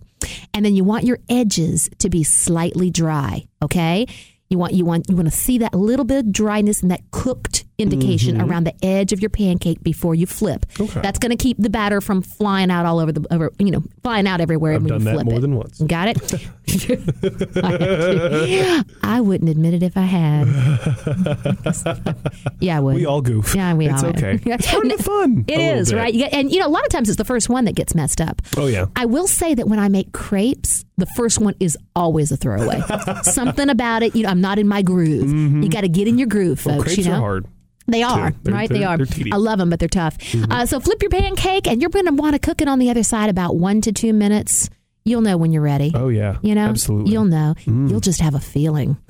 And 0.54 0.66
then 0.66 0.76
you 0.76 0.84
want 0.84 1.04
your 1.04 1.20
edges 1.30 1.90
to 2.00 2.10
be 2.10 2.24
slightly 2.24 2.90
dry, 2.90 3.46
okay? 3.62 4.06
You 4.50 4.58
want 4.58 4.74
you 4.74 4.84
want 4.84 5.10
you 5.10 5.16
want 5.16 5.30
to 5.30 5.36
see 5.36 5.60
that 5.60 5.74
little 5.74 6.06
bit 6.06 6.26
of 6.26 6.32
dryness 6.32 6.82
and 6.82 6.92
that 6.92 7.10
cooked 7.12 7.64
indication 7.78 8.42
around 8.42 8.66
the 8.66 8.86
edge 8.86 9.12
of 9.14 9.22
your 9.22 9.30
pancake 9.30 9.82
before 9.84 10.14
you 10.16 10.26
flip. 10.28 10.66
Okay. 10.80 11.02
That's 11.02 11.20
going 11.20 11.36
to 11.36 11.42
keep 11.42 11.58
the 11.58 11.70
batter 11.70 12.02
from 12.02 12.22
flying 12.22 12.70
out 12.70 12.86
all 12.86 13.00
over 13.00 13.12
the 13.12 13.26
over, 13.34 13.52
you 13.60 13.72
know, 13.72 13.84
flying 14.04 14.28
out 14.28 14.42
everywhere 14.42 14.74
I've 14.74 14.84
when 14.84 14.90
done 14.90 15.00
you 15.00 15.06
that 15.06 15.14
flip 15.14 15.26
more 15.26 15.38
it. 15.38 15.42
than 15.42 15.56
once. 15.56 15.82
Got 15.82 16.10
it? 16.10 16.48
I 19.04 19.22
wouldn't 19.22 19.50
admit 19.50 19.74
it 19.74 19.84
if 19.84 19.98
I 19.98 20.02
had. 20.02 20.48
yeah, 22.60 22.78
I 22.78 22.80
would. 22.80 22.96
We 22.96 23.06
all 23.06 23.22
goof. 23.22 23.56
Yeah, 23.56 23.74
we 23.74 23.88
it's 23.88 24.04
all 24.04 24.10
okay. 24.10 24.40
It's 24.46 24.70
part 24.70 24.92
of 24.92 25.00
fun. 25.00 25.46
It 25.48 25.60
is 25.60 25.94
right, 25.94 26.14
You 26.14 26.22
get- 26.22 26.34
and 26.34 26.52
you 26.52 26.60
know, 26.60 26.68
a 26.68 26.70
lot 26.70 26.84
of 26.84 26.90
times 26.90 27.10
it's 27.10 27.18
the 27.18 27.26
first 27.26 27.50
one 27.50 27.66
that 27.66 27.76
gets 27.76 27.96
messed 27.96 28.22
up. 28.22 28.42
Oh 28.58 28.68
yeah. 28.68 28.86
I 28.96 29.06
will 29.06 29.28
say 29.28 29.54
that 29.56 29.68
when 29.68 29.80
I 29.80 29.90
make 29.90 30.12
crepes, 30.14 30.86
the 30.98 31.06
first 31.18 31.40
one 31.40 31.56
is 31.60 31.78
always 31.96 32.32
a 32.32 32.38
throwaway. 32.38 32.82
Something 33.24 33.70
about 33.70 34.04
it, 34.04 34.16
you 34.16 34.24
know, 34.24 34.30
I'm 34.30 34.42
not 34.42 34.60
in 34.60 34.68
my 34.68 34.82
groove. 34.82 35.32
You 35.32 35.70
got 35.70 35.82
to 35.82 35.90
get 35.90 36.08
in 36.08 36.18
your 36.18 36.28
groove, 36.28 36.60
folks. 36.60 36.70
Mm-hmm. 36.70 36.78
Well, 36.78 36.84
crepes 36.84 36.98
you 36.98 37.04
know, 37.06 37.14
are 37.14 37.20
hard. 37.20 37.46
They 37.92 38.04
are 38.04 38.32
They're- 38.44 38.54
right. 38.54 38.70
they 38.70 38.80
they're- 38.80 38.98
they're. 38.98 39.06
Mm-hmm. 39.06 39.34
I 39.34 39.38
love 39.38 39.60
them, 39.60 39.70
but 39.70 39.80
they're 39.80 39.88
tough. 39.90 40.18
Uh, 40.50 40.66
so 40.66 40.80
flip 40.80 41.02
your 41.02 41.10
pancake, 41.12 41.68
and 41.68 41.82
you're 41.82 41.90
going 41.92 42.06
to 42.06 42.14
want 42.14 42.34
to 42.34 42.40
cook 42.40 42.62
it 42.62 42.68
on 42.68 42.80
the 42.80 42.90
other 42.90 43.04
side 43.04 43.30
about 43.30 43.56
one 43.56 43.82
to 43.82 43.92
two 43.92 44.14
minutes. 44.14 44.70
You'll 45.04 45.22
know 45.22 45.36
when 45.36 45.52
you're 45.52 45.64
ready. 45.64 45.92
Oh 45.96 46.10
yeah. 46.10 46.38
You 46.44 46.54
know, 46.54 46.68
absolutely. 46.68 47.10
Mm. 47.10 47.14
You'll 47.14 47.26
know. 47.26 47.56
You'll 47.66 48.00
just 48.02 48.22
have 48.22 48.36
a 48.36 48.40
feeling. 48.40 48.98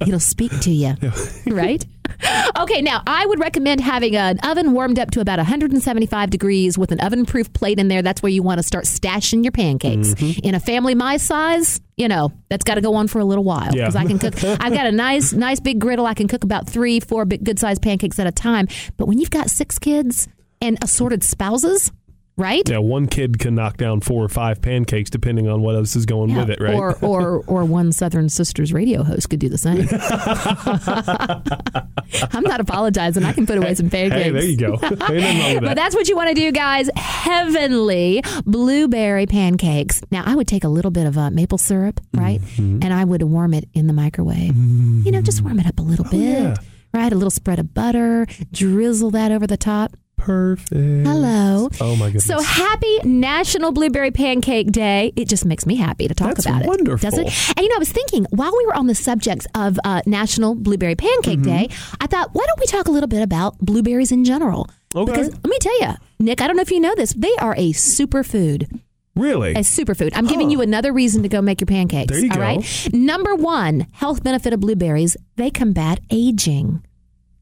It'll 0.00 0.18
speak 0.20 0.58
to 0.60 0.70
you, 0.70 0.94
right? 1.46 1.84
Okay, 2.58 2.82
now 2.82 3.02
I 3.06 3.24
would 3.26 3.38
recommend 3.38 3.80
having 3.80 4.16
an 4.16 4.38
oven 4.40 4.72
warmed 4.72 4.98
up 4.98 5.10
to 5.12 5.20
about 5.20 5.38
175 5.38 6.30
degrees 6.30 6.76
with 6.76 6.90
an 6.92 7.00
oven-proof 7.00 7.52
plate 7.52 7.78
in 7.78 7.88
there. 7.88 8.02
That's 8.02 8.22
where 8.22 8.30
you 8.32 8.42
want 8.42 8.58
to 8.58 8.62
start 8.62 8.84
stashing 8.84 9.44
your 9.44 9.52
pancakes. 9.52 10.14
Mm-hmm. 10.14 10.40
In 10.44 10.54
a 10.54 10.60
family 10.60 10.94
my 10.94 11.18
size, 11.18 11.80
you 11.96 12.08
know, 12.08 12.32
that's 12.48 12.64
got 12.64 12.74
to 12.74 12.80
go 12.80 12.94
on 12.94 13.06
for 13.06 13.20
a 13.20 13.24
little 13.24 13.44
while 13.44 13.74
Yeah. 13.74 13.82
because 13.86 13.96
I 13.96 14.04
can 14.06 14.18
cook. 14.18 14.34
I've 14.44 14.72
got 14.72 14.86
a 14.86 14.92
nice, 14.92 15.32
nice 15.32 15.60
big 15.60 15.78
griddle. 15.78 16.06
I 16.06 16.14
can 16.14 16.26
cook 16.26 16.42
about 16.42 16.68
three, 16.68 16.98
four 17.00 17.24
big, 17.24 17.44
good-sized 17.44 17.80
pancakes 17.82 18.18
at 18.18 18.26
a 18.26 18.32
time. 18.32 18.66
But 18.96 19.06
when 19.06 19.18
you've 19.18 19.30
got 19.30 19.50
six 19.50 19.78
kids 19.78 20.26
and 20.60 20.78
assorted 20.82 21.22
spouses, 21.22 21.92
right? 22.38 22.66
Yeah, 22.68 22.78
one 22.78 23.06
kid 23.08 23.38
can 23.38 23.54
knock 23.54 23.76
down 23.76 24.00
four 24.00 24.24
or 24.24 24.28
five 24.30 24.62
pancakes 24.62 25.10
depending 25.10 25.48
on 25.48 25.60
what 25.60 25.74
else 25.74 25.94
is 25.96 26.06
going 26.06 26.30
Yeah, 26.30 26.38
with 26.38 26.50
it, 26.50 26.60
right? 26.60 26.74
Or 26.74 26.96
or 27.02 27.44
or 27.46 27.64
one 27.66 27.92
Southern 27.92 28.30
Sisters 28.30 28.72
radio 28.72 29.02
host 29.02 29.28
could 29.28 29.40
do 29.40 29.50
the 29.50 29.58
same. 29.58 29.86
I'm 32.32 32.44
not 32.44 32.60
apologizing. 32.60 33.24
I 33.24 33.32
can 33.32 33.46
put 33.46 33.58
away 33.58 33.74
some 33.74 33.90
pancakes. 33.90 34.22
hey, 34.24 34.30
there 34.30 34.44
you 34.44 34.56
go. 34.56 34.78
Nothing 34.80 35.60
But 35.60 35.74
that's 35.74 35.94
what 35.94 36.08
you 36.08 36.16
want 36.16 36.28
to 36.30 36.34
do, 36.34 36.50
guys. 36.52 36.88
Heavenly 36.96 38.22
blueberry 38.46 39.26
pancakes. 39.26 40.00
Now, 40.10 40.22
I 40.24 40.34
would 40.34 40.48
take 40.48 40.64
a 40.64 40.68
little 40.68 40.90
bit 40.90 41.06
of 41.06 41.18
uh, 41.18 41.30
maple 41.30 41.58
syrup, 41.58 42.00
right? 42.14 42.40
Mm-hmm. 42.40 42.82
And 42.82 42.92
I 42.92 43.04
would 43.04 43.22
warm 43.22 43.52
it 43.54 43.68
in 43.74 43.86
the 43.86 43.92
microwave. 43.92 44.56
You 44.56 45.12
know, 45.12 45.20
just 45.20 45.42
warm 45.42 45.58
it 45.60 45.66
up 45.66 45.78
a 45.78 45.82
little 45.82 46.04
bit, 46.04 46.14
Oh, 46.14 46.18
yeah. 46.48 46.54
right? 46.94 47.12
A 47.12 47.16
little 47.16 47.30
spread 47.30 47.58
of 47.58 47.74
butter, 47.74 48.26
drizzle 48.52 49.10
that 49.12 49.32
over 49.32 49.46
the 49.46 49.56
top. 49.56 49.96
Perfect. 50.18 50.70
Hello. 50.72 51.70
Oh 51.80 51.96
my 51.96 52.06
goodness. 52.06 52.26
So 52.26 52.40
happy 52.40 52.98
National 53.04 53.72
Blueberry 53.72 54.10
Pancake 54.10 54.70
Day. 54.70 55.12
It 55.16 55.28
just 55.28 55.44
makes 55.46 55.64
me 55.64 55.76
happy 55.76 56.06
to 56.08 56.14
talk 56.14 56.34
That's 56.34 56.44
about 56.46 56.62
it. 56.62 56.68
wonderful. 56.68 57.10
Doesn't 57.10 57.26
it? 57.28 57.48
And 57.56 57.60
you 57.64 57.68
know, 57.70 57.76
I 57.76 57.78
was 57.78 57.90
thinking 57.90 58.26
while 58.30 58.52
we 58.56 58.66
were 58.66 58.74
on 58.74 58.86
the 58.88 58.94
subject 58.94 59.46
of 59.54 59.78
uh, 59.84 60.02
National 60.06 60.54
Blueberry 60.54 60.94
Pancake 60.96 61.38
Mm-hmm. 61.38 61.42
Day, 61.42 61.68
I 62.00 62.06
thought, 62.06 62.30
why 62.34 62.44
don't 62.46 62.60
we 62.60 62.66
talk 62.66 62.88
a 62.88 62.90
little 62.90 63.08
bit 63.08 63.22
about 63.22 63.58
blueberries 63.58 64.12
in 64.12 64.24
general? 64.24 64.68
Okay. 64.94 65.10
Because 65.10 65.30
let 65.30 65.44
me 65.46 65.58
tell 65.60 65.80
you, 65.80 65.94
Nick, 66.18 66.40
I 66.42 66.46
don't 66.46 66.56
know 66.56 66.62
if 66.62 66.70
you 66.70 66.80
know 66.80 66.94
this, 66.94 67.12
they 67.14 67.34
are 67.36 67.54
a 67.56 67.72
superfood. 67.72 68.80
really? 69.14 69.52
A 69.52 69.58
superfood. 69.60 70.10
I'm 70.14 70.26
giving 70.26 70.50
you 70.50 70.60
another 70.60 70.92
reason 70.92 71.22
to 71.22 71.28
go 71.28 71.40
make 71.42 71.60
your 71.60 71.66
pancakes. 71.66 72.12
There 72.12 72.20
you 72.24 72.30
all 72.30 72.36
go. 72.36 72.42
right? 72.42 72.88
Number 72.92 73.34
one, 73.34 73.86
health 73.92 74.22
benefit 74.22 74.52
of 74.52 74.60
blueberries, 74.60 75.16
they 75.36 75.50
combat 75.50 76.00
aging. 76.10 76.84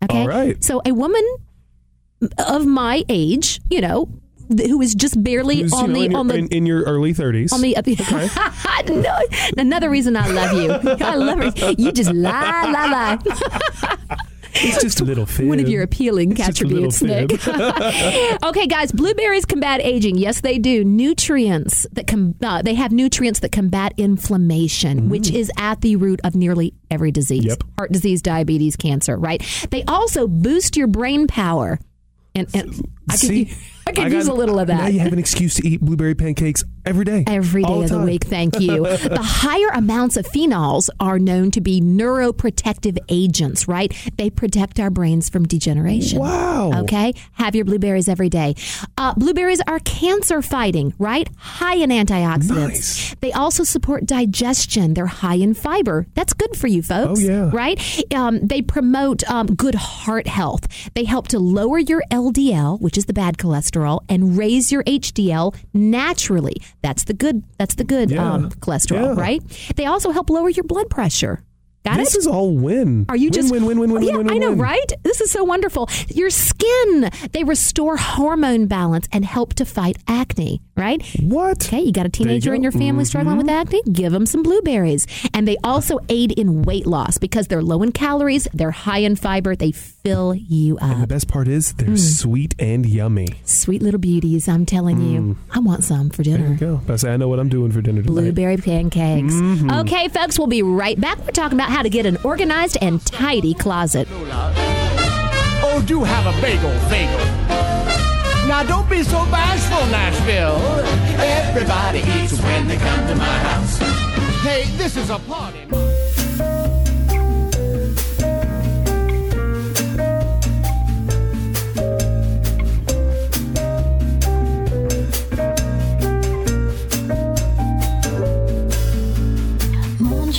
Okay. 0.05 0.21
All 0.23 0.29
right. 0.29 0.63
So 0.63 0.83
a 0.85 0.93
woman 0.93 1.23
of 2.39 2.67
my 2.67 3.05
age, 3.09 3.61
you 3.71 3.81
know, 3.81 4.09
who 4.49 4.81
is 4.81 4.95
just 4.95 5.23
barely 5.23 5.63
Who's, 5.63 5.73
you 5.73 5.79
on 5.79 5.93
know, 5.93 5.99
the 5.99 6.05
in, 6.05 6.11
your, 6.11 6.21
on 6.21 6.27
the 6.29 6.35
in, 6.37 6.49
in 6.49 6.67
your 6.67 6.83
early 6.83 7.13
30s. 7.13 7.53
on 7.53 7.61
the 7.61 7.75
no, 8.89 9.61
another 9.61 9.91
reason 9.91 10.17
I 10.17 10.29
love 10.29 10.53
you. 10.53 10.97
I 11.05 11.15
love 11.17 11.39
her. 11.39 11.73
You 11.73 11.93
just 11.93 12.13
lie, 12.13 12.71
lie, 12.71 13.19
lie. 13.19 14.17
It's 14.59 14.83
just 14.83 15.01
a 15.01 15.05
little 15.05 15.27
fib. 15.27 15.49
One 15.49 15.61
of 15.61 15.69
your 15.69 15.83
appealing 15.83 16.33
It's 16.33 16.41
attributes, 16.41 17.03
Nick. 17.03 17.33
okay, 18.45 18.67
guys, 18.67 18.91
blueberries 18.93 19.45
combat 19.45 19.81
aging. 19.83 20.17
Yes, 20.17 20.41
they 20.41 20.59
do. 20.59 20.83
Nutrients 20.83 21.87
that 21.93 22.07
com- 22.07 22.35
uh, 22.43 22.63
they 22.63 22.75
have 22.75 22.93
nutrients 22.93 23.41
that 23.41 23.53
combat 23.53 23.93
inflammation, 23.99 25.11
which 25.11 25.31
is 25.31 25.51
at 25.59 25.81
the 25.83 25.97
root 25.97 26.21
of 26.25 26.35
nearly 26.35 26.73
every 26.91 27.11
disease. 27.11 27.45
Mm. 27.45 27.49
Yep. 27.49 27.63
Heart 27.77 27.93
disease, 27.93 28.23
diabetes, 28.23 28.77
cancer, 28.77 29.17
right? 29.17 29.43
They 29.71 29.83
also 29.85 30.27
boost 30.27 30.77
your 30.77 30.87
brain 30.87 31.27
power. 31.27 31.79
And, 32.37 32.55
and 32.55 32.96
I 33.09 33.13
could, 33.13 33.21
See, 33.21 33.57
I 33.87 33.93
could 33.93 34.05
I 34.05 34.09
use 34.09 34.27
a 34.27 34.33
little 34.33 34.59
of 34.59 34.67
that. 34.67 34.79
Now 34.79 34.87
you 34.89 34.99
have 35.01 35.13
an 35.13 35.19
excuse 35.19 35.55
to 35.55 35.67
eat 35.67 35.81
blueberry 35.81 36.17
pancakes 36.17 36.65
every 36.85 37.05
day. 37.05 37.23
Every 37.27 37.63
day 37.63 37.73
of 37.73 37.89
the 37.89 37.97
time. 37.97 38.05
week, 38.05 38.25
thank 38.25 38.59
you. 38.59 38.83
the 38.85 39.23
higher 39.23 39.69
amounts 39.75 40.17
of 40.17 40.27
phenols 40.27 40.89
are 40.99 41.19
known 41.19 41.53
to 41.53 41.61
be 41.61 41.81
neuroprotective 41.81 42.99
agents, 43.09 43.69
right? 43.69 43.95
They 44.17 44.29
protect 44.29 44.81
our 44.81 44.91
brains 44.91 45.29
from 45.29 45.47
degeneration. 45.47 46.19
Wow. 46.19 46.73
Okay? 46.83 47.13
Have 47.35 47.55
your 47.55 47.65
blueberries 47.65 48.09
every 48.09 48.29
day. 48.29 48.57
Uh, 48.99 49.15
blueberries 49.15 49.61
are 49.69 49.79
cancer 49.81 50.43
fighting, 50.43 50.93
right? 50.99 51.29
High 51.37 51.77
in 51.77 51.91
antioxidants. 51.91 52.51
Nice. 52.51 53.15
They 53.21 53.33
also 53.33 53.63
support 53.63 54.05
digestion. 54.05 54.95
They're 54.95 55.07
high 55.07 55.37
in 55.37 55.55
fiber. 55.55 56.07
That's 56.15 56.33
good 56.33 56.57
for 56.57 56.67
you 56.67 56.83
folks. 56.83 57.21
Oh, 57.21 57.23
yeah. 57.23 57.51
Right? 57.53 58.05
Um, 58.15 58.41
they 58.47 58.63
promote 58.63 59.29
um, 59.31 59.47
good 59.47 59.77
heart 59.77 60.27
health. 60.27 60.67
They 60.95 61.05
help 61.05 61.29
to 61.29 61.39
lower 61.39 61.79
your 61.79 62.03
LDL, 62.11 62.81
which 62.81 62.96
is 62.97 63.07
the 63.07 63.13
bad 63.13 63.37
cholesterol, 63.39 64.01
and 64.09 64.37
raise 64.39 64.71
your 64.73 64.83
HDL 64.85 65.55
naturally. 65.75 66.57
That's 66.83 67.05
the 67.05 67.15
good. 67.15 67.43
That's 67.59 67.75
the 67.75 67.85
good 67.85 68.11
Yeah. 68.11 68.33
um, 68.33 68.51
cholesterol, 68.51 69.17
Yeah. 69.17 69.21
right? 69.21 69.43
They 69.77 69.87
also 69.87 70.11
help 70.11 70.31
lower 70.31 70.49
your 70.51 70.65
blood 70.65 70.91
pressure. 70.91 71.43
Got 71.85 72.01
it? 72.01 72.05
This 72.05 72.17
it? 72.17 72.19
is 72.19 72.27
all 72.27 72.51
win. 72.53 73.07
Are 73.09 73.15
you 73.17 73.27
win, 73.27 73.33
just 73.33 73.53
win, 73.53 73.65
win, 73.65 73.79
win, 73.79 73.93
win, 73.93 74.03
Yeah, 74.03 74.17
win, 74.17 74.27
win, 74.27 74.35
I 74.35 74.39
know, 74.39 74.51
win. 74.51 74.59
right? 74.59 74.93
This 75.05 75.21
is 75.21 75.31
so 75.31 75.45
wonderful. 75.45 75.89
Your 76.09 76.31
skin, 76.31 77.09
they 77.31 77.45
restore 77.45 77.97
hormone 77.97 78.67
balance 78.67 79.07
and 79.13 79.25
help 79.25 79.55
to 79.55 79.65
fight 79.65 79.97
acne, 80.09 80.61
right? 80.77 81.01
What? 81.21 81.65
Okay, 81.69 81.83
you 81.83 81.93
got 81.93 82.05
a 82.05 82.09
teenager 82.09 82.53
in 82.55 82.63
go. 82.63 82.65
your 82.65 82.73
family 82.73 83.05
struggling 83.05 83.37
with 83.37 83.49
acne? 83.49 83.83
Give 83.93 84.11
them 84.11 84.27
some 84.27 84.43
blueberries. 84.43 85.07
And 85.33 85.47
they 85.47 85.59
also 85.63 86.01
aid 86.09 86.33
in 86.33 86.63
weight 86.63 86.89
loss 86.89 87.19
because 87.19 87.47
they're 87.47 87.63
low 87.63 87.85
in 87.85 87.93
calories, 87.93 88.49
they're 88.53 88.73
high 88.73 88.99
in 88.99 89.15
fiber, 89.15 89.55
they 89.55 89.71
fill 90.07 90.35
you 90.35 90.79
And 90.79 91.03
the 91.03 91.07
best 91.07 91.27
part 91.27 91.49
is 91.49 91.73
they're 91.75 91.89
Mm. 91.89 91.99
sweet 91.99 92.55
and 92.59 92.87
yummy. 92.87 93.29
Sweet 93.45 93.83
little 93.83 93.99
beauties, 94.01 94.47
I'm 94.49 94.65
telling 94.67 95.01
you. 95.01 95.37
I 95.53 95.59
want 95.59 95.83
some 95.85 96.11
for 96.11 96.23
Mm. 96.23 96.27
There 96.27 96.37
dinner. 96.39 96.51
you 96.53 96.57
go. 96.57 96.93
I 96.93 96.97
say 96.97 97.13
I 97.13 97.17
know 97.17 97.29
what 97.29 97.41
I'm 97.41 97.49
doing 97.49 97.73
for 97.73 97.81
dinner 97.83 98.03
tonight. 98.03 98.13
Blueberry 98.15 98.57
pancakes. 98.57 99.35
Mm-hmm. 99.35 99.71
Okay, 99.83 100.09
folks, 100.09 100.39
we'll 100.39 100.47
be 100.47 100.63
right 100.63 101.01
back. 101.01 101.19
We're 101.25 101.33
talking 101.33 101.59
about 101.59 101.71
how 101.71 101.83
to 101.83 101.89
get 101.91 102.07
an 102.07 102.19
organized 102.25 102.79
and 102.81 103.05
tidy 103.05 103.55
closet. 103.55 104.07
Oh, 104.13 105.83
do 105.87 106.05
have 106.05 106.27
a 106.27 106.41
bagel, 106.41 106.71
bagel. 106.89 107.19
Now 108.47 108.63
don't 108.63 108.89
be 108.89 109.03
so 109.03 109.19
bashful, 109.27 109.85
Nashville. 109.91 110.59
Everybody 111.19 111.99
eats 112.23 112.41
when 112.41 112.69
they 112.69 112.77
come 112.77 113.07
to 113.09 113.15
my 113.17 113.39
house. 113.49 113.79
Hey, 114.43 114.65
this 114.77 114.97
is 114.97 115.11
a 115.11 115.19
party. 115.19 115.59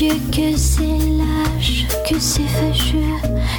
Dieu, 0.08 0.22
que 0.32 0.58
c'est 0.58 0.84
lâche, 0.84 1.86
que 2.10 2.18
c'est 2.18 2.44
fâcheux, 2.44 2.98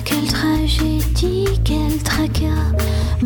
quelle 0.04 0.26
tragédie, 0.26 1.46
quel 1.62 1.98
tracas. 2.02 2.72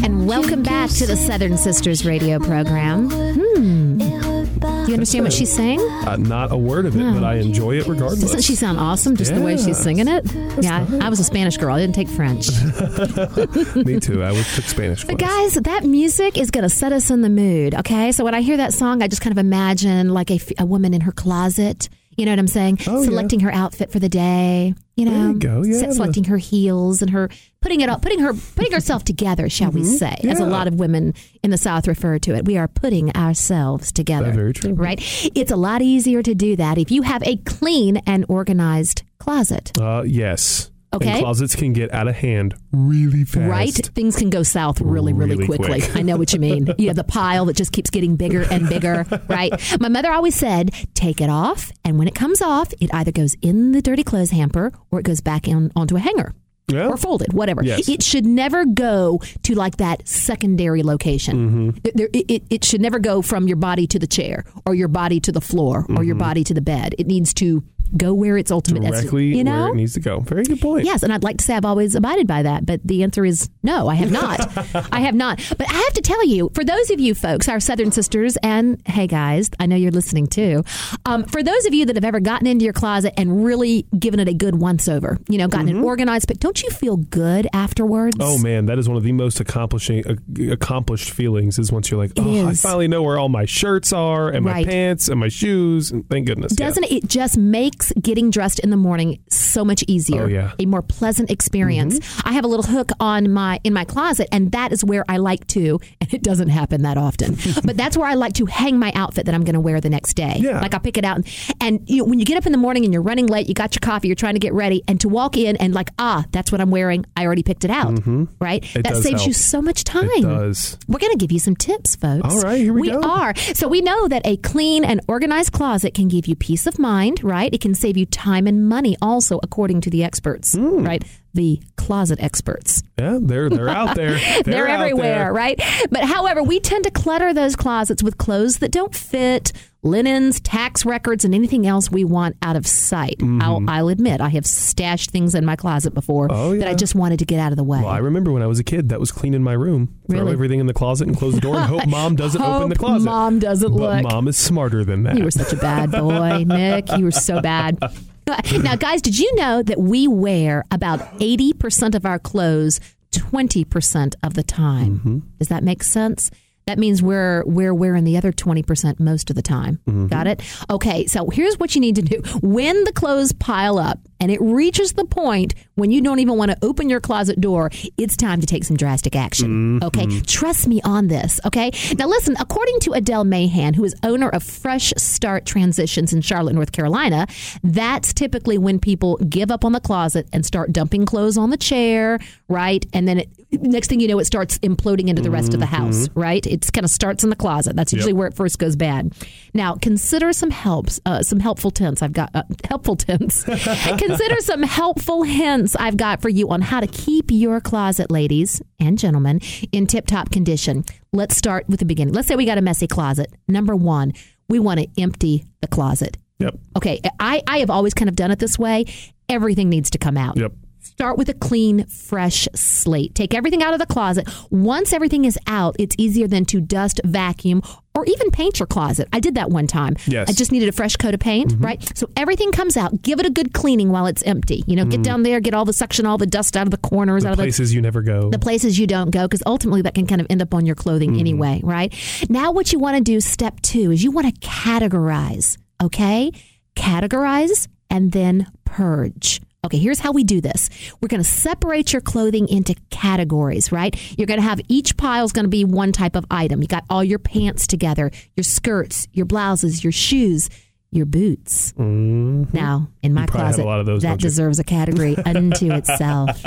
And 0.05 0.27
welcome 0.27 0.63
back 0.63 0.91
to 0.91 1.07
the 1.07 1.17
Southern 1.17 1.57
Sisters 1.57 2.05
radio 2.05 2.41
program. 2.41 3.11
Hmm. 3.11 3.99
Do 3.99 4.89
you 4.89 4.95
understand 4.95 5.25
what 5.25 5.33
she's 5.33 5.53
saying? 5.53 5.79
Uh, 6.05 6.17
not 6.17 6.51
a 6.51 6.57
word 6.57 6.85
of 6.85 6.97
it, 6.97 7.15
but 7.15 7.23
I 7.23 7.35
enjoy 7.37 7.79
it 7.79 7.87
regardless. 7.87 8.23
Doesn't 8.23 8.43
she 8.43 8.57
sound 8.57 8.81
awesome 8.81 9.15
just 9.15 9.33
the 9.33 9.41
way 9.41 9.57
she's 9.57 9.79
singing 9.79 10.09
it? 10.09 10.27
yeah, 10.61 10.85
I 11.01 11.09
was 11.09 11.21
a 11.21 11.25
Spanish 11.25 11.57
girl. 11.59 11.77
I 11.77 11.79
didn't 11.81 11.95
take 11.95 12.09
French. 12.09 12.49
Me 13.77 14.01
too. 14.01 14.25
I 14.25 14.33
was 14.33 14.53
took 14.57 14.65
Spanish. 14.65 15.05
But 15.05 15.19
guys, 15.19 15.55
that 15.55 15.85
music 15.85 16.37
is 16.37 16.51
going 16.51 16.65
to 16.65 16.69
set 16.69 16.93
us 16.93 17.11
in 17.11 17.21
the 17.21 17.31
mood. 17.31 17.77
Okay, 17.77 18.11
so 18.11 18.25
when 18.25 18.35
I 18.35 18.41
hear 18.41 18.57
that 18.57 18.73
song, 18.73 19.01
I 19.01 19.07
just 19.07 19.23
kind 19.23 19.33
of 19.33 19.39
imagine 19.39 20.09
like 20.09 20.31
a 20.33 20.67
woman 20.67 20.93
in 20.93 21.03
her 21.03 21.13
closet. 21.13 21.89
You 22.17 22.27
know 22.27 22.33
what 22.33 22.39
I'm 22.39 22.47
saying? 22.47 22.79
Oh, 22.87 23.01
yeah. 23.01 23.07
Selecting 23.07 23.41
her 23.41 23.53
outfit 23.53 23.91
for 23.91 23.99
the 23.99 24.09
day. 24.09 24.75
You 24.97 25.07
know, 25.07 25.11
There 25.13 25.29
you 25.29 25.39
go, 25.39 25.63
yeah. 25.65 25.81
se- 25.81 25.93
selecting 25.93 26.25
her 26.25 26.37
heels 26.37 27.01
and 27.01 27.11
her 27.11 27.31
putting 27.63 27.81
it 27.81 27.89
up, 27.89 28.03
putting 28.03 28.19
her 28.19 28.35
putting 28.35 28.73
herself 28.73 29.05
together, 29.05 29.49
shall 29.49 29.71
we 29.71 29.85
say? 29.85 30.15
As 30.25 30.39
a 30.39 30.43
Mm-hmm. 30.43 30.51
Lot 30.53 30.67
of 30.69 30.75
women 30.75 31.15
in 31.43 31.51
the 31.51 31.57
South 31.57 31.89
refer 31.89 32.19
to 32.19 32.35
it, 32.35 32.45
we 32.45 32.59
are 32.59 32.69
putting 32.69 33.11
ourselves 33.17 33.91
together. 33.93 34.27
That's 34.27 34.37
very 34.37 34.53
true. 34.53 34.75
Right? 34.75 35.01
It's 35.35 35.51
a 35.51 35.57
lot 35.57 35.81
easier 35.81 36.23
to 36.23 36.35
do 36.35 36.57
that 36.57 36.77
if 36.77 36.91
you 36.91 37.03
have 37.03 37.23
a 37.23 37.37
clean 37.39 37.97
and 38.07 38.27
organized 38.29 39.03
closet. 39.19 39.73
Uh, 39.81 40.03
yes. 40.07 40.71
Okay. 40.95 41.09
And 41.11 41.21
closets 41.21 41.57
can 41.57 41.73
get 41.73 41.93
out 41.93 42.07
of 42.07 42.15
hand 42.17 42.55
really 42.71 43.25
fast. 43.25 43.49
Right? 43.49 43.75
Things 43.95 44.17
can 44.17 44.29
go 44.31 44.43
south 44.43 44.81
really, 44.81 45.13
really, 45.13 45.37
Really 45.37 45.47
quickly. 45.47 45.81
quick. 45.81 45.97
I 45.97 46.03
know 46.03 46.17
what 46.17 46.33
you 46.33 46.39
mean. 46.41 46.69
You 46.79 46.89
have 46.89 46.97
the 46.97 47.05
pile 47.05 47.45
that 47.47 47.57
just 47.57 47.73
keeps 47.73 47.91
getting 47.91 48.17
bigger 48.17 48.43
and 48.51 48.69
bigger, 48.69 49.07
right? 49.29 49.53
My 49.81 49.89
mother 49.89 50.13
always 50.13 50.35
said, 50.35 50.73
take 50.95 51.21
it 51.21 51.31
off, 51.31 51.71
and 51.85 51.99
when 51.99 52.09
it 52.09 52.15
comes 52.15 52.43
off, 52.43 52.73
it 52.81 52.93
either 52.93 53.13
goes 53.13 53.37
in 53.41 53.73
the 53.73 53.81
dirty 53.81 54.03
clothes 54.05 54.31
hamper 54.33 54.73
or 54.91 54.99
it 55.01 55.05
goes 55.05 55.21
back 55.21 55.47
in, 55.49 55.71
onto 55.77 55.97
a 55.97 56.01
hanger. 56.01 56.35
Yeah. 56.69 56.87
Or 56.89 56.97
folded, 56.97 57.33
whatever. 57.33 57.63
Yes. 57.63 57.89
It 57.89 58.03
should 58.03 58.25
never 58.25 58.65
go 58.65 59.21
to 59.43 59.55
like 59.55 59.77
that 59.79 60.07
secondary 60.09 60.83
location. 60.83 61.37
Mm-hmm. 61.37 61.89
There- 61.95 62.09
it, 62.13 62.25
it, 62.31 62.43
it 62.51 62.65
should 62.65 62.81
never 62.81 62.99
go 62.99 63.21
from 63.21 63.47
your 63.49 63.57
body 63.57 63.87
to 63.89 63.99
the 63.99 64.07
chair 64.07 64.45
or 64.65 64.75
your 64.75 64.89
body 64.89 65.21
to 65.21 65.33
the 65.33 65.41
floor 65.41 65.85
or 65.97 66.05
your 66.05 66.15
body 66.15 66.45
to 66.45 66.55
the 66.55 66.61
bed. 66.63 66.95
It 66.99 67.07
needs 67.07 67.35
to 67.35 67.63
go 67.97 68.15
where 68.15 68.37
it's 68.39 68.51
ultimate. 68.51 68.83
Mm-hmm. 68.83 68.93
Directly 68.93 69.37
you 69.37 69.45
know? 69.45 69.63
where 69.65 69.69
it 69.71 69.77
needs 69.77 69.95
to 69.95 70.01
go. 70.01 70.21
Very 70.21 70.45
good 70.45 70.61
point. 70.61 70.85
Yes, 70.85 71.03
and 71.03 71.13
I'd 71.13 71.23
like 71.23 71.39
to 71.39 71.45
say 71.45 71.55
I've 71.55 71.65
always 71.65 71.95
abided 71.95 72.27
by 72.27 72.43
that, 72.43 72.67
but 72.67 72.81
the 72.85 73.03
answer 73.03 73.25
is 73.25 73.49
no, 73.63 73.89
I 73.89 73.95
have 73.95 74.11
not. 74.11 74.41
I 74.93 75.01
have 75.01 75.15
not. 75.15 75.39
But 75.57 75.69
I 75.71 75.75
have 75.75 75.93
to 75.95 76.01
tell 76.03 76.25
you, 76.27 76.51
for 76.55 76.65
those 76.65 76.91
of 76.91 77.01
you 77.01 77.15
folks, 77.15 77.49
our 77.49 77.61
Southern 77.61 77.93
sisters, 77.93 78.37
and 78.43 78.81
hey 78.87 79.07
guys, 79.07 79.51
I 79.61 79.67
know 79.67 79.77
you're 79.77 79.91
listening 79.93 80.27
too. 80.27 80.65
Um, 81.07 81.25
for 81.25 81.43
those 81.43 81.67
of 81.67 81.75
you 81.75 81.87
that 81.87 81.97
have 81.97 82.05
ever 82.05 82.21
gotten 82.21 82.47
into 82.47 82.65
your 82.65 82.73
closet 82.73 83.15
and 83.17 83.45
really 83.45 83.87
given 83.99 84.21
it 84.21 84.29
a 84.29 84.35
good 84.35 84.57
once 84.57 84.89
over, 84.89 85.19
you 85.29 85.39
know, 85.39 85.49
gotten 85.49 85.69
it 85.69 85.81
organized, 85.81 86.27
but 86.29 86.41
don't 86.41 86.63
you 86.63 86.71
feel 86.71 86.97
good 86.97 87.47
afterwards? 87.53 88.17
Mm-hmm. 88.17 88.31
Oh 88.31 88.39
man, 88.39 88.67
that 88.67 88.79
is 88.79 88.89
one 88.89 88.97
of 88.97 89.03
the 89.03 89.13
most 89.13 89.41
accomplishing 89.41 90.05
uh, 90.07 90.53
accomplished 90.53 91.11
feelings. 91.11 91.59
Is 91.59 91.71
once 91.73 91.91
you're 91.91 91.99
like, 92.01 92.13
oh, 92.17 92.49
I 92.49 92.55
finally 92.55 92.89
know 92.89 93.03
where 93.03 93.19
all 93.19 93.29
my 93.29 93.45
shirts 93.45 93.93
are 93.93 94.29
and 94.29 94.45
my 94.45 94.53
Right. 94.53 94.67
pants 94.67 95.09
and 95.09 95.19
my 95.19 95.29
shoes. 95.29 95.91
And 95.91 96.09
thank 96.09 96.27
goodness. 96.27 96.53
Doesn't 96.55 96.85
it? 96.85 96.93
It 96.93 97.09
just 97.09 97.37
makes 97.83 98.03
getting 98.03 98.31
dressed 98.31 98.59
in 98.61 98.71
the 98.71 98.77
morning 98.77 99.19
so 99.29 99.65
much 99.65 99.85
easier. 99.89 100.25
Oh, 100.25 100.27
yeah. 100.27 100.43
Mm-hmm. 100.43 100.63
A 100.63 100.67
more 100.67 100.83
pleasant 100.83 101.31
experience. 101.31 102.01
I 102.25 102.33
have 102.33 102.45
a 102.45 102.49
little 102.49 102.65
hook 102.65 102.91
on 103.01 103.31
my 103.33 103.61
in 103.65 103.73
my 103.73 103.85
closet, 103.85 104.29
and 104.33 104.53
that 104.53 104.73
is 104.73 104.85
where 104.85 105.05
I 105.09 105.17
like 105.17 105.47
to. 105.49 105.81
And 106.01 106.13
it 106.13 106.23
doesn't 106.23 106.49
happen 106.49 106.83
that 106.83 106.97
often, 106.97 107.37
but 107.65 107.77
that's 107.77 107.97
where 107.97 108.09
I 108.09 108.15
like 108.15 108.35
to 108.35 108.47
hang 108.47 108.79
my 108.79 108.93
outfit 108.95 109.27
that 109.27 109.35
I'm 109.35 109.45
going 109.45 109.55
to 109.55 109.61
wear 109.61 109.81
the 109.81 109.91
next 109.91 110.15
day. 110.15 110.37
Yeah. 110.39 110.61
Like 110.61 110.75
I 110.75 110.79
pick 110.79 110.97
it 110.97 111.05
out, 111.05 111.17
and, 111.17 111.27
and 111.61 111.91
you 111.91 111.99
know, 111.99 112.05
when 112.05 112.19
you 112.19 112.25
get 112.25 112.37
up 112.37 112.47
in 112.47 112.53
the 112.53 112.59
morning 112.59 112.85
and 112.85 112.93
you're 112.93 113.03
running 113.03 113.27
late, 113.27 113.49
you 113.49 113.55
got 113.55 113.75
your 113.75 113.81
coffee, 113.81 114.09
you're 114.09 114.15
trying 114.15 114.35
to 114.35 114.41
get 114.41 114.53
ready, 114.53 114.83
and 114.89 115.01
to 115.01 115.09
walk 115.09 115.37
in 115.37 115.57
and 115.57 115.75
like, 115.75 115.91
ah, 115.99 116.25
that's 116.33 116.53
what 116.53 116.61
I'm 116.61 116.71
wearing. 116.71 117.05
I 117.17 117.25
already 117.25 117.43
picked 117.43 117.65
it 117.65 117.71
out. 117.71 117.93
Right. 118.41 118.63
Mm-hmm. 118.63 118.79
It 118.79 118.85
that 118.85 118.97
saves 118.97 119.27
you 119.27 119.33
so 119.33 119.63
much 119.63 119.85
time. 119.85 120.09
It 120.13 120.23
does. 120.23 120.79
We're 120.89 120.99
going 120.99 121.13
to 121.13 121.19
give 121.19 121.33
you 121.33 121.39
some 121.39 121.57
tips, 121.57 121.97
folks. 121.97 122.35
All 122.35 122.41
right, 122.41 122.59
here 122.59 122.73
we 122.73 122.91
go. 122.91 122.99
We 122.99 123.05
are. 123.05 123.35
So 123.55 123.69
we 123.69 123.81
know 123.81 124.09
that 124.09 124.23
a 124.27 124.37
clean 124.39 124.85
and 124.85 125.01
organized 125.09 125.53
closet 125.53 125.95
can 125.95 126.09
give 126.09 126.27
you 126.27 126.37
peace 126.37 126.67
of 126.67 126.79
mind, 126.79 127.23
right? 127.25 127.53
It 127.53 127.61
can 127.63 127.75
save 127.75 127.97
you 127.97 128.05
time 128.07 128.47
and 128.47 128.69
money 128.69 128.97
also, 129.01 129.41
according 129.43 129.81
to 129.83 129.91
the 129.91 130.05
experts, 130.05 130.55
Hmm. 130.55 130.85
right? 130.85 131.03
The 131.35 131.63
closet 131.77 132.21
experts. 132.23 132.83
Yeah, 132.99 133.19
they're 133.21 133.49
they're 133.49 133.69
out 133.69 133.97
there. 133.97 134.19
They're, 134.19 134.43
They're, 134.43 134.69
out 134.69 134.81
everywhere, 134.81 135.19
there. 135.19 135.33
right? 135.33 135.61
But 135.91 136.05
however, 136.05 136.43
we 136.43 136.61
tend 136.61 136.85
to 136.85 136.91
clutter 136.91 137.33
those 137.33 137.57
closets 137.57 138.03
with 138.03 138.19
clothes 138.19 138.59
that 138.59 138.71
don't 138.71 138.95
fit, 138.95 139.53
linens, 139.83 140.41
tax 140.41 140.85
records, 140.85 141.25
and 141.25 141.35
anything 141.35 141.67
else 141.67 141.91
we 141.91 142.05
want 142.05 142.37
out 142.43 142.55
of 142.55 142.67
sight. 142.67 143.17
I'll, 143.41 143.65
I'll 143.69 143.89
admit, 143.89 144.21
I 144.21 144.29
have 144.29 144.45
stashed 144.47 145.11
things 145.11 145.35
in 145.35 145.45
my 145.45 145.57
closet 145.57 145.95
before 145.95 146.29
Mm-hmm. 146.29 146.37
Oh, 146.37 146.57
that 146.59 146.69
I 146.69 146.75
just 146.75 146.95
wanted 146.95 147.19
to 147.21 147.25
get 147.25 147.41
out 147.41 147.51
of 147.51 147.57
the 147.57 147.65
way. 147.65 147.79
Well, 147.81 147.89
I 147.89 147.99
remember 147.99 148.31
when 148.31 148.43
I 148.43 148.47
was 148.47 148.59
a 148.61 148.65
kid, 148.65 148.91
that 148.91 149.01
was 149.01 149.11
cleaning 149.11 149.43
my 149.43 149.55
room. 149.55 149.95
Throw 150.11 150.29
everything 150.29 150.61
in 150.61 150.67
the 150.67 150.75
closet 150.75 151.09
and 151.09 151.17
close 151.17 151.35
the 151.35 151.41
door 151.41 151.57
and 151.57 151.65
hope 151.65 151.87
mom 151.89 152.15
doesn't 152.15 152.41
open 152.41 152.69
the 152.69 152.77
closet. 152.77 153.07
Mom 153.07 153.39
doesn't 153.39 153.73
but 153.77 154.03
look. 154.03 154.13
mom 154.13 154.29
is 154.29 154.37
smarter 154.37 154.85
than 154.85 155.05
that. 155.05 155.17
You 155.17 155.25
were 155.25 155.31
such 155.31 155.53
a 155.53 155.57
bad 155.57 155.91
boy, 155.91 156.45
Nick. 156.47 156.91
You 156.97 157.05
were 157.07 157.11
so 157.11 157.41
bad. 157.41 157.79
Now, 158.27 158.77
guys, 158.77 159.03
did 159.03 159.19
you 159.19 159.35
know 159.37 159.63
that 159.63 159.79
we 159.81 160.07
wear 160.09 160.65
about 160.71 161.01
80% 161.19 161.95
of 161.95 162.07
our 162.07 162.19
clothes 162.19 162.81
20% 163.13 164.15
of 164.23 164.35
the 164.35 164.43
time? 164.43 164.99
Mm-hmm. 164.99 165.19
Does 165.39 165.49
that 165.49 165.65
make 165.65 165.83
sense? 165.83 166.31
That 166.67 166.79
means 166.79 167.03
we're 167.03 167.43
we're 167.45 167.75
wearing 167.75 168.05
the 168.05 168.17
other 168.17 168.33
20% 168.33 169.01
most 169.01 169.31
of 169.31 169.37
the 169.37 169.43
time. 169.43 169.81
Mm-hmm. 169.89 170.07
Got 170.07 170.29
it? 170.29 170.43
Okay, 170.71 171.07
so 171.07 171.29
here's 171.29 171.59
what 171.59 171.75
you 171.75 171.81
need 171.81 171.97
to 171.97 172.03
do. 172.03 172.23
When 172.41 172.85
the 172.85 172.93
clothes 172.93 173.33
pile 173.33 173.79
up 173.79 173.99
and 174.23 174.31
it 174.31 174.41
reaches 174.41 174.93
the 174.93 175.05
point 175.05 175.55
when 175.75 175.91
you 175.91 176.01
don't 176.01 176.21
even 176.21 176.37
want 176.37 176.51
to 176.53 176.57
open 176.63 176.89
your 176.89 177.01
closet 177.01 177.41
door, 177.41 177.71
it's 177.97 178.17
time 178.17 178.41
to 178.41 178.47
take 178.47 178.63
some 178.63 178.77
drastic 178.77 179.17
action. 179.17 179.81
Mm-hmm. 179.81 179.87
Okay. 179.87 180.21
Trust 180.23 180.69
me 180.69 180.81
on 180.85 181.09
this. 181.09 181.41
Okay. 181.47 181.71
Now, 181.99 182.07
listen, 182.07 182.37
according 182.39 182.79
to 182.81 182.93
Adele 182.93 183.25
Mahan, 183.25 183.75
who 183.75 183.83
is 183.85 183.95
owner 184.03 184.29
of 184.29 184.43
Fresh 184.45 184.93
Start 184.97 185.45
Transitions 185.47 186.13
in 186.13 186.21
Charlotte, 186.21 186.55
North 186.55 186.71
Carolina, 186.73 187.27
that's 187.65 188.13
typically 188.13 188.59
when 188.59 188.79
people 188.79 189.17
give 189.29 189.51
up 189.51 189.65
on 189.65 189.73
the 189.73 189.81
closet 189.81 190.29
and 190.33 190.45
start 190.47 190.73
dumping 190.73 191.05
clothes 191.07 191.37
on 191.39 191.51
the 191.51 191.57
chair, 191.57 192.19
right? 192.49 192.85
And 192.93 193.09
then 193.09 193.19
it, 193.19 193.29
next 193.51 193.89
thing 193.89 193.99
you 194.01 194.09
know, 194.09 194.19
it 194.19 194.27
starts 194.27 194.59
imploding 194.59 195.09
into 195.09 195.23
the 195.23 195.31
rest 195.31 195.55
of 195.55 195.61
the 195.61 195.67
house, 195.67 196.09
right? 196.15 196.47
It 196.47 196.71
kind 196.73 196.85
of 196.85 196.91
starts 196.91 197.25
in 197.25 197.31
the 197.31 197.37
closet. 197.37 197.75
That's 197.77 197.93
usually 197.93 198.13
Mm-hmm. 198.13 198.17
Yep. 198.17 198.19
where 198.19 198.29
it 198.29 198.35
first 198.35 198.59
goes 198.59 198.77
bad. 198.77 199.13
Now, 199.55 199.75
consider 199.77 200.33
some 200.35 200.51
helps, 200.51 201.01
uh, 201.07 201.23
some 201.23 201.41
helpful 201.41 201.71
tips. 201.71 202.03
I've 202.03 202.13
got 202.13 202.31
uh, 202.35 202.43
helpful 202.69 202.99
hints. 203.07 203.45
consider 204.19 204.41
some 204.41 204.63
helpful 204.63 205.23
hints 205.23 205.77
I've 205.77 205.97
got 205.97 206.23
for 206.23 206.29
you 206.29 206.49
on 206.51 206.61
how 206.63 206.81
to 206.81 206.87
keep 206.87 207.31
your 207.31 207.61
closet, 207.61 208.11
ladies 208.11 208.63
and 208.81 208.99
gentlemen, 208.99 209.41
in 209.73 209.87
tip-top 209.87 210.31
condition. 210.31 210.85
Let's 211.13 211.37
start 211.37 211.69
with 211.69 211.81
the 211.81 211.85
beginning. 211.85 212.15
Let's 212.15 212.29
say 212.29 212.37
we 212.37 212.45
got 212.47 212.59
a 212.59 212.63
messy 212.63 212.87
closet. 212.87 213.33
Number 213.49 213.77
one, 213.77 214.13
we 214.49 214.59
want 214.59 214.81
to 214.81 214.89
empty 215.01 215.45
the 215.61 215.69
closet. 215.69 216.19
Yep. 216.39 216.55
Okay, 216.77 217.01
I, 217.21 217.43
I 217.47 217.59
have 217.59 217.71
always 217.71 217.95
kind 217.95 218.09
of 218.09 218.17
done 218.17 218.31
it 218.31 218.39
this 218.39 218.59
way. 218.59 218.87
Everything 219.29 219.69
needs 219.69 219.91
to 219.91 219.99
come 219.99 220.17
out. 220.17 220.37
Yep. 220.37 220.53
Start 220.93 221.17
with 221.17 221.31
a 221.31 221.35
clean, 221.35 221.87
fresh 221.87 222.47
slate. 222.55 223.15
Take 223.15 223.33
everything 223.33 223.63
out 223.63 223.73
of 223.73 223.81
the 223.81 223.87
closet. 223.87 224.29
Once 224.51 224.93
everything 224.93 225.25
is 225.25 225.39
out, 225.47 225.75
it's 225.79 225.97
easier 225.99 226.29
than 226.29 226.45
to 226.45 226.61
dust, 226.61 227.01
vacuum, 227.03 227.63
or 227.95 228.05
even 228.05 228.31
paint 228.31 228.61
your 228.61 228.67
closet. 228.67 229.09
I 229.11 229.19
did 229.19 229.37
that 229.37 229.49
one 229.49 229.67
time. 229.67 229.97
Yes. 230.07 230.29
I 230.29 230.33
just 230.33 230.53
needed 230.53 230.69
a 230.69 230.73
fresh 230.73 230.97
coat 230.97 231.15
of 231.15 231.21
paint, 231.21 231.53
mm-hmm. 231.53 231.65
right? 231.65 231.99
So 231.99 232.11
everything 232.15 232.53
comes 232.53 232.77
out. 232.77 233.01
Give 233.01 233.19
it 233.21 233.25
a 233.25 233.31
good 233.31 233.55
cleaning 233.55 233.91
while 233.91 234.05
it's 234.07 234.23
empty. 234.25 234.65
You 234.67 234.77
know, 234.77 234.85
get 234.85 235.01
mm. 235.01 235.05
down 235.05 235.23
there, 235.23 235.41
get 235.41 235.55
all 235.55 235.65
the 235.65 235.73
suction, 235.73 236.05
all 236.05 236.19
the 236.19 236.27
dust 236.27 236.59
out 236.59 236.67
of 236.67 236.71
the 236.71 236.77
corners, 236.77 237.25
out 237.25 237.29
The 237.29 237.33
of 237.33 237.37
the 237.39 237.45
places 237.45 237.75
you 237.75 237.81
never 237.81 238.03
go. 238.03 238.29
the 238.29 238.39
places 238.39 238.79
you 238.79 238.87
don't 238.87 239.11
go 239.11 239.23
because 239.23 239.43
ultimately 239.47 239.81
that 239.83 239.95
can 239.95 240.07
kind 240.07 240.21
of 240.21 240.27
end 240.29 240.43
up 240.43 240.53
on 240.53 240.67
your 240.67 240.77
clothing 240.77 241.15
mm. 241.15 241.21
anyway, 241.21 241.61
right? 241.65 241.95
Now, 242.29 242.53
what 242.53 242.71
you 242.71 242.79
want 242.79 242.99
to 242.99 243.03
do, 243.03 243.19
step 243.21 243.61
two, 243.63 243.93
is 243.93 244.05
you 244.05 244.11
want 244.11 244.27
to 244.27 244.47
categorize, 244.47 245.57
okay? 245.83 246.33
Categorize 246.77 247.67
and 247.89 248.13
then 248.13 248.51
purge. 248.65 249.41
Okay, 249.65 249.79
here's 249.79 250.01
how 250.01 250.11
we 250.11 250.25
do 250.25 250.41
this. 250.41 250.69
We're 251.01 251.07
going 251.07 251.23
to 251.23 251.29
separate 251.29 251.93
your 251.93 252.03
clothing 252.03 252.49
into 252.49 252.75
categories, 252.91 253.71
right? 253.71 253.95
You're 254.19 254.27
going 254.27 254.41
to 254.41 254.45
have 254.45 254.61
each 254.67 254.97
pile 254.97 255.25
is 255.25 255.31
going 255.31 255.45
to 255.45 255.49
be 255.51 255.65
one 255.65 255.93
type 255.93 256.17
of 256.17 256.25
item. 256.33 256.63
You 256.63 256.67
got 256.67 256.85
all 256.91 257.05
your 257.05 257.21
pants 257.21 257.69
together, 257.69 258.11
your 258.35 258.43
skirts, 258.43 259.07
your 259.13 259.25
blouses, 259.25 259.85
your 259.85 259.93
shoes, 259.93 260.51
your 260.91 261.07
boots. 261.07 261.73
Now, 261.79 262.89
in 263.05 263.15
my 263.15 263.23
Mm-hmm. 263.27 263.37
closet, 263.37 263.63
a 263.63 263.65
lot 263.65 263.79
of 263.79 263.87
those, 263.87 264.03
that 264.03 264.19
deserves 264.19 264.59
a 264.59 264.65
category 264.65 265.17
unto 265.17 265.71
itself. 265.75 266.43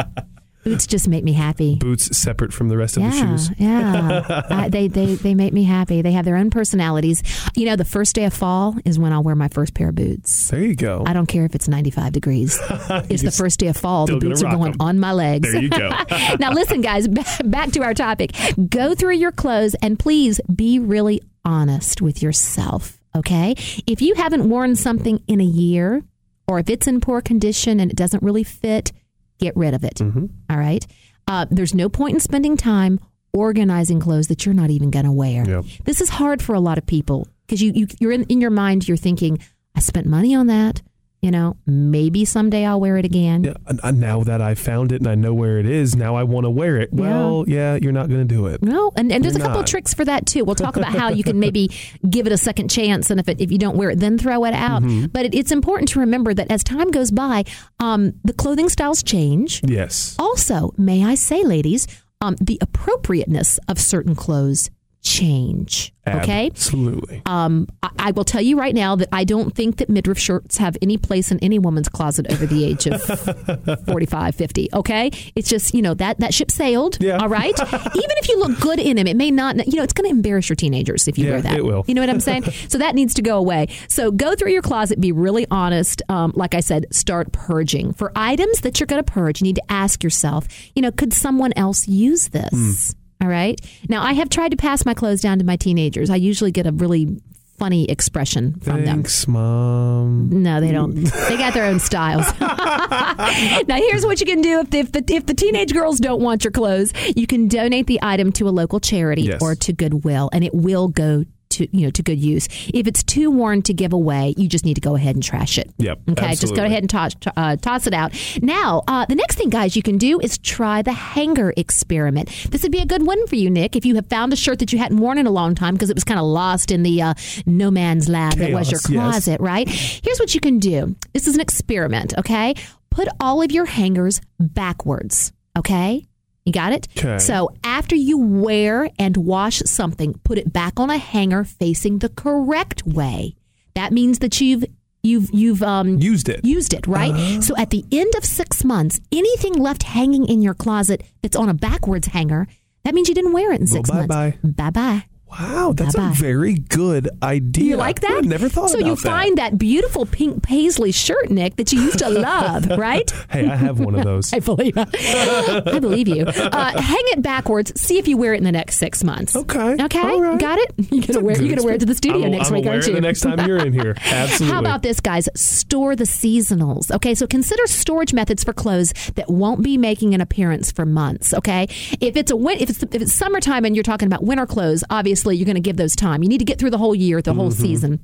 Boots 0.65 0.87
just 0.87 1.07
make 1.07 1.23
me 1.23 1.31
happy. 1.33 1.75
Boots 1.75 2.17
separate 2.17 2.51
from 2.51 2.69
the 2.69 2.75
rest 2.77 2.97
of 2.97 3.03
the 3.03 3.11
shoes. 3.11 3.51
yeah. 3.57 4.41
I, 4.49 4.67
they 4.67 4.87
they 4.87 5.13
they 5.13 5.35
make 5.35 5.53
me 5.53 5.63
happy. 5.63 6.01
They 6.01 6.11
have 6.13 6.25
their 6.25 6.35
own 6.37 6.49
personalities. 6.49 7.21
You 7.55 7.65
know, 7.67 7.75
the 7.75 7.85
first 7.85 8.15
day 8.15 8.25
of 8.25 8.33
fall 8.33 8.75
is 8.83 8.97
when 8.97 9.13
I'll 9.13 9.21
wear 9.21 9.35
my 9.35 9.47
first 9.47 9.75
pair 9.75 9.89
of 9.89 9.95
boots. 9.95 10.49
There 10.49 10.61
you 10.63 10.75
go. 10.75 11.03
I 11.05 11.13
don't 11.13 11.27
care 11.27 11.45
if 11.45 11.53
it's 11.53 11.67
95 11.67 12.11
degrees. 12.13 12.59
It's 13.09 13.21
the 13.21 13.31
first 13.31 13.59
day 13.59 13.67
of 13.67 13.77
fall. 13.77 14.07
The 14.07 14.17
boots 14.17 14.41
are 14.41 14.45
going 14.49 14.57
going 14.57 14.71
'em. 14.73 14.81
on 14.81 14.99
my 14.99 15.11
legs. 15.11 15.51
There 15.51 15.61
you 15.61 15.69
go. 15.69 15.89
now, 16.39 16.51
listen, 16.51 16.81
guys, 16.81 17.07
back 17.43 17.71
to 17.73 17.83
our 17.83 17.93
topic. 17.93 18.31
Go 18.69 18.95
through 18.95 19.15
your 19.15 19.31
clothes 19.31 19.75
and 19.83 19.99
please 19.99 20.41
be 20.53 20.79
really 20.79 21.21
honest 21.45 22.01
with 22.01 22.23
yourself. 22.23 22.97
Okay. 23.15 23.55
If 23.85 24.01
you 24.01 24.15
haven't 24.15 24.49
worn 24.49 24.75
something 24.75 25.21
in 25.27 25.39
a 25.39 25.45
year, 25.45 26.03
or 26.47 26.59
if 26.59 26.69
it's 26.69 26.87
in 26.87 27.01
poor 27.01 27.21
condition 27.21 27.79
and 27.79 27.91
it 27.91 27.95
doesn't 27.97 28.23
really 28.23 28.43
fit, 28.43 28.91
get 29.39 29.55
rid 29.55 29.73
of 29.73 29.83
it. 29.83 29.95
Mm-hmm. 29.95 30.25
All 30.49 30.57
right. 30.57 30.85
Uh, 31.27 31.45
there's 31.49 31.73
no 31.73 31.89
point 31.89 32.13
in 32.13 32.19
spending 32.19 32.55
time 32.57 32.99
organizing 33.33 33.99
clothes 33.99 34.27
that 34.27 34.45
you're 34.45 34.55
not 34.55 34.69
even 34.69 34.91
going 34.91 35.05
to 35.05 35.11
wear. 35.11 35.47
Yep. 35.47 35.65
This 35.83 36.01
is 36.01 36.09
hard 36.09 36.41
for 36.41 36.55
a 36.55 36.59
lot 36.59 36.77
of 36.77 36.85
people 36.85 37.27
because 37.45 37.61
you, 37.61 37.71
you 37.73 37.87
you're 37.99 38.11
in, 38.11 38.23
in 38.23 38.41
your 38.41 38.51
mind 38.51 38.87
you're 38.87 38.97
thinking 38.97 39.39
I 39.75 39.79
spent 39.81 40.07
money 40.07 40.33
on 40.33 40.47
that. 40.47 40.81
You 41.25 41.31
know, 41.31 41.57
maybe 41.65 42.23
someday 42.23 42.67
I'll 42.67 42.79
wear 42.79 42.97
it 42.97 43.05
again. 43.05 43.45
Yeah, 43.45 43.91
now 43.91 44.23
that 44.25 44.41
I 44.41 44.53
found 44.53 44.91
it 44.91 45.01
and 45.01 45.07
I 45.07 45.15
know 45.15 45.33
where 45.33 45.57
it 45.57 45.65
is, 45.65 45.95
now 45.95 46.13
I 46.13 46.21
want 46.21 46.45
to 46.45 46.51
wear 46.51 46.77
it. 46.77 46.93
Well, 46.93 47.45
yeah, 47.47 47.79
you're 47.81 47.91
not 47.91 48.09
going 48.09 48.21
to 48.21 48.31
do 48.31 48.45
it. 48.45 48.61
No, 48.61 48.91
and, 48.95 49.11
and 49.11 49.23
there's 49.23 49.35
a 49.35 49.39
couple 49.39 49.59
of 49.59 49.65
tricks 49.65 49.91
for 49.91 50.05
that 50.05 50.27
too. 50.27 50.45
We'll 50.45 50.53
talk 50.53 50.77
about 50.77 50.93
how 50.95 51.09
you 51.09 51.23
can 51.23 51.39
maybe 51.39 51.71
give 52.07 52.27
it 52.27 52.31
a 52.31 52.37
second 52.37 52.69
chance, 52.69 53.09
and 53.09 53.19
if 53.19 53.27
it, 53.27 53.41
if 53.41 53.51
you 53.51 53.57
don't 53.57 53.75
wear 53.75 53.89
it, 53.89 53.99
then 53.99 54.19
throw 54.19 54.45
it 54.45 54.53
out. 54.53 54.83
Mm-hmm. 54.83 55.07
But 55.07 55.25
it, 55.25 55.33
it's 55.33 55.51
important 55.51 55.89
to 55.89 55.99
remember 55.99 56.31
that 56.35 56.51
as 56.51 56.63
time 56.63 56.91
goes 56.91 57.09
by, 57.09 57.43
um, 57.79 58.13
the 58.23 58.33
clothing 58.33 58.69
styles 58.69 59.01
change. 59.01 59.61
Yes. 59.63 60.15
Also, 60.19 60.75
may 60.77 61.03
I 61.03 61.15
say, 61.15 61.43
ladies, 61.43 61.87
um, 62.21 62.35
the 62.39 62.59
appropriateness 62.61 63.57
of 63.67 63.79
certain 63.79 64.13
clothes 64.13 64.69
change. 65.05 65.93
Okay. 66.07 66.47
Absolutely. 66.47 67.21
Um, 67.25 67.67
I, 67.81 67.89
I 67.97 68.11
will 68.11 68.23
tell 68.25 68.41
you 68.41 68.59
right 68.59 68.75
now 68.75 68.95
that 68.95 69.09
I 69.11 69.23
don't 69.23 69.55
think 69.55 69.77
that 69.77 69.89
midriff 69.89 70.19
shirts 70.19 70.57
have 70.57 70.77
any 70.81 70.97
place 70.97 71.31
in 71.31 71.39
any 71.39 71.57
woman's 71.57 71.89
closet 71.89 72.27
over 72.31 72.45
the 72.45 72.63
age 72.65 72.85
of 72.85 73.01
45, 73.87 74.35
50. 74.35 74.69
Okay. 74.73 75.11
It's 75.35 75.49
just, 75.49 75.73
you 75.73 75.81
know, 75.81 75.93
that, 75.95 76.19
that 76.19 76.33
ship 76.33 76.51
sailed. 76.51 76.97
Yeah. 77.01 77.17
All 77.17 77.29
right. 77.29 77.57
Even 77.73 77.87
if 78.17 78.29
you 78.29 78.37
look 78.39 78.59
good 78.59 78.79
in 78.79 78.97
them, 78.97 79.07
it 79.07 79.15
may 79.17 79.31
not, 79.31 79.55
you 79.67 79.77
know, 79.77 79.83
it's 79.83 79.93
going 79.93 80.07
to 80.09 80.15
embarrass 80.15 80.47
your 80.49 80.55
teenagers 80.55 81.07
if 81.07 81.17
you 81.17 81.25
Yeah, 81.25 81.31
wear 81.31 81.41
that. 81.41 81.55
it 81.57 81.65
will. 81.65 81.85
You 81.87 81.95
know 81.95 82.01
what 82.01 82.09
I'm 82.09 82.19
saying? 82.19 82.43
so 82.67 82.77
that 82.77 82.93
needs 82.93 83.15
to 83.15 83.21
go 83.23 83.37
away. 83.37 83.67
So 83.87 84.11
go 84.11 84.35
through 84.35 84.51
your 84.51 84.61
closet, 84.61 84.99
be 85.01 85.11
really 85.11 85.47
honest. 85.49 86.01
Um, 86.09 86.33
like 86.35 86.53
I 86.53 86.59
said, 86.59 86.85
start 86.93 87.31
purging. 87.31 87.93
For 87.93 88.11
items 88.15 88.61
that 88.61 88.79
you're 88.79 88.87
going 88.87 89.03
to 89.03 89.11
purge, 89.11 89.41
you 89.41 89.45
need 89.45 89.55
to 89.55 89.71
ask 89.71 90.03
yourself, 90.03 90.47
you 90.75 90.81
know, 90.83 90.91
could 90.91 91.13
someone 91.13 91.51
else 91.55 91.87
use 91.87 92.27
this? 92.29 92.49
Hmm. 92.51 92.99
All 93.21 93.27
right. 93.27 93.59
Now, 93.89 94.03
I 94.03 94.13
have 94.13 94.29
tried 94.29 94.51
to 94.51 94.57
pass 94.57 94.85
my 94.85 94.93
clothes 94.93 95.21
down 95.21 95.39
to 95.39 95.45
my 95.45 95.55
teenagers. 95.55 96.09
I 96.09 96.15
usually 96.17 96.51
get 96.51 96.67
a 96.67 96.71
really 96.71 97.21
funny 97.57 97.85
expression 97.89 98.59
from 98.59 98.83
them. 98.83 98.97
Thanks, 98.97 99.27
Mom. 99.29 100.29
No, 100.43 100.59
they 100.59 100.71
don't. 100.73 100.95
They 101.29 101.37
got 101.37 101.53
their 101.53 101.65
own 101.65 101.79
styles. 101.79 102.25
now, 102.39 103.75
here's 103.77 104.05
what 104.05 104.19
you 104.19 104.25
can 104.25 104.41
do 104.41 104.59
if 104.59 104.69
the, 104.69 104.79
if 104.79 104.91
the 104.91 105.03
if 105.13 105.25
the 105.25 105.33
teenage 105.33 105.73
girls 105.73 105.99
don't 105.99 106.21
want 106.21 106.43
your 106.43 106.51
clothes, 106.51 106.91
you 107.15 107.25
can 107.27 107.47
donate 107.47 107.87
the 107.87 107.99
item 108.01 108.31
to 108.33 108.47
a 108.47 108.51
local 108.51 108.79
charity 108.79 109.23
Yes. 109.23 109.41
or 109.41 109.55
to 109.55 109.73
Goodwill, 109.73 110.29
and 110.33 110.43
it 110.43 110.53
will 110.53 110.87
go 110.89 111.23
to 111.55 111.67
you 111.75 111.85
know 111.85 111.91
to 111.91 112.03
good 112.03 112.19
use. 112.19 112.47
If 112.73 112.87
it's 112.87 113.03
too 113.03 113.31
worn 113.31 113.61
to 113.63 113.73
give 113.73 113.93
away, 113.93 114.33
you 114.37 114.47
just 114.47 114.65
need 114.65 114.75
to 114.75 114.81
go 114.81 114.95
ahead 114.95 115.15
and 115.15 115.23
trash 115.23 115.57
it. 115.57 115.71
Yep, 115.77 115.99
Okay, 116.11 116.35
just 116.35 116.55
go 116.55 116.63
ahead 116.63 116.83
and 116.83 116.89
toss 116.89 117.13
uh, 117.35 117.55
toss 117.57 117.87
it 117.87 117.93
out. 117.93 118.13
Now, 118.41 118.83
uh, 118.87 119.05
the 119.05 119.15
next 119.15 119.35
thing, 119.35 119.49
guys, 119.49 119.75
you 119.75 119.81
can 119.83 119.97
do 119.97 120.19
is 120.19 120.37
try 120.37 120.81
the 120.81 120.93
hanger 120.93 121.53
experiment. 121.57 122.29
This 122.49 122.63
would 122.63 122.71
be 122.71 122.79
a 122.79 122.85
good 122.85 123.05
one 123.05 123.25
for 123.27 123.35
you, 123.35 123.49
Nick, 123.49 123.75
if 123.75 123.85
you 123.85 123.95
have 123.95 124.07
found 124.07 124.33
a 124.33 124.35
shirt 124.35 124.59
that 124.59 124.71
you 124.71 124.79
hadn't 124.79 124.97
worn 124.97 125.17
in 125.17 125.27
a 125.27 125.31
long 125.31 125.55
time 125.55 125.73
because 125.73 125.89
it 125.89 125.95
was 125.95 126.03
kind 126.03 126.19
of 126.19 126.25
lost 126.25 126.71
in 126.71 126.83
the 126.83 127.01
uh, 127.01 127.13
no 127.45 127.71
man's 127.71 128.07
land 128.09 128.39
that 128.39 128.51
was 128.51 128.71
your 128.71 128.79
Chaos, 128.79 128.91
yes. 128.91 129.11
closet, 129.25 129.41
right? 129.41 129.67
Here's 129.69 130.19
what 130.19 130.33
you 130.33 130.41
can 130.41 130.59
do. 130.59 130.95
This 131.13 131.27
is 131.27 131.35
an 131.35 131.41
experiment, 131.41 132.13
okay? 132.17 132.55
Put 132.89 133.07
all 133.19 133.41
of 133.41 133.51
your 133.51 133.65
hangers 133.65 134.21
backwards, 134.39 135.33
okay? 135.57 136.05
You 136.45 136.51
got 136.53 136.73
it? 136.73 136.87
Okay. 136.97 137.17
So 137.17 137.49
after 137.63 137.95
you 137.95 138.17
wear 138.19 138.89
and 138.99 139.17
wash 139.17 139.57
something, 139.65 140.13
put 140.23 140.37
it 140.37 140.53
back 140.53 140.79
on 140.79 140.89
a 140.91 140.97
hanger 140.97 141.43
facing 141.43 141.99
the 141.99 142.09
correct 142.09 142.85
way. 142.85 143.35
That 143.73 143.91
means 143.91 144.19
that 144.19 144.39
you've 144.39 144.63
you've 145.01 145.31
you've 145.33 145.63
um 145.63 145.97
Used 145.99 146.29
it. 146.29 146.45
used 146.45 146.73
it, 146.73 146.85
right? 146.87 147.41
So 147.43 147.55
at 147.57 147.71
the 147.71 147.83
end 147.91 148.13
of 148.15 148.23
6 148.23 148.63
months, 148.63 148.99
anything 149.11 149.53
left 149.53 149.83
hanging 149.83 150.27
in 150.27 150.41
your 150.43 150.53
closet 150.53 151.03
that's 151.23 151.35
on 151.35 151.49
a 151.49 151.53
backwards 151.53 152.07
hanger, 152.07 152.47
that 152.83 152.93
means 152.93 153.09
you 153.09 153.15
didn't 153.15 153.33
wear 153.33 153.51
it 153.51 153.59
in 153.59 153.67
6 153.67 153.91
months. 153.91 154.07
bye-bye. 154.07 154.37
Bye-bye. 154.43 155.05
Wow, 155.27 155.73
that's 155.75 155.95
Bye-bye. 155.95 156.11
a 156.11 156.13
very 156.13 156.53
good 156.53 157.09
idea. 157.21 157.65
You 157.71 157.75
like 157.77 157.99
that? 158.01 158.11
I 158.23 158.27
never 158.27 158.47
thought 158.47 158.69
so 158.69 158.77
you 158.77 158.95
find 158.95 159.37
that 159.37 159.57
beautiful 159.57 160.05
pink 160.05 160.43
paisley 160.43 160.91
shirt, 160.93 161.29
Nick, 161.29 161.55
that 161.57 161.73
you 161.73 161.81
used 161.81 161.99
to 161.99 162.09
love, 162.09 162.69
right? 162.77 163.09
Hey, 163.29 163.45
I 163.49 163.55
have 163.55 163.79
one 163.79 163.95
of 163.95 164.05
those. 164.05 164.31
I 164.33 164.39
believe 164.39 164.77
I 164.77 165.79
believe 165.79 166.07
you. 166.07 166.25
Uh, 166.25 166.79
hang 166.79 167.03
it 167.07 167.21
backwards. 167.21 167.79
See 167.81 167.97
if 167.97 168.07
you 168.07 168.17
wear 168.17 168.33
it 168.33 168.37
in 168.37 168.43
the 168.43 168.51
next 168.51 168.77
six 168.77 169.03
months. 169.03 169.35
Okay. 169.35 169.75
Okay. 169.83 170.19
Right. 170.19 170.39
Got 170.39 170.59
it. 170.59 170.73
You're 170.91 171.03
gonna 171.05 171.19
wear. 171.21 171.41
You're 171.41 171.49
gonna 171.55 171.65
wear 171.65 171.73
it 171.75 171.79
to 171.79 171.85
the 171.87 171.95
studio 171.95 172.25
I'm, 172.25 172.31
next 172.31 172.47
I'm 172.49 172.53
week, 172.53 172.67
aren't 172.67 172.83
it 172.83 172.89
you? 172.89 172.95
the 172.95 173.01
next 173.01 173.21
time 173.21 173.45
you're 173.47 173.57
in 173.65 173.73
here. 173.73 173.95
Absolutely. 174.05 174.53
How 174.53 174.59
about 174.59 174.83
this, 174.83 174.99
guys? 175.01 175.27
Store 175.35 175.95
the 175.95 176.03
seasonals. 176.05 176.91
Okay, 176.91 177.15
so 177.15 177.25
consider 177.27 177.65
storage 177.67 178.13
methods 178.13 178.43
for 178.43 178.53
clothes 178.53 178.93
that 179.15 179.29
won't 179.29 179.63
be 179.63 179.77
making 179.77 180.13
an 180.13 180.21
appearance 180.21 180.71
for 180.71 180.85
months. 180.85 181.33
Okay, 181.33 181.63
if 181.99 182.15
it's 182.15 182.31
a 182.31 182.35
win- 182.35 182.59
if 182.59 182.69
it's 182.69 182.83
if 182.83 183.01
it's 183.01 183.13
summertime 183.13 183.65
and 183.65 183.75
you're 183.75 183.83
talking 183.83 184.05
about 184.05 184.23
winter 184.23 184.45
clothes, 184.45 184.83
obviously 184.89 185.14
you're 185.23 185.45
going 185.45 185.55
to 185.55 185.61
give 185.61 185.77
those 185.77 185.95
time. 185.95 186.23
You 186.23 186.29
need 186.29 186.39
to 186.39 186.45
get 186.45 186.59
through 186.59 186.71
the 186.71 186.77
whole 186.77 186.95
year, 186.95 187.21
the 187.21 187.33
whole 187.33 187.51
Mm-hmm. 187.51 187.61
season. 187.61 187.99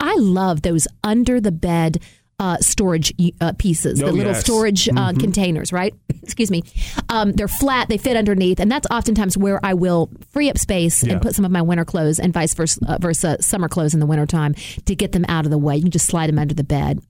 I, 0.00 0.16
love 0.18 0.62
those 0.62 0.88
under 1.04 1.40
the 1.40 1.52
bed. 1.52 2.02
Uh, 2.38 2.58
storage 2.58 3.14
uh, 3.40 3.54
pieces, 3.56 4.02
Oh, 4.02 4.06
the 4.08 4.12
little 4.12 4.32
yes. 4.32 4.42
storage 4.42 4.90
uh, 4.94 5.14
containers, 5.14 5.72
right? 5.72 5.94
Excuse 6.22 6.50
me. 6.50 6.64
Um, 7.08 7.32
they're 7.32 7.48
flat, 7.48 7.88
they 7.88 7.96
fit 7.96 8.14
underneath, 8.14 8.60
and 8.60 8.70
that's 8.70 8.86
oftentimes 8.90 9.38
where 9.38 9.58
I 9.64 9.72
will 9.72 10.10
free 10.32 10.50
up 10.50 10.58
space 10.58 11.02
Yeah. 11.02 11.14
and 11.14 11.22
put 11.22 11.34
some 11.34 11.46
of 11.46 11.50
my 11.50 11.62
winter 11.62 11.86
clothes 11.86 12.18
and 12.20 12.34
vice 12.34 12.52
versa, 12.52 12.78
uh, 12.86 12.98
versa 13.00 13.38
summer 13.40 13.68
clothes 13.70 13.94
in 13.94 14.00
the 14.00 14.06
wintertime 14.06 14.52
to 14.84 14.94
get 14.94 15.12
them 15.12 15.24
out 15.30 15.46
of 15.46 15.50
the 15.50 15.56
way. 15.56 15.76
You 15.76 15.82
can 15.84 15.90
just 15.90 16.08
slide 16.08 16.26
them 16.26 16.38
under 16.38 16.52
the 16.52 16.62
bed. 16.62 17.00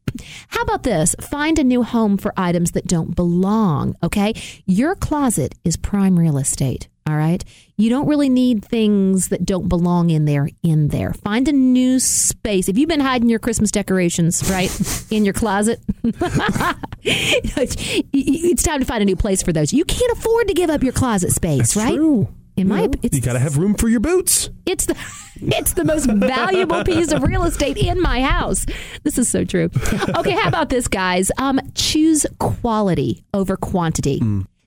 How 0.47 0.63
about 0.63 0.85
this? 0.85 1.17
Find 1.21 1.59
a 1.59 1.65
new 1.65 1.83
home 1.83 2.19
for 2.19 2.33
items 2.37 2.71
that 2.73 2.87
don't 2.87 3.17
belong, 3.17 3.97
okay? 4.05 4.33
Your 4.65 4.95
closet 4.95 5.57
is 5.65 5.77
prime 5.77 6.17
real 6.17 6.39
estate. 6.39 6.87
All 7.09 7.15
right. 7.17 7.45
You 7.77 7.89
don't 7.89 8.09
really 8.09 8.29
need 8.29 8.65
things 8.65 9.29
that 9.29 9.45
don't 9.45 9.69
belong 9.69 10.11
in 10.11 10.25
there 10.25 10.49
in 10.65 10.89
there. 10.89 11.13
Find 11.13 11.47
a 11.47 11.53
new 11.53 12.01
space. 12.01 12.69
If 12.69 12.77
you've 12.79 12.89
been 12.89 13.01
hiding 13.01 13.29
your 13.29 13.39
Christmas 13.39 13.71
decorations, 13.71 14.49
right, 14.51 14.71
in 15.13 15.25
your 15.25 15.35
closet, 15.35 15.79
it's 17.03 18.63
time 18.63 18.81
to 18.81 18.85
find 18.87 19.03
a 19.03 19.05
new 19.05 19.15
place 19.17 19.43
for 19.43 19.53
those. 19.53 19.73
You 19.73 19.85
can't 19.85 20.11
afford 20.19 20.49
to 20.49 20.55
give 20.55 20.71
up 20.71 20.83
your 20.83 20.93
closet 20.93 21.33
space, 21.33 21.75
That's 21.75 21.77
right? 21.77 21.95
true. 21.95 22.29
In 22.57 22.69
my 22.69 22.89
it's 23.03 23.15
you 23.15 23.23
got 23.23 23.35
to 23.35 23.39
have 23.39 23.59
room 23.59 23.75
for 23.75 23.87
your 23.87 24.01
boots. 24.01 24.49
it's 24.65 24.87
the 24.87 24.97
it's 25.43 25.75
the 25.75 25.85
most 25.85 26.07
valuable 26.07 26.83
piece 26.85 27.13
of 27.13 27.23
real 27.23 27.45
estate 27.45 27.77
in 27.77 28.01
my 28.01 28.23
house. 28.23 28.65
This 29.03 29.19
is 29.19 29.29
so 29.29 29.45
true. 29.45 29.69
Okay, 30.17 30.31
how 30.31 30.49
about 30.49 30.71
this, 30.71 30.89
guys? 30.89 31.31
Um, 31.37 31.61
choose 31.75 32.25
quality 32.39 33.23
over 33.35 33.59
quantity. 33.59 34.23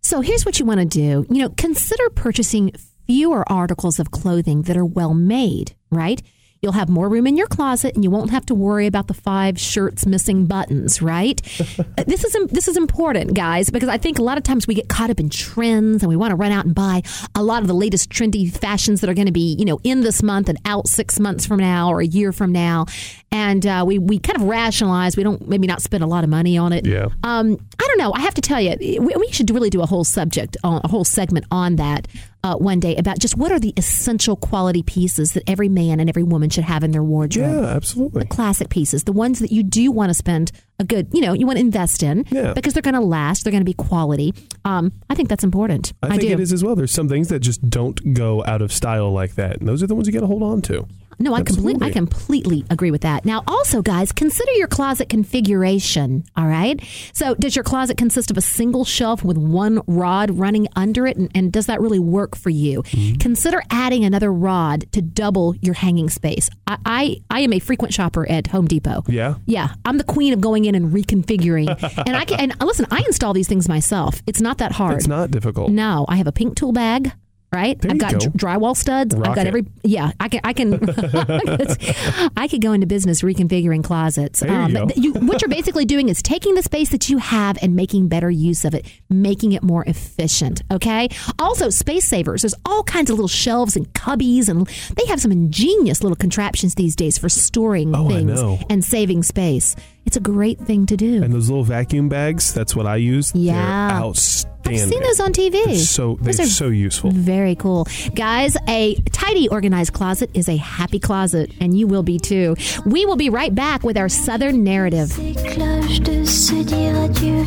So 0.10 0.22
here's 0.22 0.43
what 0.43 0.58
you 0.58 0.65
want 0.65 0.80
to 0.80 0.88
do. 0.88 1.24
You 1.30 1.43
know, 1.43 1.50
consider 1.50 2.10
purchasing 2.10 2.72
fewer 3.06 3.48
articles 3.48 4.00
of 4.00 4.10
clothing 4.10 4.63
that 4.63 4.76
are 4.76 4.84
well 4.84 5.13
made. 5.13 5.76
Right. 5.91 6.24
You'll 6.62 6.74
have 6.74 6.89
more 6.89 7.08
room 7.08 7.26
in 7.26 7.38
your 7.38 7.48
closet, 7.48 7.95
and 7.95 8.04
you 8.04 8.12
won't 8.12 8.32
have 8.32 8.45
to 8.48 8.56
worry 8.56 8.86
about 8.86 9.08
the 9.08 9.13
five 9.13 9.60
shirts 9.60 10.06
missing 10.06 10.45
buttons. 10.45 11.02
Right? 11.02 11.41
Uh, 11.98 12.04
this 12.06 12.24
is 12.24 12.36
this 12.48 12.67
is 12.67 12.76
important, 12.78 13.34
guys, 13.34 13.69
because 13.69 13.89
I 13.89 13.98
think 13.98 14.19
a 14.19 14.22
lot 14.22 14.38
of 14.38 14.43
times 14.43 14.67
we 14.67 14.74
get 14.74 14.89
caught 14.89 15.10
up 15.10 15.19
in 15.19 15.30
trends, 15.30 16.04
and 16.04 16.10
we 16.10 16.15
want 16.15 16.32
to 16.32 16.36
run 16.36 16.52
out 16.52 16.65
and 16.65 16.76
buy 16.76 17.02
a 17.36 17.41
lot 17.41 17.62
of 17.62 17.67
the 17.67 17.74
latest 17.74 18.10
trendy 18.10 18.52
fashions 18.52 19.02
that 19.02 19.10
are 19.10 19.13
going 19.13 19.28
to 19.28 19.32
be, 19.32 19.56
you 19.58 19.65
know, 19.65 19.80
in 19.84 20.02
this 20.02 20.22
month 20.22 20.50
and 20.50 20.58
out 20.65 20.88
six 20.88 21.19
months 21.19 21.45
from 21.45 21.60
now 21.60 21.89
or 21.89 22.02
a 22.02 22.06
year 22.06 22.32
from 22.32 22.52
now, 22.52 22.86
and 23.32 23.65
uh, 23.65 23.84
we 23.88 23.98
we 23.98 24.19
kind 24.19 24.38
of 24.38 24.43
rationalize 24.43 25.15
we 25.15 25.24
don't 25.24 25.48
maybe 25.48 25.67
not 25.67 25.82
spend 25.82 26.04
a 26.04 26.08
lot 26.08 26.24
of 26.24 26.30
money 26.30 26.58
on 26.58 26.74
it. 26.74 26.86
Yeah. 26.86 27.08
Um, 27.24 27.58
I 27.80 27.88
don't 27.88 27.98
know. 27.98 28.12
I 28.13 28.22
have 28.22 28.34
to 28.36 28.41
tell 28.41 28.60
you, 28.60 28.76
we, 28.80 29.13
we 29.15 29.32
should 29.32 29.50
really 29.50 29.69
do 29.69 29.82
a 29.82 29.86
whole 29.86 30.04
subject, 30.04 30.58
on, 30.63 30.82
a 30.84 30.88
whole 30.88 31.06
segment 31.06 31.45
on 31.52 31.78
that 31.78 32.08
uh, 32.43 32.56
one 32.56 32.80
day 32.80 32.95
about 32.95 33.19
just 33.19 33.36
what 33.36 33.52
are 33.52 33.60
the 33.60 33.73
essential 33.75 34.36
quality 34.36 34.82
pieces 34.82 35.34
that 35.34 35.43
every 35.47 35.67
man 35.69 35.99
and 35.99 36.10
every 36.10 36.23
woman 36.23 36.49
should 36.49 36.63
have 36.63 36.84
in 36.84 36.91
their 36.91 37.04
wardrobe. 37.04 37.63
Yeah, 37.63 37.69
absolutely. 37.69 38.21
The 38.21 38.28
Classic 38.28 38.69
pieces, 38.69 39.04
the 39.04 39.12
ones 39.12 39.39
that 39.39 39.52
you 39.52 39.62
do 39.63 39.91
want 39.91 40.10
to 40.10 40.13
spend 40.13 40.52
a 40.80 40.86
good, 40.86 41.10
you 41.12 41.19
know, 41.21 41.34
you 41.34 41.45
want 41.45 41.58
to 41.58 41.62
invest 41.62 42.02
in 42.02 42.25
Yeah. 42.30 42.54
because 42.54 42.73
they're 42.73 42.82
going 42.82 42.93
to 42.93 43.02
last, 43.02 43.43
they're 43.43 43.52
going 43.52 43.62
to 43.62 43.65
be 43.65 43.73
quality. 43.73 44.34
Um, 44.63 44.93
I 45.10 45.15
think 45.15 45.28
that's 45.28 45.43
important. 45.43 45.91
I 46.02 46.10
think 46.10 46.21
do. 46.21 46.28
it 46.30 46.39
is 46.39 46.54
as 46.54 46.63
well. 46.63 46.75
There's 46.75 46.91
some 46.93 47.10
things 47.10 47.28
that 47.28 47.39
just 47.41 47.69
don't 47.69 48.13
go 48.13 48.43
out 48.45 48.62
of 48.62 48.71
style 48.71 49.12
like 49.12 49.36
that. 49.36 49.58
And 49.60 49.67
those 49.67 49.84
are 49.84 49.88
the 49.88 49.95
ones 49.95 50.08
you 50.08 50.13
got 50.13 50.21
to 50.21 50.28
hold 50.28 50.43
on 50.43 50.62
to. 50.63 50.88
No, 51.19 51.34
I 51.34 51.43
completely, 51.43 51.88
I 51.88 51.91
completely 51.91 52.65
agree 52.69 52.91
with 52.91 53.01
that. 53.01 53.25
Now, 53.25 53.43
also, 53.45 53.82
guys, 53.82 54.12
consider 54.13 54.51
your 54.53 54.67
closet 54.67 55.10
configuration. 55.10 56.23
All 56.38 56.47
right. 56.47 56.82
So, 57.13 57.36
does 57.36 57.55
your 57.55 57.63
closet 57.63 57.97
consist 57.97 58.32
of 58.32 58.38
a 58.38 58.41
single 58.41 58.86
shelf 58.86 59.23
with 59.23 59.38
one 59.38 59.82
rod 59.86 60.32
running 60.32 60.67
under 60.75 61.05
it, 61.05 61.17
and, 61.17 61.29
and 61.36 61.51
does 61.51 61.65
that 61.65 61.82
really 61.82 61.99
work 61.99 62.38
for 62.38 62.49
you? 62.49 62.84
Mm-hmm. 62.84 63.15
Consider 63.15 63.62
adding 63.69 64.05
another 64.05 64.32
rod 64.32 64.86
to 64.93 65.01
double 65.01 65.55
your 65.58 65.73
hanging 65.73 66.10
space. 66.10 66.49
I, 66.67 66.77
I, 66.86 67.21
I 67.29 67.39
am 67.41 67.51
a 67.51 67.60
frequent 67.60 67.93
shopper 67.93 68.29
at 68.29 68.47
Home 68.47 68.67
Depot. 68.67 69.03
Yeah. 69.08 69.36
Yeah, 69.45 69.73
I'm 69.84 69.97
the 69.97 70.03
queen 70.05 70.32
of 70.34 70.39
going 70.39 70.65
in 70.65 70.75
and 70.75 70.93
reconfiguring. 70.93 71.67
and 72.05 72.15
I 72.15 72.23
can, 72.25 72.39
and 72.51 72.55
listen, 72.62 72.86
I 72.91 72.99
install 73.05 73.34
these 73.34 73.47
things 73.47 73.67
myself. 73.67 74.21
It's 74.25 74.41
not 74.41 74.60
that 74.60 74.71
hard. 74.71 74.97
It's 74.97 75.08
not 75.08 75.32
difficult. 75.32 75.71
No, 75.71 76.05
I 76.08 76.15
have 76.15 76.27
a 76.27 76.32
pink 76.32 76.55
tool 76.55 76.71
bag. 76.71 77.12
Right, 77.51 77.81
There 77.81 77.89
I've 77.89 77.97
got 77.97 78.12
go. 78.12 78.19
drywall 78.19 78.77
studs. 78.77 79.15
I've 79.15 79.23
got 79.23 79.39
it. 79.39 79.47
every. 79.47 79.65
Yeah, 79.83 80.12
I 80.19 80.29
can. 80.29 80.39
I 80.43 80.53
can. 80.53 80.73
I 82.38 82.47
could 82.47 82.62
go 82.62 82.73
into 82.73 82.85
business 82.85 83.21
reconfiguring 83.23 83.83
closets. 83.83 84.41
There 84.41 84.49
you 84.69 84.77
um, 84.81 84.88
but 85.13 85.23
what 85.23 85.41
you're 85.41 85.49
basically 85.49 85.85
doing 85.85 86.09
is 86.09 86.21
taking 86.21 86.53
the 86.53 86.62
space 86.62 86.89
that 86.89 87.09
you 87.09 87.17
have 87.17 87.57
and 87.62 87.75
making 87.75 88.07
better 88.07 88.29
use 88.29 88.65
of 88.65 88.75
it, 88.75 88.85
making 89.09 89.53
it 89.53 89.63
more 89.63 89.83
efficient. 89.85 90.62
Okay. 90.71 91.09
Also, 91.39 91.71
space 91.71 92.05
savers. 92.05 92.43
There's 92.43 92.53
all 92.65 92.83
kinds 92.83 93.09
of 93.09 93.15
little 93.15 93.27
shelves 93.27 93.75
and 93.75 93.91
cubbies, 93.93 94.47
and 94.47 94.67
they 94.95 95.05
have 95.07 95.19
some 95.19 95.31
ingenious 95.31 96.03
little 96.03 96.15
contraptions 96.15 96.75
these 96.75 96.95
days 96.95 97.17
for 97.17 97.29
storing 97.29 97.95
Oh, 97.95 98.07
things 98.09 98.39
and 98.69 98.83
saving 98.83 99.23
space. 99.23 99.75
It's 100.10 100.17
a 100.17 100.22
great 100.22 100.58
thing 100.58 100.88
to 100.88 100.98
do. 100.98 101.22
And 101.22 101.32
those 101.32 101.52
little 101.52 101.63
vacuum 101.63 102.10
bags, 102.10 102.52
that's 102.52 102.76
what 102.76 102.88
I 102.88 102.95
use. 102.95 103.32
Yeah. 103.36 103.54
They're 103.89 103.98
outstanding. 103.98 104.82
I've 104.82 104.89
seen 104.89 105.04
those 105.04 105.19
on 105.19 105.34
TV. 105.34 105.65
They're 105.65 105.76
so 105.76 106.15
they're 106.15 106.34
Those 106.34 106.39
are 106.39 106.45
so 106.48 106.69
useful. 106.69 107.12
Very 107.12 107.54
cool. 107.54 107.86
Guys, 108.15 108.58
a 108.67 108.95
tidy, 109.12 109.48
organized 109.50 109.93
closet 109.93 110.32
is 110.34 110.50
a 110.50 110.56
happy 110.58 110.98
closet, 110.98 111.52
and 111.62 111.78
you 111.78 111.86
will 111.86 112.02
be 112.02 112.17
too. 112.17 112.56
We 112.88 113.06
will 113.06 113.17
be 113.17 113.30
right 113.30 113.54
back 113.54 113.84
with 113.84 113.98
our 113.98 114.10
Southern 114.10 114.63
narrative. 114.63 115.10
Ces 115.10 115.36
cloches 115.54 116.00
de 116.00 116.26
se 116.26 116.63
dire 116.63 116.95
adieu 117.04 117.45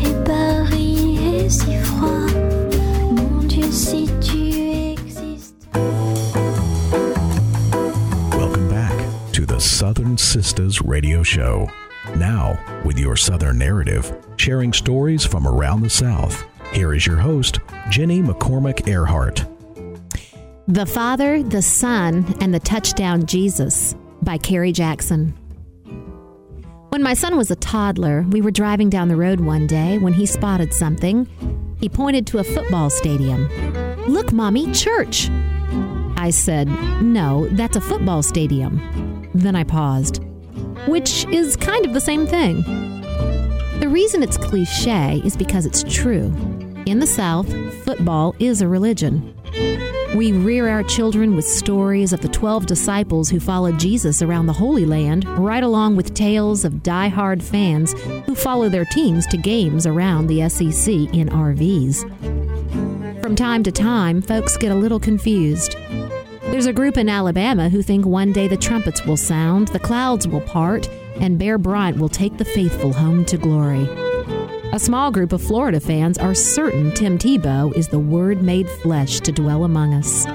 Et 0.00 0.24
Paris 0.24 1.18
est 1.44 1.50
si 1.50 1.76
froid 1.76 2.32
Mon 3.12 3.46
Dieu 3.46 3.70
si 3.70 4.06
tu 4.22 4.94
existes 4.94 5.52
Welcome 8.34 8.70
back 8.70 8.96
to 9.32 9.44
the 9.44 9.60
Southern 9.60 10.16
Sisters 10.16 10.80
Radio 10.80 11.22
Show. 11.22 11.68
Now, 12.16 12.58
with 12.84 12.98
your 12.98 13.16
Southern 13.16 13.58
narrative, 13.58 14.16
sharing 14.36 14.72
stories 14.72 15.24
from 15.24 15.46
around 15.46 15.82
the 15.82 15.90
South. 15.90 16.44
Here 16.72 16.94
is 16.94 17.06
your 17.06 17.16
host, 17.16 17.58
Jenny 17.90 18.22
McCormick 18.22 18.88
Earhart. 18.88 19.44
The 20.66 20.86
Father, 20.86 21.42
the 21.42 21.62
Son, 21.62 22.34
and 22.40 22.52
the 22.52 22.60
Touchdown 22.60 23.26
Jesus 23.26 23.94
by 24.22 24.38
Carrie 24.38 24.72
Jackson. 24.72 25.34
When 26.90 27.02
my 27.02 27.14
son 27.14 27.36
was 27.36 27.50
a 27.50 27.56
toddler, 27.56 28.22
we 28.30 28.40
were 28.40 28.50
driving 28.50 28.90
down 28.90 29.08
the 29.08 29.16
road 29.16 29.40
one 29.40 29.66
day 29.66 29.98
when 29.98 30.12
he 30.12 30.26
spotted 30.26 30.74
something. 30.74 31.26
He 31.80 31.88
pointed 31.88 32.26
to 32.28 32.38
a 32.38 32.44
football 32.44 32.90
stadium. 32.90 33.48
Look, 34.06 34.32
Mommy, 34.32 34.72
church. 34.72 35.30
I 36.16 36.30
said, 36.30 36.68
No, 37.02 37.46
that's 37.52 37.76
a 37.76 37.80
football 37.80 38.22
stadium. 38.22 39.30
Then 39.34 39.54
I 39.54 39.64
paused, 39.64 40.22
which 40.86 41.26
is 41.26 41.56
kind 41.56 41.84
of 41.84 41.92
the 41.92 42.00
same 42.00 42.26
thing. 42.26 42.62
The 43.80 43.88
reason 43.88 44.22
it's 44.22 44.36
cliche 44.36 45.20
is 45.24 45.36
because 45.36 45.66
it's 45.66 45.82
true. 45.82 46.32
In 46.86 47.00
the 47.00 47.06
South, 47.06 47.52
football 47.84 48.34
is 48.38 48.62
a 48.62 48.68
religion. 48.68 49.34
We 50.14 50.32
rear 50.32 50.68
our 50.68 50.82
children 50.82 51.36
with 51.36 51.44
stories 51.44 52.12
of 52.12 52.20
the 52.20 52.28
12 52.28 52.64
disciples 52.66 53.28
who 53.28 53.38
followed 53.38 53.78
Jesus 53.78 54.22
around 54.22 54.46
the 54.46 54.54
Holy 54.54 54.86
Land, 54.86 55.28
right 55.38 55.62
along 55.62 55.96
with 55.96 56.14
tales 56.14 56.64
of 56.64 56.82
die-hard 56.82 57.42
fans 57.42 57.92
who 58.24 58.34
follow 58.34 58.68
their 58.68 58.86
teams 58.86 59.26
to 59.26 59.36
games 59.36 59.86
around 59.86 60.26
the 60.26 60.48
SEC 60.48 60.94
in 61.12 61.28
RVs. 61.28 63.20
From 63.20 63.36
time 63.36 63.62
to 63.64 63.70
time, 63.70 64.22
folks 64.22 64.56
get 64.56 64.72
a 64.72 64.74
little 64.74 64.98
confused. 64.98 65.76
There's 66.58 66.66
a 66.66 66.72
group 66.72 66.96
in 66.96 67.08
Alabama 67.08 67.68
who 67.68 67.82
think 67.82 68.04
one 68.04 68.32
day 68.32 68.48
the 68.48 68.56
trumpets 68.56 69.06
will 69.06 69.16
sound, 69.16 69.68
the 69.68 69.78
clouds 69.78 70.26
will 70.26 70.40
part, 70.40 70.88
and 71.20 71.38
Bear 71.38 71.56
Bryant 71.56 71.98
will 71.98 72.08
take 72.08 72.36
the 72.36 72.44
faithful 72.44 72.92
home 72.92 73.24
to 73.26 73.38
glory. 73.38 73.88
A 74.72 74.80
small 74.80 75.12
group 75.12 75.32
of 75.32 75.40
Florida 75.40 75.78
fans 75.78 76.18
are 76.18 76.34
certain 76.34 76.92
Tim 76.94 77.16
Tebow 77.16 77.72
is 77.76 77.86
the 77.86 78.00
Word 78.00 78.42
made 78.42 78.68
flesh 78.68 79.20
to 79.20 79.30
dwell 79.30 79.62
among 79.62 79.94
us. 79.94 80.26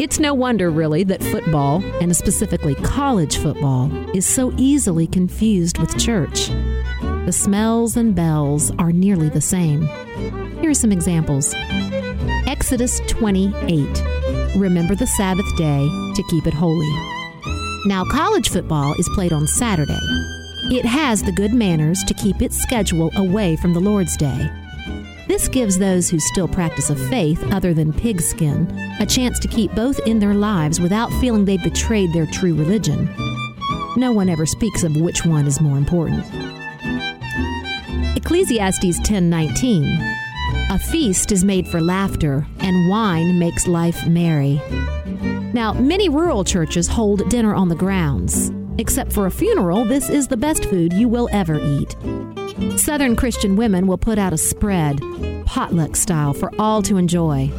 It's 0.00 0.18
no 0.18 0.34
wonder, 0.34 0.68
really, 0.68 1.04
that 1.04 1.22
football, 1.22 1.80
and 2.00 2.16
specifically 2.16 2.74
college 2.74 3.36
football, 3.36 3.92
is 4.16 4.26
so 4.26 4.52
easily 4.56 5.06
confused 5.06 5.78
with 5.78 5.96
church. 5.96 6.48
The 7.24 7.30
smells 7.30 7.96
and 7.96 8.16
bells 8.16 8.72
are 8.80 8.90
nearly 8.90 9.28
the 9.28 9.40
same. 9.40 9.82
Here 10.58 10.70
are 10.70 10.74
some 10.74 10.90
examples 10.90 11.54
Exodus 12.48 12.98
28 13.06 14.13
Remember 14.56 14.94
the 14.94 15.06
Sabbath 15.06 15.56
day 15.56 15.88
to 16.14 16.22
keep 16.30 16.46
it 16.46 16.54
holy. 16.54 16.88
Now, 17.86 18.04
college 18.04 18.50
football 18.50 18.94
is 18.98 19.08
played 19.14 19.32
on 19.32 19.48
Saturday. 19.48 19.98
It 20.70 20.84
has 20.84 21.22
the 21.22 21.32
good 21.32 21.52
manners 21.52 22.04
to 22.04 22.14
keep 22.14 22.40
its 22.40 22.56
schedule 22.56 23.10
away 23.16 23.56
from 23.56 23.74
the 23.74 23.80
Lord's 23.80 24.16
Day. 24.16 24.48
This 25.26 25.48
gives 25.48 25.76
those 25.78 26.08
who 26.08 26.20
still 26.20 26.46
practice 26.46 26.88
a 26.88 26.94
faith 26.94 27.42
other 27.52 27.74
than 27.74 27.92
pigskin 27.92 28.70
a 29.00 29.06
chance 29.06 29.40
to 29.40 29.48
keep 29.48 29.74
both 29.74 29.98
in 30.06 30.20
their 30.20 30.34
lives 30.34 30.80
without 30.80 31.12
feeling 31.14 31.44
they 31.44 31.56
betrayed 31.56 32.12
their 32.12 32.26
true 32.26 32.54
religion. 32.54 33.12
No 33.96 34.12
one 34.12 34.28
ever 34.28 34.46
speaks 34.46 34.84
of 34.84 34.94
which 34.96 35.24
one 35.26 35.46
is 35.46 35.60
more 35.60 35.78
important. 35.78 36.24
Ecclesiastes 38.16 39.00
10:19 39.00 40.23
A 40.70 40.78
feast 40.78 41.30
is 41.30 41.44
made 41.44 41.68
for 41.68 41.80
laughter 41.80 42.46
and 42.58 42.88
wine 42.88 43.38
makes 43.38 43.66
life 43.66 44.06
merry. 44.06 44.60
Now, 45.52 45.72
many 45.74 46.08
rural 46.08 46.42
churches 46.42 46.88
hold 46.88 47.28
dinner 47.28 47.54
on 47.54 47.68
the 47.68 47.74
grounds. 47.74 48.50
Except 48.78 49.12
for 49.12 49.26
a 49.26 49.30
funeral, 49.30 49.84
this 49.84 50.08
is 50.08 50.26
the 50.26 50.36
best 50.36 50.64
food 50.64 50.92
you 50.92 51.06
will 51.06 51.28
ever 51.32 51.60
eat. 51.60 51.94
Southern 52.78 53.14
Christian 53.14 53.56
women 53.56 53.86
will 53.86 53.98
put 53.98 54.18
out 54.18 54.32
a 54.32 54.38
spread, 54.38 55.00
potluck 55.44 55.94
style, 55.96 56.32
for 56.32 56.50
all 56.58 56.82
to 56.82 56.96
enjoy. 56.96 57.50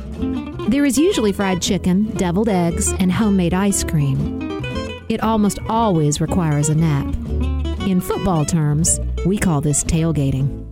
There 0.67 0.83
is 0.83 0.97
usually 0.97 1.31
fried 1.31 1.61
chicken, 1.61 2.11
deviled 2.17 2.49
eggs, 2.49 2.91
and 2.93 3.11
homemade 3.11 3.53
ice 3.53 3.83
cream. 3.83 4.41
It 5.09 5.21
almost 5.21 5.59
always 5.69 6.19
requires 6.19 6.69
a 6.69 6.75
nap. 6.75 7.13
In 7.87 8.01
football 8.01 8.45
terms, 8.45 8.99
we 9.25 9.37
call 9.37 9.61
this 9.61 9.83
tailgating. 9.83 10.64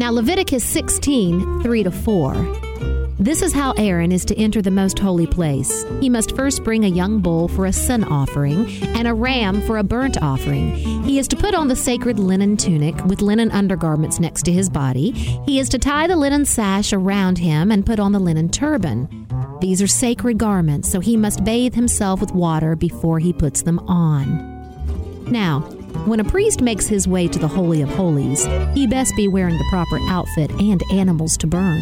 Now, 0.00 0.12
Leviticus 0.12 0.64
16, 0.64 1.62
3 1.62 1.82
to 1.82 1.90
4. 1.90 2.34
This 3.18 3.42
is 3.42 3.52
how 3.52 3.72
Aaron 3.72 4.12
is 4.12 4.24
to 4.24 4.38
enter 4.38 4.62
the 4.62 4.70
most 4.70 4.98
holy 4.98 5.26
place. 5.26 5.84
He 6.00 6.08
must 6.08 6.34
first 6.34 6.64
bring 6.64 6.86
a 6.86 6.88
young 6.88 7.20
bull 7.20 7.48
for 7.48 7.66
a 7.66 7.72
sin 7.74 8.04
offering 8.04 8.66
and 8.96 9.06
a 9.06 9.12
ram 9.12 9.60
for 9.60 9.76
a 9.76 9.82
burnt 9.82 10.16
offering. 10.22 10.74
He 11.04 11.18
is 11.18 11.28
to 11.28 11.36
put 11.36 11.54
on 11.54 11.68
the 11.68 11.76
sacred 11.76 12.18
linen 12.18 12.56
tunic 12.56 12.96
with 13.04 13.20
linen 13.20 13.50
undergarments 13.50 14.18
next 14.18 14.44
to 14.44 14.52
his 14.52 14.70
body. 14.70 15.10
He 15.44 15.58
is 15.58 15.68
to 15.68 15.78
tie 15.78 16.06
the 16.06 16.16
linen 16.16 16.46
sash 16.46 16.94
around 16.94 17.36
him 17.36 17.70
and 17.70 17.84
put 17.84 18.00
on 18.00 18.12
the 18.12 18.18
linen 18.18 18.48
turban. 18.48 19.26
These 19.60 19.82
are 19.82 19.86
sacred 19.86 20.38
garments, 20.38 20.90
so 20.90 21.00
he 21.00 21.18
must 21.18 21.44
bathe 21.44 21.74
himself 21.74 22.22
with 22.22 22.32
water 22.32 22.74
before 22.74 23.18
he 23.18 23.34
puts 23.34 23.60
them 23.60 23.78
on. 23.80 24.48
Now, 25.30 25.68
when 26.06 26.20
a 26.20 26.24
priest 26.24 26.60
makes 26.60 26.86
his 26.86 27.06
way 27.06 27.28
to 27.28 27.38
the 27.38 27.48
Holy 27.48 27.82
of 27.82 27.88
Holies, 27.90 28.44
he 28.74 28.86
best 28.86 29.14
be 29.16 29.28
wearing 29.28 29.58
the 29.58 29.68
proper 29.70 29.98
outfit 30.08 30.50
and 30.52 30.82
animals 30.92 31.36
to 31.38 31.46
burn. 31.46 31.80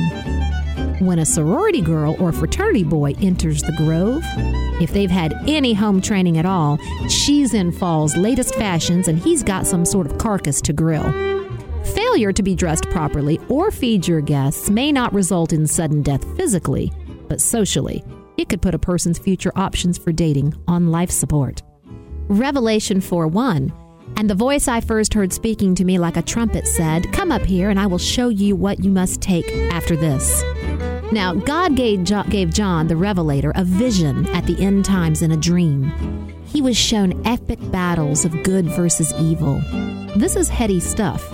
When 0.99 1.21
a 1.21 1.27
sorority 1.27 1.81
girl 1.81 2.17
or 2.21 2.33
fraternity 2.33 2.83
boy 2.83 3.15
enters 3.23 3.63
the 3.63 3.77
grove, 3.77 4.23
if 4.83 4.93
they've 4.93 5.11
had 5.11 5.35
any 5.47 5.73
home 5.73 6.01
training 6.01 6.39
at 6.39 6.47
all, 6.47 6.79
she's 7.09 7.55
in 7.55 7.71
fall's 7.71 8.17
latest 8.17 8.55
fashions 8.57 9.07
and 9.07 9.19
he's 9.19 9.43
got 9.43 9.67
some 9.67 9.85
sort 9.85 10.07
of 10.07 10.19
carcass 10.19 10.61
to 10.63 10.73
grill. 10.73 11.13
Failure 11.95 12.33
to 12.33 12.43
be 12.43 12.57
dressed 12.57 12.91
properly 12.91 13.39
or 13.49 13.71
feed 13.71 14.09
your 14.09 14.21
guests 14.21 14.69
may 14.69 14.91
not 14.91 15.13
result 15.13 15.53
in 15.53 15.67
sudden 15.67 16.03
death 16.03 16.25
physically, 16.37 16.93
but 17.29 17.41
socially. 17.41 18.03
It 18.37 18.49
could 18.49 18.63
put 18.63 18.75
a 18.75 18.79
person's 18.79 19.19
future 19.19 19.53
options 19.55 19.97
for 19.97 20.13
dating 20.13 20.55
on 20.67 20.91
life 20.91 21.11
support. 21.11 21.63
Revelation 22.29 23.01
4 23.01 23.29
1 23.29 23.73
and 24.17 24.29
the 24.29 24.35
voice 24.35 24.69
I 24.69 24.81
first 24.81 25.15
heard 25.15 25.33
speaking 25.33 25.75
to 25.77 25.85
me 25.85 25.99
like 25.99 26.17
a 26.17 26.23
trumpet 26.23 26.67
said, 26.67 27.13
Come 27.13 27.31
up 27.31 27.43
here, 27.43 27.71
and 27.71 27.79
I 27.79 27.87
will 27.87 27.99
show 27.99 28.29
you 28.29 28.57
what 28.57 28.83
you 28.83 28.91
must 28.91 29.21
take 29.21 29.49
after 29.73 29.97
this. 29.97 30.43
Now, 31.13 31.35
God 31.35 31.77
gave 31.77 32.05
John, 32.05 32.29
gave 32.29 32.53
John 32.53 32.87
the 32.87 32.97
Revelator 32.97 33.53
a 33.55 33.65
vision 33.65 34.27
at 34.29 34.47
the 34.47 34.63
end 34.63 34.85
times 34.85 35.23
in 35.23 35.33
a 35.33 35.37
dream. 35.37 35.91
He 36.45 36.61
was 36.61 36.77
shown 36.77 37.27
epic 37.27 37.59
battles 37.71 38.25
of 38.25 38.43
good 38.43 38.67
versus 38.67 39.13
evil. 39.21 39.63
This 40.17 40.37
is 40.37 40.49
heady 40.49 40.81
stuff. 40.81 41.25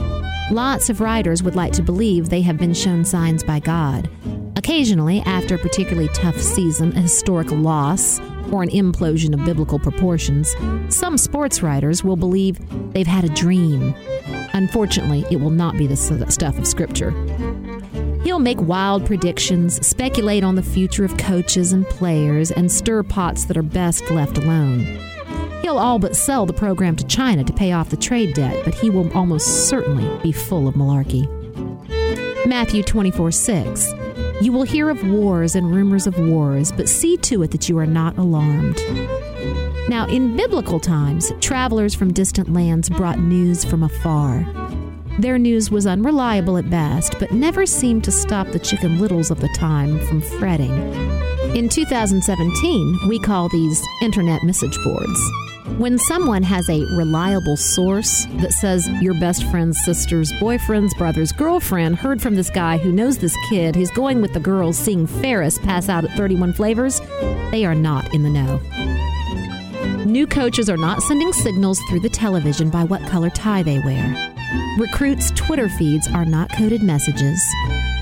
Lots 0.51 0.91
of 0.91 1.01
writers 1.01 1.43
would 1.43 1.57
like 1.57 1.73
to 1.73 1.83
believe 1.83 2.29
they 2.29 2.43
have 2.43 2.59
been 2.59 2.75
shown 2.75 3.05
signs 3.05 3.43
by 3.43 3.61
God. 3.61 4.11
Occasionally, 4.57 5.21
after 5.21 5.55
a 5.55 5.59
particularly 5.59 6.09
tough 6.15 6.41
season, 6.41 6.97
a 6.97 7.01
historic 7.01 7.51
loss, 7.51 8.21
or 8.53 8.63
an 8.63 8.71
implosion 8.71 9.35
of 9.35 9.45
biblical 9.45 9.79
proportions, 9.79 10.55
some 10.89 11.19
sports 11.19 11.63
writers 11.63 12.05
will 12.05 12.17
believe 12.17 12.59
they've 12.93 13.07
had 13.07 13.25
a 13.25 13.29
dream. 13.31 13.95
Unfortunately, 14.53 15.25
it 15.31 15.41
will 15.41 15.51
not 15.51 15.77
be 15.77 15.87
the 15.87 15.97
stuff 15.97 16.59
of 16.59 16.67
Scripture. 16.67 17.11
He'll 18.25 18.39
make 18.39 18.61
wild 18.61 19.05
predictions, 19.05 19.87
speculate 19.87 20.45
on 20.45 20.55
the 20.55 20.63
future 20.63 21.05
of 21.05 21.17
coaches 21.19 21.73
and 21.73 21.87
players, 21.87 22.51
and 22.51 22.73
stir 22.73 23.03
pots 23.03 23.45
that 23.45 23.57
are 23.57 23.63
best 23.63 24.11
left 24.11 24.39
alone. 24.39 24.81
He'll 25.61 25.79
all 25.79 25.99
but 25.99 26.17
sell 26.17 26.47
the 26.47 26.53
program 26.53 26.97
to 26.97 27.07
China 27.07 27.45
to 27.45 27.53
pay 27.53 27.73
off 27.73 27.91
the 27.91 27.97
trade 27.97 28.35
debt, 28.35 28.65
but 28.65 28.75
he 28.75 28.91
will 28.91 29.13
almost 29.13 29.69
certainly 29.69 30.09
be 30.23 30.33
full 30.33 30.69
of 30.69 30.75
malarkey. 30.75 31.27
Matthew 32.47 32.83
24 32.83 33.33
6. 33.33 33.95
You 34.45 34.53
will 34.53 34.65
hear 34.65 34.91
of 34.91 35.03
wars 35.09 35.55
and 35.55 35.75
rumors 35.75 36.07
of 36.07 36.19
wars, 36.19 36.71
but 36.71 36.87
see 36.87 37.17
to 37.17 37.43
it 37.45 37.51
that 37.53 37.71
you 37.71 37.79
are 37.79 37.87
not 37.87 38.19
alarmed. 38.19 38.77
Now, 39.89 40.07
in 40.07 40.37
biblical 40.37 40.79
times, 40.79 41.33
travelers 41.41 41.95
from 41.95 42.13
distant 42.13 42.53
lands 42.53 42.91
brought 42.91 43.19
news 43.19 43.65
from 43.65 43.83
afar. 43.83 44.47
Their 45.19 45.39
news 45.39 45.71
was 45.71 45.87
unreliable 45.87 46.59
at 46.59 46.69
best, 46.69 47.19
but 47.19 47.33
never 47.33 47.65
seemed 47.65 48.05
to 48.05 48.13
stop 48.13 48.49
the 48.49 48.59
chicken 48.59 49.01
littles 49.01 49.31
of 49.31 49.41
the 49.41 49.49
time 49.57 49.99
from 50.01 50.21
fretting. 50.21 51.24
In 51.55 51.69
2017, 51.69 52.99
we 53.07 53.21
call 53.21 53.49
these 53.49 53.81
internet 54.03 54.43
message 54.43 54.77
boards. 54.83 55.31
When 55.79 55.99
someone 55.99 56.43
has 56.43 56.69
a 56.69 56.85
reliable 56.97 57.57
source 57.57 58.27
that 58.41 58.53
says 58.53 58.89
your 59.01 59.15
best 59.21 59.49
friend's 59.53 59.79
sister's 59.85 60.33
boyfriend's 60.41 60.93
brother's 60.95 61.31
girlfriend 61.31 61.95
heard 61.95 62.21
from 62.21 62.35
this 62.35 62.51
guy 62.51 62.77
who 62.77 62.91
knows 62.91 63.19
this 63.19 63.37
kid 63.49 63.77
who's 63.77 63.91
going 63.93 64.21
with 64.21 64.33
the 64.35 64.41
girls 64.41 64.77
seeing 64.77 65.07
Ferris 65.07 65.61
pass 65.61 65.89
out 65.89 66.05
at 66.05 66.17
31 66.17 66.55
flavors, 66.55 67.01
they 67.53 67.65
are 67.65 67.77
not 67.77 68.13
in 68.13 68.25
the 68.25 68.31
know. 68.31 68.59
New 70.05 70.27
coaches 70.27 70.69
are 70.69 70.77
not 70.77 71.05
sending 71.05 71.33
signals 71.33 71.79
through 71.89 72.01
the 72.01 72.09
television 72.09 72.69
by 72.69 72.83
what 72.83 73.01
color 73.07 73.31
tie 73.31 73.63
they 73.63 73.79
wear. 73.79 74.34
Recruits' 74.79 75.31
Twitter 75.33 75.69
feeds 75.69 76.09
are 76.09 76.25
not 76.25 76.53
coded 76.53 76.83
messages, 76.83 77.43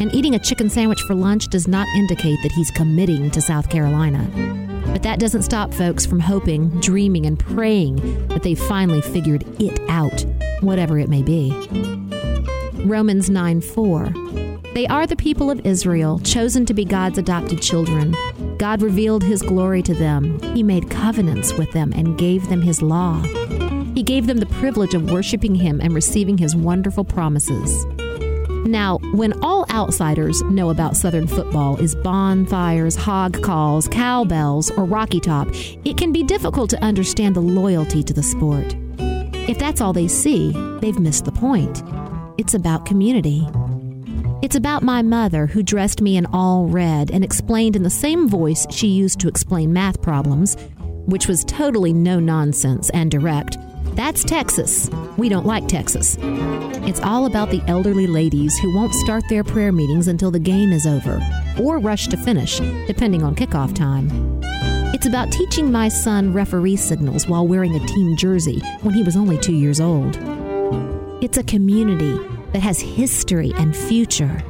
and 0.00 0.14
eating 0.14 0.34
a 0.34 0.38
chicken 0.38 0.70
sandwich 0.70 1.00
for 1.02 1.14
lunch 1.14 1.48
does 1.48 1.68
not 1.68 1.86
indicate 1.96 2.38
that 2.42 2.52
he's 2.52 2.70
committing 2.70 3.30
to 3.30 3.40
South 3.40 3.68
Carolina. 3.68 4.26
But 4.86 5.02
that 5.02 5.18
doesn't 5.18 5.42
stop 5.42 5.72
folks 5.72 6.06
from 6.06 6.20
hoping, 6.20 6.68
dreaming, 6.80 7.26
and 7.26 7.38
praying 7.38 7.96
that 8.28 8.42
they've 8.42 8.58
finally 8.58 9.00
figured 9.00 9.44
it 9.60 9.80
out, 9.88 10.24
whatever 10.60 10.98
it 10.98 11.08
may 11.08 11.22
be. 11.22 11.50
Romans 12.84 13.30
9 13.30 13.60
4. 13.60 14.12
They 14.74 14.86
are 14.86 15.06
the 15.06 15.16
people 15.16 15.50
of 15.50 15.66
Israel, 15.66 16.18
chosen 16.20 16.64
to 16.66 16.74
be 16.74 16.84
God's 16.84 17.18
adopted 17.18 17.60
children. 17.60 18.16
God 18.56 18.80
revealed 18.80 19.22
his 19.22 19.42
glory 19.42 19.82
to 19.82 19.94
them. 19.94 20.40
He 20.54 20.62
made 20.62 20.88
covenants 20.88 21.52
with 21.52 21.72
them 21.72 21.92
and 21.94 22.16
gave 22.16 22.48
them 22.48 22.62
his 22.62 22.80
law. 22.80 23.22
He 23.94 24.02
gave 24.02 24.26
them 24.26 24.38
the 24.38 24.46
privilege 24.46 24.94
of 24.94 25.10
worshiping 25.10 25.54
him 25.54 25.80
and 25.80 25.94
receiving 25.94 26.38
his 26.38 26.56
wonderful 26.56 27.04
promises. 27.04 27.84
Now, 28.64 28.98
when 29.12 29.32
all 29.42 29.66
outsiders 29.70 30.40
know 30.42 30.70
about 30.70 30.96
Southern 30.96 31.26
football 31.26 31.76
is 31.78 31.96
bonfires, 31.96 32.94
hog 32.94 33.42
calls, 33.42 33.88
cowbells, 33.88 34.70
or 34.70 34.84
Rocky 34.84 35.20
Top, 35.20 35.48
it 35.84 35.96
can 35.96 36.12
be 36.12 36.22
difficult 36.22 36.70
to 36.70 36.82
understand 36.82 37.34
the 37.34 37.40
loyalty 37.40 38.02
to 38.04 38.14
the 38.14 38.22
sport. 38.22 38.76
If 39.48 39.58
that's 39.58 39.80
all 39.80 39.92
they 39.92 40.06
see, 40.06 40.52
they've 40.80 40.98
missed 40.98 41.24
the 41.24 41.32
point. 41.32 41.82
It's 42.38 42.54
about 42.54 42.86
community. 42.86 43.46
It's 44.42 44.56
about 44.56 44.82
my 44.82 45.02
mother 45.02 45.46
who 45.46 45.62
dressed 45.62 46.00
me 46.00 46.16
in 46.16 46.26
all 46.26 46.66
red 46.66 47.10
and 47.10 47.24
explained 47.24 47.76
in 47.76 47.82
the 47.82 47.90
same 47.90 48.28
voice 48.28 48.66
she 48.70 48.86
used 48.86 49.18
to 49.20 49.28
explain 49.28 49.72
math 49.72 50.00
problems, 50.00 50.56
which 51.06 51.26
was 51.26 51.44
totally 51.44 51.92
no 51.92 52.20
nonsense 52.20 52.90
and 52.90 53.10
direct. 53.10 53.58
That's 53.94 54.24
Texas. 54.24 54.88
We 55.18 55.28
don't 55.28 55.44
like 55.44 55.68
Texas. 55.68 56.16
It's 56.20 57.00
all 57.00 57.26
about 57.26 57.50
the 57.50 57.62
elderly 57.66 58.06
ladies 58.06 58.58
who 58.58 58.74
won't 58.74 58.94
start 58.94 59.22
their 59.28 59.44
prayer 59.44 59.70
meetings 59.70 60.08
until 60.08 60.30
the 60.30 60.38
game 60.38 60.72
is 60.72 60.86
over, 60.86 61.20
or 61.60 61.78
rush 61.78 62.08
to 62.08 62.16
finish, 62.16 62.58
depending 62.86 63.22
on 63.22 63.36
kickoff 63.36 63.74
time. 63.74 64.40
It's 64.94 65.04
about 65.04 65.30
teaching 65.30 65.70
my 65.70 65.88
son 65.88 66.32
referee 66.32 66.76
signals 66.76 67.28
while 67.28 67.46
wearing 67.46 67.74
a 67.74 67.86
team 67.86 68.16
jersey 68.16 68.60
when 68.80 68.94
he 68.94 69.02
was 69.02 69.14
only 69.14 69.36
two 69.36 69.54
years 69.54 69.78
old. 69.78 70.16
It's 71.22 71.36
a 71.36 71.44
community 71.44 72.18
that 72.52 72.62
has 72.62 72.80
history 72.80 73.52
and 73.56 73.76
future. 73.76 74.42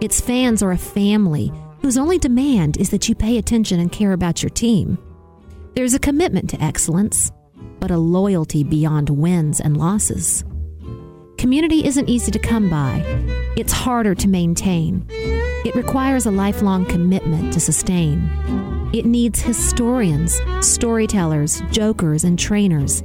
Its 0.00 0.20
fans 0.20 0.64
are 0.64 0.72
a 0.72 0.78
family 0.78 1.52
whose 1.80 1.96
only 1.96 2.18
demand 2.18 2.76
is 2.76 2.90
that 2.90 3.08
you 3.08 3.14
pay 3.14 3.38
attention 3.38 3.78
and 3.78 3.92
care 3.92 4.12
about 4.12 4.42
your 4.42 4.50
team. 4.50 4.98
There's 5.74 5.94
a 5.94 6.00
commitment 6.00 6.50
to 6.50 6.62
excellence 6.62 7.30
but 7.80 7.90
a 7.90 7.98
loyalty 7.98 8.62
beyond 8.62 9.10
wins 9.10 9.60
and 9.60 9.76
losses. 9.76 10.44
Community 11.38 11.86
isn't 11.86 12.08
easy 12.08 12.30
to 12.30 12.38
come 12.38 12.68
by, 12.68 13.02
it's 13.56 13.72
harder 13.72 14.14
to 14.14 14.28
maintain. 14.28 15.06
It 15.10 15.74
requires 15.74 16.26
a 16.26 16.30
lifelong 16.30 16.86
commitment 16.86 17.52
to 17.54 17.60
sustain. 17.60 18.30
It 18.92 19.06
needs 19.06 19.40
historians, 19.40 20.40
storytellers, 20.60 21.62
jokers, 21.70 22.24
and 22.24 22.38
trainers. 22.38 23.02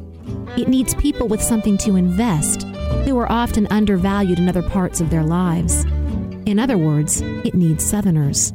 It 0.58 0.68
needs 0.68 0.96
people 0.96 1.28
with 1.28 1.42
something 1.42 1.78
to 1.80 1.96
invest 1.96 2.64
who 3.06 3.18
are 3.20 3.32
often 3.32 3.68
undervalued 3.68 4.40
in 4.40 4.50
other 4.50 4.64
parts 4.64 5.02
of 5.02 5.10
their 5.10 5.24
lives. 5.24 5.84
In 6.46 6.60
other 6.60 6.78
words, 6.78 7.22
it 7.22 7.54
needs 7.54 7.84
Southerners. 7.84 8.54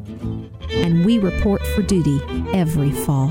And 0.71 1.05
we 1.05 1.19
report 1.19 1.65
for 1.69 1.83
duty 1.83 2.21
every 2.53 2.91
fall. 2.91 3.29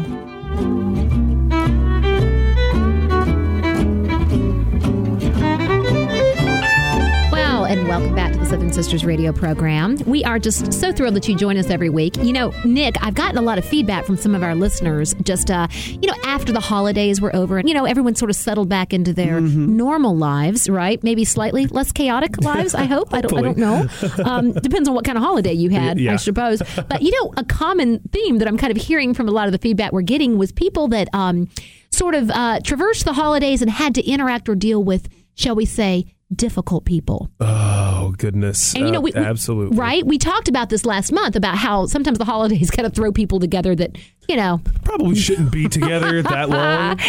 Welcome 7.90 8.14
back 8.14 8.32
to 8.32 8.38
the 8.38 8.46
Southern 8.46 8.72
Sisters 8.72 9.04
radio 9.04 9.34
program. 9.34 9.98
We 10.06 10.24
are 10.24 10.38
just 10.38 10.72
so 10.72 10.92
thrilled 10.92 11.16
that 11.16 11.28
you 11.28 11.36
join 11.36 11.58
us 11.58 11.72
every 11.72 11.90
week. 11.90 12.18
You 12.18 12.34
know, 12.34 12.54
Nick, 12.64 13.04
I've 13.04 13.16
gotten 13.16 13.40
a 13.40 13.42
lot 13.42 13.58
of 13.58 13.66
feedback 13.66 14.06
from 14.06 14.16
some 14.16 14.36
of 14.36 14.44
our 14.44 14.54
listeners 14.54 15.16
just, 15.24 15.50
uh, 15.50 15.68
you 15.72 16.08
know, 16.08 16.14
after 16.24 16.54
the 16.54 16.60
holidays 16.60 17.20
were 17.20 17.36
over 17.36 17.58
and, 17.58 17.68
you 17.68 17.74
know, 17.74 17.86
everyone 17.86 18.14
sort 18.14 18.30
of 18.30 18.36
settled 18.36 18.70
back 18.70 18.94
into 18.94 19.12
their 19.12 19.42
mm-hmm. 19.42 19.76
normal 19.76 20.16
lives, 20.16 20.70
right? 20.70 21.04
Maybe 21.04 21.26
slightly 21.26 21.66
less 21.66 21.92
chaotic 21.92 22.40
lives, 22.44 22.76
I 22.76 22.84
hope. 22.84 23.12
I, 23.12 23.22
don't, 23.22 23.36
I 23.36 23.42
don't 23.42 23.58
know. 23.58 23.88
Um, 24.24 24.52
depends 24.54 24.88
on 24.88 24.94
what 24.94 25.04
kind 25.04 25.18
of 25.18 25.24
holiday 25.24 25.54
you 25.54 25.72
had, 25.72 26.00
yeah. 26.00 26.14
I 26.14 26.18
suppose. 26.18 26.62
But, 26.76 27.02
you 27.02 27.10
know, 27.10 27.34
a 27.38 27.44
common 27.44 28.02
theme 28.12 28.38
that 28.38 28.48
I'm 28.48 28.60
kind 28.60 28.70
of 28.70 28.78
hearing 28.78 29.16
from 29.16 29.28
a 29.28 29.32
lot 29.32 29.48
of 29.48 29.52
the 29.52 29.58
feedback 29.58 29.94
we're 29.94 30.04
getting 30.04 30.38
was 30.38 30.52
people 30.52 30.90
that, 30.90 31.08
um, 31.14 31.50
sort 31.90 32.14
of 32.14 32.30
uh, 32.30 32.60
traversed 32.60 33.06
the 33.06 33.14
holidays 33.14 33.64
and 33.64 33.72
had 33.72 33.96
to 33.96 34.06
interact 34.06 34.48
or 34.48 34.54
deal 34.54 34.84
with, 34.84 35.10
shall 35.34 35.56
we 35.56 35.66
say, 35.66 36.06
difficult 36.36 36.86
people. 36.86 37.30
Oh 37.40 38.14
goodness! 38.18 38.76
And 38.76 38.86
you 38.86 38.92
know, 38.92 39.00
Uh, 39.00 39.02
we, 39.02 39.12
we- 39.16 39.22
absolutely 39.22 39.78
right. 39.78 40.06
We 40.06 40.18
talked 40.18 40.48
about 40.48 40.70
this 40.70 40.86
last 40.86 41.12
month 41.12 41.36
about 41.36 41.58
how 41.58 41.86
sometimes 41.88 42.18
the 42.18 42.26
holidays 42.26 42.70
kind 42.76 42.86
of 42.86 42.94
throw 42.94 43.12
people 43.12 43.40
together 43.40 43.76
that 43.76 43.98
you 44.28 44.36
know, 44.36 44.62
Probably 44.84 45.16
shouldn't 45.16 45.52
be 45.52 45.68
together 45.68 46.22
that 46.34 46.50
long. 46.50 47.00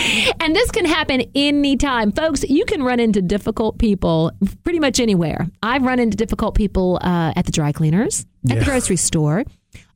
and 0.41 0.57
this 0.57 0.71
can 0.71 0.87
happen 0.87 1.23
anytime, 1.35 2.12
folks. 2.12 2.43
You 2.45 2.64
can 2.64 2.83
run 2.83 2.99
into 2.99 3.21
difficult 3.21 3.79
people 3.79 4.33
pretty 4.64 4.81
much 4.81 4.99
anywhere. 5.01 5.47
I've 5.62 5.83
run 5.83 5.99
into 5.99 6.16
difficult 6.16 6.55
people 6.55 6.99
uh, 7.03 7.35
at 7.37 7.45
the 7.45 7.53
dry 7.53 7.73
cleaners, 7.73 8.25
at 8.49 8.61
the 8.61 8.64
grocery 8.64 8.97
store. 8.97 9.45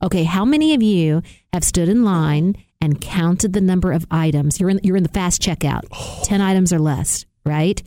Okay, 0.03 0.25
how 0.25 0.45
many 0.45 0.75
of 0.75 0.83
you 0.83 1.22
have 1.55 1.64
stood 1.64 1.89
in 1.89 2.05
line 2.05 2.57
and 2.83 3.01
counted 3.01 3.55
the 3.55 3.61
number 3.62 3.91
of 3.93 4.07
items? 4.11 4.61
You're 4.61 4.68
in 4.68 4.81
you're 4.83 4.97
in 4.99 5.03
the 5.03 5.09
fast 5.09 5.41
checkout, 5.41 5.81
ten 6.25 6.43
items 6.43 6.75
or 6.75 6.79
less, 6.79 7.25
right? 7.47 7.83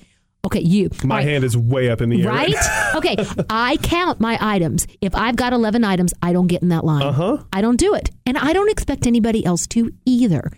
Okay, 0.48 0.62
you. 0.62 0.90
My 1.04 1.18
right. 1.18 1.28
hand 1.28 1.44
is 1.44 1.58
way 1.58 1.90
up 1.90 2.00
in 2.00 2.10
the 2.10 2.24
air. 2.24 2.30
Right? 2.30 2.56
okay. 2.96 3.18
I 3.50 3.76
count 3.84 4.22
my 4.22 4.38
items. 4.40 4.88
If 5.02 5.14
I've 5.14 5.36
got 5.36 5.52
11 5.52 5.84
items, 5.84 6.14
I 6.22 6.32
don't 6.32 6.48
get 6.48 6.62
in 6.62 6.70
that 6.70 6.86
line. 6.86 7.04
Uh-huh. 7.04 7.44
I 7.52 7.62
don't 7.62 7.76
do 7.76 7.94
it. 7.94 8.12
And 8.26 8.38
I 8.38 8.54
don't 8.54 8.70
expect 8.72 9.06
anybody 9.08 9.46
else 9.46 9.68
to 9.68 9.92
either. 10.06 10.52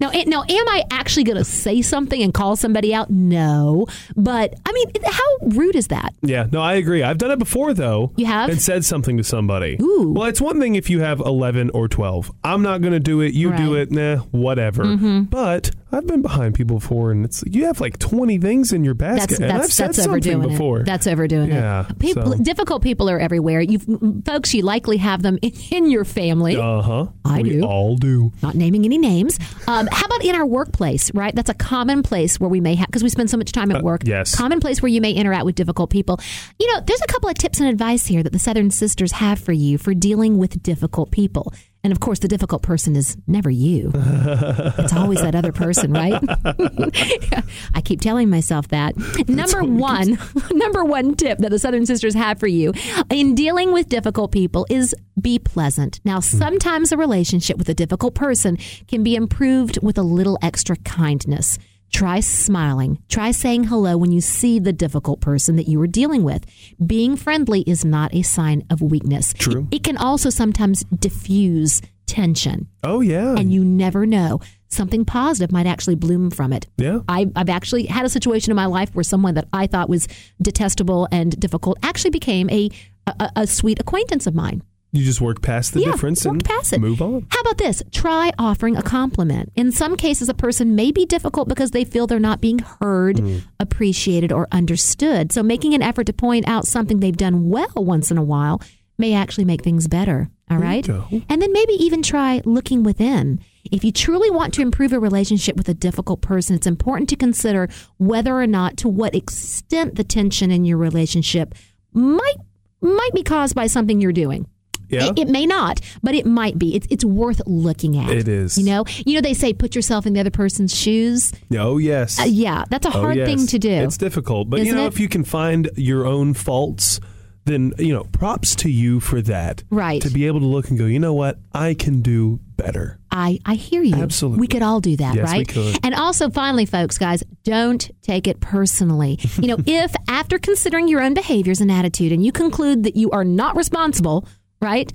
Now, 0.00 0.10
now 0.26 0.42
am 0.48 0.68
I 0.68 0.82
actually 0.90 1.22
going 1.22 1.38
to 1.38 1.44
say 1.44 1.80
something 1.80 2.20
and 2.20 2.34
call 2.34 2.56
somebody 2.56 2.92
out? 2.92 3.08
No. 3.08 3.86
But, 4.16 4.54
I 4.66 4.72
mean, 4.72 4.86
how 5.04 5.24
rude 5.42 5.76
is 5.76 5.88
that? 5.88 6.12
Yeah, 6.22 6.46
no, 6.50 6.60
I 6.60 6.74
agree. 6.74 7.04
I've 7.04 7.18
done 7.18 7.30
it 7.30 7.38
before 7.38 7.72
though. 7.72 8.12
You 8.16 8.26
have? 8.26 8.50
And 8.50 8.60
said 8.60 8.84
something 8.84 9.16
to 9.16 9.24
somebody. 9.24 9.76
Ooh. 9.80 10.12
Well, 10.16 10.26
it's 10.28 10.40
one 10.40 10.60
thing 10.60 10.74
if 10.74 10.90
you 10.90 11.00
have 11.00 11.20
11 11.20 11.70
or 11.70 11.86
12. 11.86 12.32
I'm 12.42 12.62
not 12.62 12.80
going 12.80 12.94
to 12.94 13.00
do 13.00 13.20
it. 13.20 13.32
You 13.32 13.50
do 13.52 13.74
Right. 13.76 13.88
Mm-hmm. 13.88 13.98
it. 13.98 14.16
Nah, 14.16 14.22
whatever. 14.32 14.96
But 14.96 15.70
I've 15.92 16.06
been 16.06 16.22
behind 16.22 16.54
people 16.54 16.78
before 16.78 17.10
and 17.12 17.24
it's 17.24 17.44
you 17.46 17.66
have 17.66 17.80
like 17.80 17.98
20 17.98 18.38
things 18.38 18.72
in 18.72 18.84
your 18.84 18.94
basket. 18.94 19.35
That's 19.38 19.78
and 19.80 19.88
that's 19.94 20.06
overdoing 20.06 20.48
before. 20.48 20.80
it. 20.80 20.86
That's 20.86 21.06
overdoing 21.06 21.50
Yeah, 21.50 21.86
it. 21.88 21.98
People, 21.98 22.32
so- 22.32 22.38
difficult 22.42 22.82
people 22.82 23.08
are 23.10 23.18
everywhere. 23.18 23.60
You 23.60 23.78
folks, 24.24 24.54
you 24.54 24.62
likely 24.62 24.96
have 24.98 25.22
them 25.22 25.38
in, 25.42 25.52
in 25.70 25.90
your 25.90 26.04
family. 26.04 26.56
uh-huh. 26.56 27.06
I 27.24 27.42
we 27.42 27.50
do. 27.50 27.64
all 27.64 27.96
do. 27.96 28.32
not 28.42 28.54
naming 28.54 28.84
any 28.84 28.98
names. 28.98 29.38
Um, 29.66 29.88
how 29.90 30.06
about 30.06 30.24
in 30.24 30.34
our 30.34 30.46
workplace, 30.46 31.12
right? 31.14 31.34
That's 31.34 31.50
a 31.50 31.54
common 31.54 32.02
place 32.02 32.38
where 32.40 32.48
we 32.48 32.60
may 32.60 32.74
have, 32.76 32.86
because 32.86 33.02
we 33.02 33.08
spend 33.08 33.30
so 33.30 33.36
much 33.36 33.52
time 33.52 33.70
at 33.72 33.82
work. 33.82 34.02
Uh, 34.02 34.08
yes. 34.10 34.34
Common 34.34 34.60
place 34.60 34.80
where 34.82 34.88
you 34.90 35.00
may 35.00 35.12
interact 35.12 35.44
with 35.44 35.54
difficult 35.54 35.90
people. 35.90 36.18
You 36.58 36.72
know, 36.72 36.80
there's 36.86 37.00
a 37.02 37.06
couple 37.06 37.28
of 37.28 37.34
tips 37.36 37.60
and 37.60 37.68
advice 37.68 38.06
here 38.06 38.22
that 38.22 38.32
the 38.32 38.38
Southern 38.38 38.70
Sisters 38.70 39.12
have 39.12 39.38
for 39.38 39.52
you 39.52 39.78
for 39.78 39.92
dealing 39.94 40.38
with 40.38 40.62
difficult 40.62 41.10
people. 41.10 41.52
And 41.84 41.92
of 41.92 42.00
course, 42.00 42.18
the 42.18 42.28
difficult 42.28 42.62
person 42.62 42.96
is 42.96 43.16
never 43.28 43.48
you. 43.48 43.92
it's 43.94 44.92
always 44.92 45.20
that 45.20 45.34
other 45.36 45.52
person, 45.52 45.92
right? 45.92 46.20
I 47.74 47.80
keep 47.80 48.00
telling 48.00 48.28
myself 48.28 48.68
that. 48.68 48.96
Number 49.28 49.62
one, 49.62 50.18
number 50.52 50.84
one 50.84 51.14
tip 51.14 51.38
that 51.38 51.50
the 51.50 51.58
Southern 51.58 51.86
Sisters 51.86 52.14
have 52.14 52.40
for 52.40 52.48
you 52.48 52.72
in 53.10 53.34
dealing 53.34 53.72
with 53.72 53.88
difficult 53.88 54.32
people 54.32 54.66
is 54.68 54.94
be 55.20 55.38
pleasant. 55.38 56.00
Now, 56.04 56.20
sometimes 56.20 56.92
a 56.92 56.96
relationship 56.96 57.56
with 57.56 57.68
a 57.68 57.74
difficult 57.74 58.14
person 58.14 58.58
can 58.88 59.02
be 59.02 59.14
improved 59.14 59.78
with 59.82 59.96
a 59.96 60.02
little 60.02 60.38
extra 60.42 60.76
kindness. 60.76 61.58
Try 61.92 62.20
smiling. 62.20 62.98
Try 63.08 63.30
saying 63.30 63.64
hello 63.64 63.96
when 63.96 64.12
you 64.12 64.20
see 64.20 64.58
the 64.58 64.72
difficult 64.72 65.20
person 65.20 65.56
that 65.56 65.66
you 65.68 65.80
are 65.80 65.86
dealing 65.86 66.24
with. 66.24 66.44
Being 66.84 67.16
friendly 67.16 67.62
is 67.62 67.84
not 67.84 68.14
a 68.14 68.22
sign 68.22 68.64
of 68.68 68.82
weakness. 68.82 69.32
True. 69.32 69.66
It, 69.70 69.82
can 69.82 69.96
also 69.96 70.28
sometimes 70.28 70.84
diffuse 70.84 71.80
tension, 72.06 72.68
Oh 72.84 73.00
yeah. 73.00 73.34
and 73.36 73.52
you 73.52 73.64
never 73.64 74.04
know. 74.06 74.40
Something 74.68 75.04
positive 75.04 75.52
might 75.52 75.66
actually 75.66 75.94
bloom 75.94 76.30
from 76.30 76.52
it. 76.52 76.66
yeah. 76.76 77.00
I, 77.08 77.30
I've 77.34 77.48
actually 77.48 77.86
had 77.86 78.04
a 78.04 78.08
situation 78.08 78.50
in 78.50 78.56
my 78.56 78.66
life 78.66 78.90
where 78.94 79.04
someone 79.04 79.34
that 79.34 79.48
I 79.52 79.66
thought 79.66 79.88
was 79.88 80.06
detestable 80.42 81.08
and 81.10 81.38
difficult 81.40 81.78
actually 81.82 82.10
became 82.10 82.50
a, 82.50 82.68
a, 83.06 83.30
a 83.36 83.46
sweet 83.46 83.80
acquaintance 83.80 84.26
of 84.26 84.34
mine. 84.34 84.62
You 84.96 85.04
just 85.04 85.20
work 85.20 85.42
past 85.42 85.74
the 85.74 85.80
yeah, 85.80 85.90
difference 85.92 86.24
and 86.24 86.36
worked 86.36 86.46
past 86.46 86.72
it. 86.72 86.80
move 86.80 87.02
on. 87.02 87.26
How 87.30 87.40
about 87.42 87.58
this? 87.58 87.82
Try 87.92 88.32
offering 88.38 88.76
a 88.76 88.82
compliment. 88.82 89.52
In 89.54 89.70
some 89.72 89.96
cases, 89.96 90.28
a 90.28 90.34
person 90.34 90.74
may 90.74 90.90
be 90.90 91.04
difficult 91.04 91.48
because 91.48 91.72
they 91.72 91.84
feel 91.84 92.06
they're 92.06 92.18
not 92.18 92.40
being 92.40 92.60
heard, 92.60 93.16
Mm. 93.16 93.42
appreciated, 93.60 94.32
or 94.32 94.48
understood. 94.52 95.32
So, 95.32 95.42
making 95.42 95.74
an 95.74 95.82
effort 95.82 96.04
to 96.06 96.12
point 96.12 96.48
out 96.48 96.66
something 96.66 97.00
they've 97.00 97.16
done 97.16 97.48
well 97.50 97.72
once 97.76 98.10
in 98.10 98.16
a 98.18 98.22
while 98.22 98.60
may 98.98 99.12
actually 99.12 99.44
make 99.44 99.62
things 99.62 99.86
better. 99.86 100.30
All 100.50 100.58
right? 100.58 100.88
And 100.88 101.42
then 101.42 101.52
maybe 101.52 101.72
even 101.74 102.02
try 102.02 102.40
looking 102.44 102.84
within. 102.84 103.40
If 103.70 103.82
you 103.84 103.90
truly 103.90 104.30
want 104.30 104.54
to 104.54 104.62
improve 104.62 104.92
a 104.92 105.00
relationship 105.00 105.56
with 105.56 105.68
a 105.68 105.74
difficult 105.74 106.20
person, 106.22 106.54
it's 106.54 106.68
important 106.68 107.08
to 107.10 107.16
consider 107.16 107.68
whether 107.98 108.32
or 108.40 108.46
not 108.46 108.76
to 108.78 108.88
what 108.88 109.14
extent 109.16 109.96
the 109.96 110.04
tension 110.04 110.52
in 110.52 110.64
your 110.64 110.78
relationship 110.78 111.54
might 111.92 112.36
might 112.80 113.10
be 113.12 113.24
caused 113.24 113.54
by 113.56 113.66
something 113.66 114.00
you're 114.00 114.12
doing. 114.12 114.46
Yeah. 114.88 115.06
It, 115.10 115.18
it 115.20 115.28
may 115.28 115.46
not, 115.46 115.80
but 116.02 116.14
it 116.14 116.26
might 116.26 116.58
be. 116.58 116.74
It's, 116.76 116.86
it's 116.90 117.04
worth 117.04 117.40
looking 117.46 117.96
at. 117.98 118.10
It 118.10 118.28
is. 118.28 118.56
You 118.58 118.64
know, 118.66 118.84
you 119.04 119.14
know 119.14 119.20
they 119.20 119.34
say 119.34 119.52
put 119.52 119.74
yourself 119.74 120.06
in 120.06 120.12
the 120.12 120.20
other 120.20 120.30
person's 120.30 120.74
shoes. 120.74 121.32
oh 121.56 121.78
yes. 121.78 122.20
Uh, 122.20 122.24
yeah, 122.24 122.64
that's 122.70 122.86
a 122.86 122.90
Oh, 122.90 123.00
hard 123.00 123.16
yes. 123.16 123.28
thing 123.28 123.46
to 123.48 123.58
do. 123.58 123.70
It's 123.70 123.96
difficult, 123.98 124.48
but 124.50 124.60
you 124.60 124.66
Isn't 124.66 124.76
know, 124.78 124.84
it? 124.84 124.88
if 124.94 125.00
you 125.00 125.08
can 125.08 125.24
find 125.24 125.70
your 125.76 126.06
own 126.06 126.34
faults, 126.34 127.00
then 127.46 127.72
you 127.78 127.92
know, 127.92 128.04
props 128.04 128.54
to 128.56 128.70
you 128.70 129.00
for 129.00 129.20
that. 129.22 129.62
Right. 129.70 130.02
To 130.02 130.10
be 130.10 130.26
able 130.26 130.40
to 130.40 130.46
look 130.46 130.68
and 130.70 130.78
go, 130.78 130.86
you 130.86 130.98
know 130.98 131.14
what, 131.14 131.38
I 131.52 131.74
can 131.74 132.00
do 132.02 132.40
better. 132.56 132.98
I, 133.10 133.38
I 133.46 133.54
hear 133.54 133.82
you. 133.82 133.94
Absolutely. 133.94 134.40
We 134.40 134.46
could 134.46 134.62
all 134.62 134.80
do 134.80 134.96
that, 134.96 135.14
Yes, 135.14 135.30
we 135.32 135.38
right? 135.38 135.48
could. 135.48 135.78
And 135.84 135.94
also, 135.94 136.28
finally, 136.30 136.66
folks, 136.66 136.98
guys, 136.98 137.22
don't 137.44 137.88
take 138.02 138.26
it 138.26 138.40
personally. 138.40 139.18
You 139.40 139.48
know, 139.48 139.56
if 139.66 139.94
after 140.08 140.38
considering 140.38 140.88
your 140.88 141.00
own 141.02 141.14
behaviors 141.14 141.60
and 141.60 141.70
attitude 141.70 142.12
and 142.12 142.24
you 142.24 142.32
conclude 142.32 142.82
that 142.84 142.96
you 142.96 143.10
are 143.12 143.24
not 143.24 143.56
responsible, 143.56 144.26
right? 144.60 144.92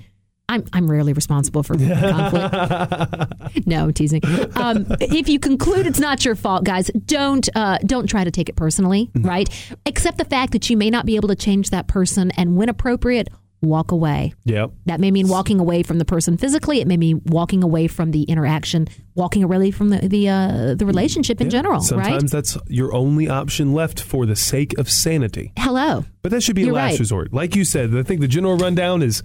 I'm, 0.48 0.64
I'm 0.72 0.90
rarely 0.90 1.12
responsible 1.14 1.62
for 1.62 1.76
conflict. 1.78 3.66
no, 3.66 3.84
I'm 3.84 3.92
teasing. 3.94 4.20
Um, 4.54 4.86
if 5.00 5.28
you 5.28 5.38
conclude 5.38 5.86
it's 5.86 6.00
not 6.00 6.24
your 6.24 6.34
fault, 6.34 6.64
guys, 6.64 6.90
don't 7.06 7.48
uh, 7.54 7.78
don't 7.86 8.06
try 8.06 8.24
to 8.24 8.30
take 8.30 8.48
it 8.48 8.56
personally, 8.56 9.10
Mm-hmm. 9.14 9.26
right? 9.28 9.76
Accept 9.86 10.18
the 10.18 10.24
fact 10.24 10.52
that 10.52 10.68
you 10.68 10.76
may 10.76 10.90
not 10.90 11.06
be 11.06 11.16
able 11.16 11.28
to 11.28 11.36
change 11.36 11.70
that 11.70 11.86
person, 11.86 12.30
and 12.32 12.56
when 12.56 12.68
appropriate, 12.68 13.28
walk 13.62 13.92
away. 13.92 14.34
Yep. 14.44 14.72
That 14.86 15.00
may 15.00 15.10
mean 15.10 15.28
walking 15.28 15.60
away 15.60 15.82
from 15.84 15.98
the 15.98 16.04
person 16.04 16.36
physically. 16.36 16.80
It 16.80 16.88
may 16.88 16.96
mean 16.96 17.22
walking 17.26 17.62
away 17.62 17.86
from 17.86 18.10
the 18.10 18.24
interaction, 18.24 18.88
walking 19.14 19.42
away 19.44 19.70
from 19.70 19.88
the 19.88 20.06
the 20.06 20.28
uh, 20.28 20.74
the 20.74 20.84
relationship 20.84 21.40
in 21.40 21.48
general. 21.48 21.80
Sometimes 21.80 22.24
right? 22.24 22.30
that's 22.30 22.58
your 22.66 22.92
only 22.94 23.28
option 23.28 23.72
left 23.72 24.00
for 24.00 24.26
the 24.26 24.36
sake 24.36 24.76
of 24.78 24.90
sanity. 24.90 25.52
Hello. 25.56 26.04
But 26.20 26.32
that 26.32 26.42
should 26.42 26.56
be 26.56 26.62
You're 26.62 26.72
a 26.72 26.74
last 26.74 26.92
right. 26.92 27.00
resort. 27.00 27.32
Like 27.32 27.56
you 27.56 27.64
said, 27.64 27.96
I 27.96 28.02
think 28.02 28.20
the 28.20 28.28
general 28.28 28.56
rundown 28.58 29.02
is 29.02 29.22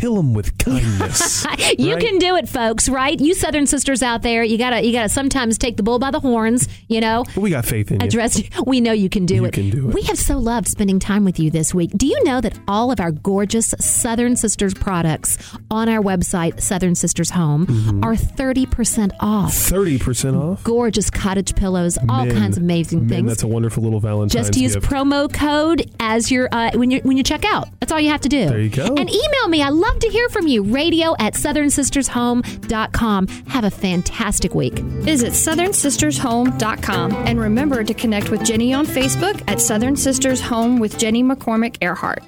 kill 0.00 0.16
them 0.16 0.34
with 0.34 0.56
kindness. 0.58 1.46
You 1.78 1.94
Right? 1.94 2.00
can 2.04 2.18
do 2.18 2.36
it, 2.36 2.48
folks. 2.48 2.88
Right? 2.88 3.18
You 3.18 3.34
Southern 3.34 3.66
sisters 3.66 4.02
out 4.02 4.22
there, 4.22 4.42
you 4.44 4.58
gotta 4.58 4.84
you 4.84 4.92
gotta 4.92 5.08
sometimes 5.08 5.56
take 5.58 5.76
the 5.76 5.82
bull 5.82 5.98
by 5.98 6.10
the 6.10 6.20
horns. 6.20 6.68
You 6.88 7.00
know. 7.00 7.24
we 7.36 7.50
got 7.50 7.64
faith 7.64 7.90
in 7.90 8.00
you. 8.00 8.20
We 8.66 8.80
know 8.80 8.92
you 8.92 9.08
can 9.08 9.26
do 9.26 9.36
You 9.36 9.44
it. 9.46 9.52
can 9.52 9.70
do 9.70 9.88
it. 9.88 9.94
We 9.94 10.02
have 10.02 10.18
so 10.18 10.38
loved 10.38 10.68
spending 10.68 10.98
time 10.98 11.24
with 11.24 11.38
you 11.38 11.50
this 11.50 11.74
week. 11.74 11.90
Do 11.96 12.06
you 12.06 12.22
know 12.24 12.40
that 12.40 12.58
all 12.68 12.90
of 12.90 13.00
our 13.00 13.10
gorgeous 13.12 13.74
Southern 13.80 14.36
Sisters 14.36 14.74
products 14.74 15.38
on 15.70 15.88
our 15.88 16.00
website, 16.02 16.60
Southern 16.60 16.94
Sisters 16.94 17.30
Home, 17.30 17.66
Mm-hmm. 17.66 18.04
are 18.04 18.16
thirty 18.16 18.66
percent 18.66 19.12
off? 19.20 19.52
30% 19.52 20.40
off. 20.40 20.62
Gorgeous 20.64 21.10
cottage 21.10 21.54
pillows, 21.54 21.98
all 22.08 22.24
Man, 22.26 22.34
kinds 22.36 22.56
of 22.56 22.62
amazing 22.62 23.00
man, 23.00 23.08
things. 23.08 23.28
that's 23.28 23.42
a 23.42 23.46
wonderful 23.48 23.82
little 23.82 24.00
Valentine's 24.00 24.48
just 24.48 24.58
use 24.60 24.74
gift. 24.74 24.86
promo 24.86 25.32
code 25.32 25.90
as 26.00 26.30
your 26.30 26.48
uh, 26.52 26.70
when 26.74 26.90
you 26.90 27.00
when 27.02 27.16
you 27.16 27.22
check 27.22 27.44
out. 27.44 27.68
That's 27.80 27.92
all 27.92 28.00
you 28.00 28.10
have 28.10 28.20
to 28.22 28.28
do. 28.28 28.46
There 28.46 28.60
you 28.60 28.68
go. 28.70 28.86
And 28.86 29.08
email 29.10 29.48
me. 29.48 29.62
I 29.62 29.68
love 29.84 29.98
to 29.98 30.08
hear 30.08 30.28
from 30.30 30.46
you. 30.46 30.62
Radio 30.62 31.14
at 31.18 31.34
southernsistershome.com. 31.34 33.26
Have 33.48 33.64
a 33.64 33.70
fantastic 33.70 34.54
week. 34.54 34.78
Visit 34.78 35.32
SouthernSistersHome.com 35.32 37.12
and 37.12 37.38
remember 37.38 37.84
to 37.84 37.94
connect 37.94 38.30
with 38.30 38.42
Jenny 38.44 38.72
on 38.72 38.86
Facebook 38.86 39.42
at 39.46 39.60
Southern 39.60 39.96
Sisters 39.96 40.40
Home 40.40 40.78
with 40.78 40.98
Jenny 40.98 41.22
McCormick 41.22 41.76
Earhart. 41.82 42.22